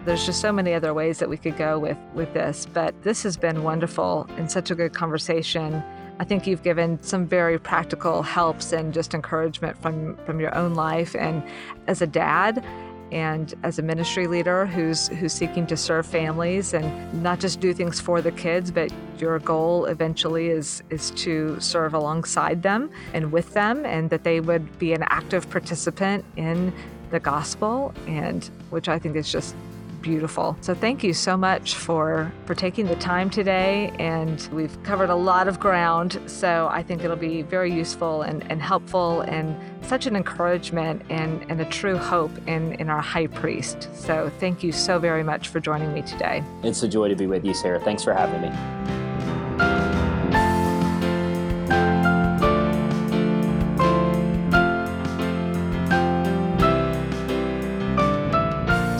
There's 0.03 0.25
just 0.25 0.41
so 0.41 0.51
many 0.51 0.73
other 0.73 0.95
ways 0.95 1.19
that 1.19 1.29
we 1.29 1.37
could 1.37 1.57
go 1.57 1.77
with, 1.77 1.97
with 2.15 2.33
this, 2.33 2.65
but 2.65 2.99
this 3.03 3.21
has 3.21 3.37
been 3.37 3.61
wonderful 3.61 4.27
and 4.35 4.51
such 4.51 4.71
a 4.71 4.75
good 4.75 4.95
conversation. 4.95 5.83
I 6.19 6.23
think 6.23 6.47
you've 6.47 6.63
given 6.63 7.01
some 7.03 7.27
very 7.27 7.59
practical 7.59 8.23
helps 8.23 8.73
and 8.73 8.93
just 8.93 9.13
encouragement 9.13 9.79
from, 9.79 10.17
from 10.25 10.39
your 10.39 10.55
own 10.55 10.73
life 10.73 11.15
and 11.15 11.43
as 11.85 12.01
a 12.01 12.07
dad 12.07 12.65
and 13.11 13.53
as 13.61 13.77
a 13.77 13.81
ministry 13.81 14.25
leader 14.25 14.65
who's 14.65 15.09
who's 15.09 15.33
seeking 15.33 15.67
to 15.67 15.77
serve 15.77 16.05
families 16.05 16.73
and 16.73 17.21
not 17.21 17.39
just 17.39 17.59
do 17.59 17.73
things 17.73 17.99
for 17.99 18.21
the 18.21 18.31
kids, 18.31 18.71
but 18.71 18.91
your 19.19 19.37
goal 19.39 19.85
eventually 19.85 20.47
is 20.47 20.81
is 20.89 21.11
to 21.11 21.59
serve 21.59 21.93
alongside 21.93 22.63
them 22.63 22.89
and 23.13 23.31
with 23.31 23.53
them, 23.53 23.85
and 23.85 24.09
that 24.09 24.23
they 24.23 24.39
would 24.39 24.79
be 24.79 24.93
an 24.93 25.03
active 25.09 25.49
participant 25.49 26.23
in 26.37 26.73
the 27.09 27.19
gospel, 27.19 27.93
and 28.07 28.49
which 28.69 28.87
I 28.87 28.97
think 28.97 29.17
is 29.17 29.29
just 29.29 29.55
beautiful. 30.01 30.57
So 30.61 30.73
thank 30.73 31.03
you 31.03 31.13
so 31.13 31.37
much 31.37 31.75
for 31.75 32.31
for 32.45 32.55
taking 32.55 32.85
the 32.87 32.95
time 32.95 33.29
today 33.29 33.93
and 33.99 34.47
we've 34.51 34.81
covered 34.83 35.09
a 35.09 35.15
lot 35.15 35.47
of 35.47 35.59
ground. 35.59 36.19
So 36.25 36.67
I 36.71 36.83
think 36.83 37.03
it'll 37.03 37.15
be 37.15 37.41
very 37.41 37.73
useful 37.73 38.23
and, 38.23 38.49
and 38.51 38.61
helpful 38.61 39.21
and 39.21 39.55
such 39.85 40.05
an 40.05 40.15
encouragement 40.15 41.01
and, 41.09 41.45
and 41.49 41.61
a 41.61 41.65
true 41.65 41.97
hope 41.97 42.31
in, 42.47 42.73
in 42.73 42.89
our 42.89 43.01
high 43.01 43.27
priest. 43.27 43.89
So 43.93 44.31
thank 44.39 44.63
you 44.63 44.71
so 44.71 44.99
very 44.99 45.23
much 45.23 45.49
for 45.49 45.59
joining 45.59 45.93
me 45.93 46.01
today. 46.01 46.43
It's 46.63 46.83
a 46.83 46.87
joy 46.87 47.09
to 47.09 47.15
be 47.15 47.27
with 47.27 47.45
you, 47.45 47.53
Sarah. 47.53 47.79
Thanks 47.79 48.03
for 48.03 48.13
having 48.13 48.41
me. 48.41 48.51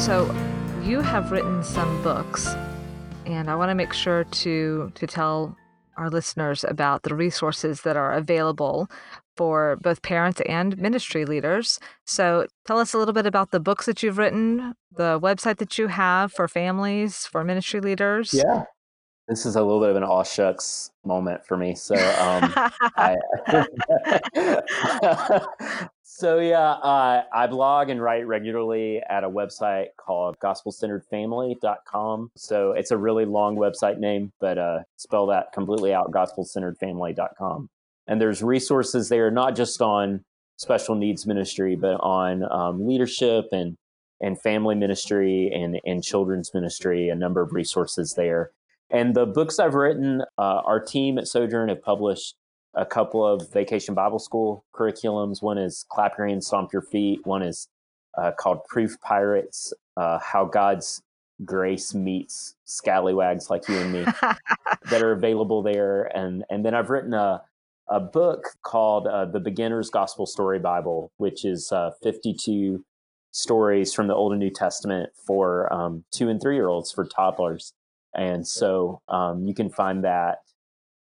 So, 0.01 0.35
you 0.83 1.01
have 1.01 1.31
written 1.31 1.63
some 1.63 2.01
books, 2.01 2.55
and 3.25 3.49
I 3.49 3.55
want 3.55 3.69
to 3.69 3.75
make 3.75 3.93
sure 3.93 4.23
to 4.23 4.91
to 4.95 5.07
tell 5.07 5.55
our 5.97 6.09
listeners 6.09 6.63
about 6.63 7.03
the 7.03 7.13
resources 7.13 7.81
that 7.81 7.95
are 7.95 8.13
available 8.13 8.89
for 9.37 9.77
both 9.81 10.01
parents 10.01 10.41
and 10.47 10.77
ministry 10.77 11.25
leaders. 11.25 11.79
So, 12.05 12.47
tell 12.65 12.79
us 12.79 12.93
a 12.93 12.97
little 12.97 13.13
bit 13.13 13.25
about 13.25 13.51
the 13.51 13.59
books 13.59 13.85
that 13.85 14.01
you've 14.01 14.17
written, 14.17 14.73
the 14.95 15.19
website 15.19 15.57
that 15.57 15.77
you 15.77 15.87
have 15.87 16.33
for 16.33 16.47
families, 16.47 17.27
for 17.27 17.43
ministry 17.43 17.79
leaders. 17.79 18.33
Yeah. 18.33 18.63
This 19.27 19.45
is 19.45 19.55
a 19.55 19.61
little 19.61 19.79
bit 19.79 19.91
of 19.91 19.95
an 19.95 20.03
aw 20.03 20.23
shucks 20.23 20.91
moment 21.05 21.45
for 21.45 21.57
me. 21.57 21.75
So, 21.75 21.95
um, 21.95 22.51
I, 22.97 23.15
So 26.21 26.37
yeah, 26.37 26.73
uh, 26.73 27.23
I 27.33 27.47
blog 27.47 27.89
and 27.89 27.99
write 27.99 28.27
regularly 28.27 29.01
at 29.09 29.23
a 29.23 29.27
website 29.27 29.87
called 29.97 30.37
gospelcenteredfamily.com. 30.37 32.31
So 32.37 32.73
it's 32.73 32.91
a 32.91 32.97
really 32.97 33.25
long 33.25 33.55
website 33.55 33.97
name, 33.97 34.31
but 34.39 34.59
uh, 34.59 34.81
spell 34.97 35.25
that 35.25 35.51
completely 35.51 35.95
out, 35.95 36.11
gospelcenteredfamily.com. 36.11 37.71
And 38.05 38.21
there's 38.21 38.43
resources 38.43 39.09
there, 39.09 39.31
not 39.31 39.55
just 39.55 39.81
on 39.81 40.23
special 40.57 40.93
needs 40.93 41.25
ministry, 41.25 41.75
but 41.75 41.95
on 42.01 42.43
um, 42.51 42.85
leadership 42.85 43.45
and 43.51 43.75
and 44.21 44.39
family 44.39 44.75
ministry 44.75 45.49
and 45.51 45.79
and 45.85 46.03
children's 46.03 46.53
ministry. 46.53 47.09
A 47.09 47.15
number 47.15 47.41
of 47.41 47.51
resources 47.51 48.13
there. 48.15 48.51
And 48.91 49.15
the 49.15 49.25
books 49.25 49.57
I've 49.57 49.73
written, 49.73 50.21
uh, 50.37 50.61
our 50.65 50.79
team 50.79 51.17
at 51.17 51.27
Sojourn 51.27 51.69
have 51.69 51.81
published 51.81 52.35
a 52.73 52.85
couple 52.85 53.25
of 53.25 53.51
vacation 53.51 53.93
Bible 53.93 54.19
school 54.19 54.65
curriculums. 54.73 55.41
One 55.41 55.57
is 55.57 55.85
Clap 55.89 56.17
Your 56.17 56.27
Hands, 56.27 56.45
Stomp 56.45 56.71
Your 56.71 56.81
Feet. 56.81 57.19
One 57.25 57.41
is 57.41 57.67
uh, 58.17 58.31
called 58.37 58.63
Proof 58.65 58.99
Pirates 59.01 59.73
uh, 59.97 60.19
How 60.19 60.45
God's 60.45 61.01
Grace 61.43 61.93
Meets 61.93 62.55
Scallywags 62.65 63.49
Like 63.49 63.67
You 63.67 63.77
and 63.77 63.91
Me 63.91 64.03
that 64.89 65.01
are 65.01 65.11
available 65.11 65.61
there. 65.61 66.03
And, 66.15 66.43
and 66.49 66.65
then 66.65 66.73
I've 66.73 66.89
written 66.89 67.13
a, 67.13 67.41
a 67.89 67.99
book 67.99 68.45
called 68.63 69.07
uh, 69.07 69.25
The 69.25 69.39
Beginner's 69.39 69.89
Gospel 69.89 70.25
Story 70.25 70.59
Bible, 70.59 71.11
which 71.17 71.43
is 71.43 71.71
uh, 71.71 71.91
52 72.03 72.85
stories 73.31 73.93
from 73.93 74.07
the 74.07 74.13
Old 74.13 74.33
and 74.33 74.39
New 74.39 74.49
Testament 74.49 75.09
for 75.25 75.71
um, 75.73 76.03
two 76.11 76.29
and 76.29 76.41
three 76.41 76.55
year 76.55 76.67
olds, 76.67 76.91
for 76.91 77.05
toddlers. 77.05 77.73
And 78.13 78.45
so 78.45 79.01
um, 79.07 79.45
you 79.47 79.53
can 79.53 79.69
find 79.69 80.03
that 80.03 80.39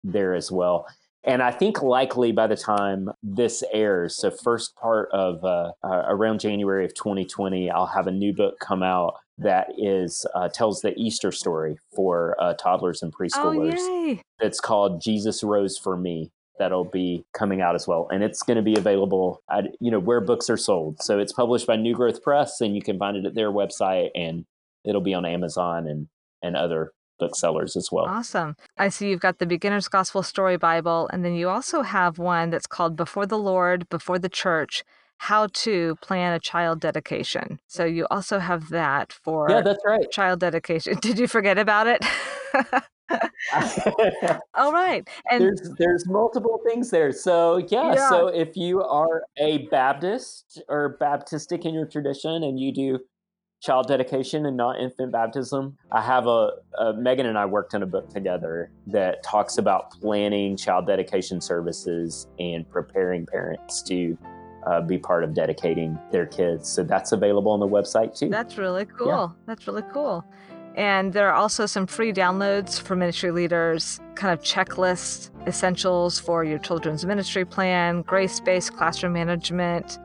there 0.04 0.34
as 0.34 0.52
well 0.52 0.88
and 1.24 1.42
I 1.42 1.52
think 1.52 1.82
likely 1.82 2.32
by 2.32 2.48
the 2.48 2.56
time 2.56 3.10
this 3.22 3.64
airs, 3.74 4.16
so 4.16 4.32
first 4.32 4.76
part 4.76 5.10
of 5.12 5.44
uh, 5.44 5.72
uh, 5.84 6.04
around 6.08 6.40
January 6.40 6.86
of 6.86 6.94
2020, 6.94 7.70
I'll 7.70 7.86
have 7.86 8.08
a 8.08 8.12
new 8.12 8.34
book 8.34 8.60
come 8.60 8.84
out 8.84 9.16
that 9.38 9.68
is 9.78 10.26
uh, 10.36 10.50
tells 10.50 10.82
the 10.82 10.94
Easter 10.96 11.32
story 11.32 11.78
for 11.96 12.36
uh, 12.40 12.54
toddlers 12.54 13.02
and 13.04 13.14
preschoolers. 13.14 13.76
Oh, 13.78 14.18
it's 14.40 14.60
called 14.60 15.02
Jesus 15.02 15.44
Rose 15.44 15.78
for 15.78 15.98
Me. 15.98 16.32
That'll 16.60 16.86
be 16.86 17.24
coming 17.34 17.62
out 17.62 17.76
as 17.76 17.88
well, 17.88 18.08
and 18.12 18.24
it's 18.24 18.42
going 18.42 18.58
to 18.58 18.64
be 18.64 18.76
available 18.76 19.44
at 19.52 19.66
you 19.80 19.92
know 19.92 20.00
where 20.00 20.22
books 20.22 20.50
are 20.50 20.58
sold. 20.58 21.02
So 21.04 21.20
it's 21.20 21.34
published 21.34 21.68
by 21.68 21.76
New 21.76 21.94
Growth 21.94 22.24
Press, 22.24 22.62
and 22.62 22.76
you 22.76 22.82
can 22.82 22.98
find 22.98 23.16
it 23.16 23.26
at 23.26 23.36
their 23.36 23.52
website, 23.52 24.10
and 24.16 24.46
it'll 24.84 25.02
be 25.02 25.14
on 25.14 25.26
Amazon 25.26 25.88
and 25.88 26.08
and 26.42 26.56
other 26.56 26.94
booksellers 27.20 27.76
as 27.76 27.92
well. 27.92 28.06
Awesome. 28.06 28.56
I 28.78 28.90
see 28.90 29.10
you've 29.10 29.20
got 29.20 29.40
the 29.40 29.46
Beginner's 29.46 29.88
Gospel 29.88 30.24
Story 30.24 30.58
Bible, 30.58 31.10
and 31.12 31.24
then 31.24 31.36
you 31.36 31.50
also 31.50 31.82
have 31.82 32.18
one 32.18 32.50
that's 32.50 32.68
called 32.68 32.96
Before 32.96 33.26
the 33.26 33.38
Lord, 33.38 33.88
Before 33.90 34.20
the 34.20 34.30
Church 34.30 34.84
How 35.18 35.48
to 35.48 35.96
Plan 36.02 36.34
a 36.34 36.40
Child 36.40 36.80
Dedication. 36.80 37.60
So 37.68 37.86
you 37.86 38.08
also 38.12 38.40
have 38.40 38.70
that 38.70 39.14
for 39.14 39.50
yeah, 39.50 39.62
that's 39.62 39.84
right. 39.86 40.10
child 40.12 40.40
dedication. 40.40 40.98
Did 41.02 41.20
you 41.20 41.28
forget 41.28 41.58
about 41.58 41.88
it? 41.88 42.06
All 44.56 44.72
right. 44.72 45.08
And 45.32 45.42
there's 45.42 45.72
there's 45.78 46.06
multiple 46.08 46.60
things 46.68 46.90
there. 46.90 47.12
So 47.12 47.58
yeah, 47.58 47.94
yeah, 47.94 48.10
so 48.10 48.28
if 48.28 48.58
you 48.58 48.84
are 48.84 49.24
a 49.38 49.68
Baptist 49.70 50.62
or 50.68 50.98
Baptistic 51.00 51.66
in 51.66 51.74
your 51.74 51.86
tradition 51.86 52.44
and 52.44 52.60
you 52.60 52.74
do 52.74 53.00
child 53.60 53.88
dedication 53.88 54.46
and 54.46 54.56
not 54.56 54.80
infant 54.80 55.12
baptism. 55.12 55.78
I 55.92 56.02
have 56.02 56.28
a, 56.28 56.52
a, 56.78 56.94
Megan 56.94 57.26
and 57.26 57.38
I 57.38 57.46
worked 57.46 57.74
on 57.74 57.84
a 57.84 57.88
book 57.88 58.10
together 58.10 58.72
that 58.88 59.24
talks 59.24 59.58
about 59.58 59.92
planning 59.92 60.56
child 60.56 60.86
dedication 60.86 61.42
services 61.42 62.28
and 62.40 62.70
preparing 62.70 63.26
parents 63.26 63.82
to 63.84 64.18
uh, 64.68 64.82
be 64.82 64.98
part 64.98 65.24
of 65.24 65.34
dedicating 65.34 65.98
their 66.12 66.26
kids. 66.26 66.70
So 66.70 66.84
that's 66.84 67.12
available 67.14 67.52
on 67.52 67.60
the 67.60 67.68
website 67.68 68.18
too. 68.18 68.30
That's 68.30 68.58
really 68.58 68.86
cool. 68.86 69.08
Yeah. 69.08 69.28
That's 69.48 69.66
really 69.66 69.84
cool. 69.92 70.26
And 70.76 71.12
there 71.12 71.28
are 71.28 71.34
also 71.34 71.66
some 71.66 71.88
free 71.88 72.14
downloads 72.14 72.80
for 72.80 72.96
ministry 72.96 73.32
leaders, 73.32 74.00
kind 74.14 74.32
of 74.32 74.46
checklists, 74.46 75.32
essentials 75.48 76.20
for 76.20 76.44
your 76.44 76.60
children's 76.60 77.04
ministry 77.04 77.46
plan, 77.46 78.04
grace 78.04 78.40
based 78.40 78.78
classroom 78.78 79.14
management, 79.14 79.98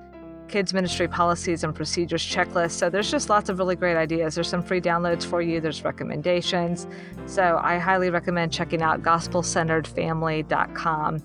kids 0.53 0.73
ministry 0.75 1.09
policies 1.09 1.65
and 1.65 1.75
procedures 1.75 2.23
checklist. 2.23 2.73
So 2.73 2.91
there's 2.91 3.11
just 3.11 3.31
lots 3.31 3.49
of 3.49 3.59
really 3.59 3.75
great 3.75 3.97
ideas. 3.97 4.35
There's 4.35 4.49
some 4.49 4.63
free 4.63 4.81
downloads 4.81 5.25
for 5.25 5.41
you, 5.41 5.61
there's 5.61 5.83
recommendations. 5.83 6.87
So 7.27 7.59
I 7.63 7.79
highly 7.79 8.11
recommend 8.11 8.53
checking 8.53 8.83
out 8.83 9.01
gospelcenteredfamily.com 9.03 11.23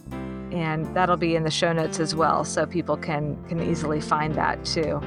and 0.53 0.95
that'll 0.95 1.17
be 1.17 1.35
in 1.35 1.43
the 1.43 1.51
show 1.51 1.73
notes 1.73 1.99
as 1.99 2.15
well 2.15 2.45
so 2.45 2.65
people 2.65 2.95
can 2.95 3.35
can 3.49 3.61
easily 3.61 3.99
find 3.99 4.33
that 4.35 4.63
too. 4.63 5.01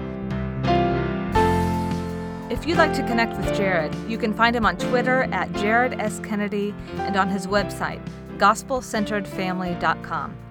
If 2.51 2.67
you'd 2.67 2.79
like 2.79 2.93
to 2.95 3.05
connect 3.05 3.39
with 3.39 3.55
Jared, 3.57 3.95
you 4.07 4.19
can 4.19 4.35
find 4.35 4.55
him 4.55 4.67
on 4.67 4.77
Twitter 4.77 5.23
at 5.33 5.51
Jared 5.55 5.99
S. 6.01 6.21
Kennedy 6.21 6.75
and 6.99 7.17
on 7.17 7.31
his 7.31 7.47
website, 7.47 8.07
gospelcenteredfamily.com. 8.37 10.50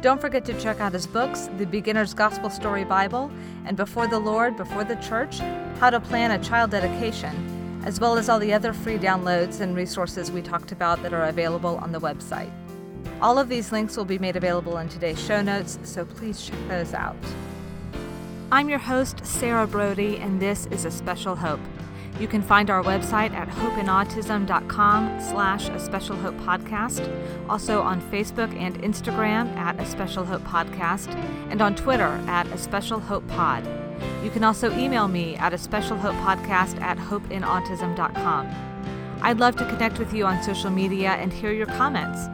Don't 0.00 0.20
forget 0.20 0.44
to 0.46 0.60
check 0.60 0.80
out 0.80 0.92
his 0.92 1.06
books, 1.06 1.48
The 1.58 1.66
Beginner's 1.66 2.14
Gospel 2.14 2.50
Story 2.50 2.84
Bible 2.84 3.30
and 3.66 3.76
Before 3.76 4.06
the 4.06 4.18
Lord, 4.18 4.56
Before 4.56 4.84
the 4.84 4.96
Church 4.96 5.38
How 5.78 5.90
to 5.90 6.00
Plan 6.00 6.32
a 6.32 6.42
Child 6.42 6.72
Dedication, 6.72 7.82
as 7.84 8.00
well 8.00 8.18
as 8.18 8.28
all 8.28 8.38
the 8.38 8.52
other 8.52 8.72
free 8.72 8.98
downloads 8.98 9.60
and 9.60 9.76
resources 9.76 10.30
we 10.30 10.42
talked 10.42 10.72
about 10.72 11.02
that 11.02 11.12
are 11.12 11.26
available 11.26 11.76
on 11.76 11.92
the 11.92 12.00
website. 12.00 12.50
All 13.20 13.38
of 13.38 13.48
these 13.48 13.70
links 13.70 13.96
will 13.96 14.04
be 14.04 14.18
made 14.18 14.36
available 14.36 14.78
in 14.78 14.88
today's 14.88 15.20
show 15.20 15.40
notes, 15.40 15.78
so 15.84 16.04
please 16.04 16.44
check 16.44 16.58
those 16.68 16.94
out. 16.94 17.16
I'm 18.50 18.68
your 18.68 18.80
host, 18.80 19.24
Sarah 19.24 19.66
Brody, 19.66 20.16
and 20.16 20.40
this 20.42 20.66
is 20.66 20.84
A 20.84 20.90
Special 20.90 21.36
Hope. 21.36 21.60
You 22.20 22.28
can 22.28 22.42
find 22.42 22.70
our 22.70 22.82
website 22.82 23.32
at 23.32 23.48
hopeinautism.com 23.48 25.20
slash 25.20 25.68
a 25.68 25.78
special 25.80 26.16
hope 26.16 26.36
podcast, 26.36 27.08
also 27.48 27.80
on 27.80 28.00
Facebook 28.10 28.54
and 28.56 28.80
Instagram 28.82 29.54
at 29.56 29.80
a 29.80 29.86
special 29.86 30.24
hope 30.24 30.42
podcast, 30.42 31.12
and 31.50 31.60
on 31.60 31.74
Twitter 31.74 32.20
at 32.26 32.46
a 32.48 32.58
special 32.58 33.00
hope 33.00 33.26
pod. 33.28 33.66
You 34.22 34.30
can 34.30 34.44
also 34.44 34.70
email 34.76 35.08
me 35.08 35.36
at 35.36 35.52
a 35.52 35.58
special 35.58 35.96
hope 35.96 36.14
podcast 36.16 36.80
at 36.80 36.98
hopeinautism.com. 36.98 38.48
I'd 39.22 39.38
love 39.38 39.56
to 39.56 39.66
connect 39.66 39.98
with 39.98 40.12
you 40.12 40.26
on 40.26 40.42
social 40.42 40.70
media 40.70 41.10
and 41.10 41.32
hear 41.32 41.52
your 41.52 41.66
comments. 41.66 42.28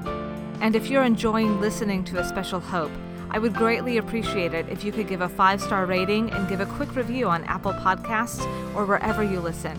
And 0.61 0.75
if 0.75 0.89
you're 0.89 1.05
enjoying 1.05 1.61
listening 1.61 2.03
to 2.05 2.19
A 2.19 2.25
Special 2.25 2.61
Hope, 2.61 2.91
I 3.31 3.39
would 3.39 3.55
greatly 3.55 3.99
appreciate 3.99 4.55
it 4.55 4.69
if 4.69 4.85
you 4.85 4.93
could 4.93 5.07
give 5.07 5.21
a 5.21 5.29
five 5.29 5.61
star 5.61 5.87
rating 5.87 6.31
and 6.31 6.49
give 6.49 6.61
a 6.61 6.67
quick 6.67 6.97
review 6.97 7.29
on 7.29 7.45
Apple 7.45 7.73
Podcasts 7.73 8.45
or 8.75 8.87
wherever 8.87 9.23
you 9.23 9.41
listen. 9.41 9.79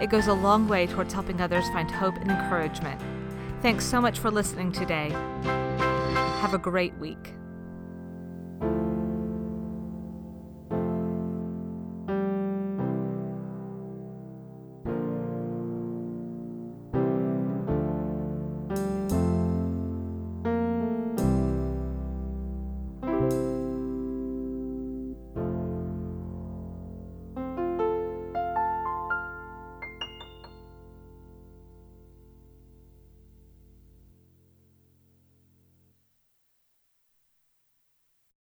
It 0.00 0.10
goes 0.10 0.26
a 0.26 0.34
long 0.34 0.68
way 0.68 0.86
towards 0.86 1.12
helping 1.12 1.40
others 1.40 1.66
find 1.68 1.90
hope 1.90 2.16
and 2.16 2.30
encouragement. 2.30 3.00
Thanks 3.62 3.84
so 3.84 4.00
much 4.00 4.18
for 4.18 4.30
listening 4.30 4.72
today. 4.72 5.10
Have 6.40 6.54
a 6.54 6.58
great 6.58 6.94
week. 6.96 7.34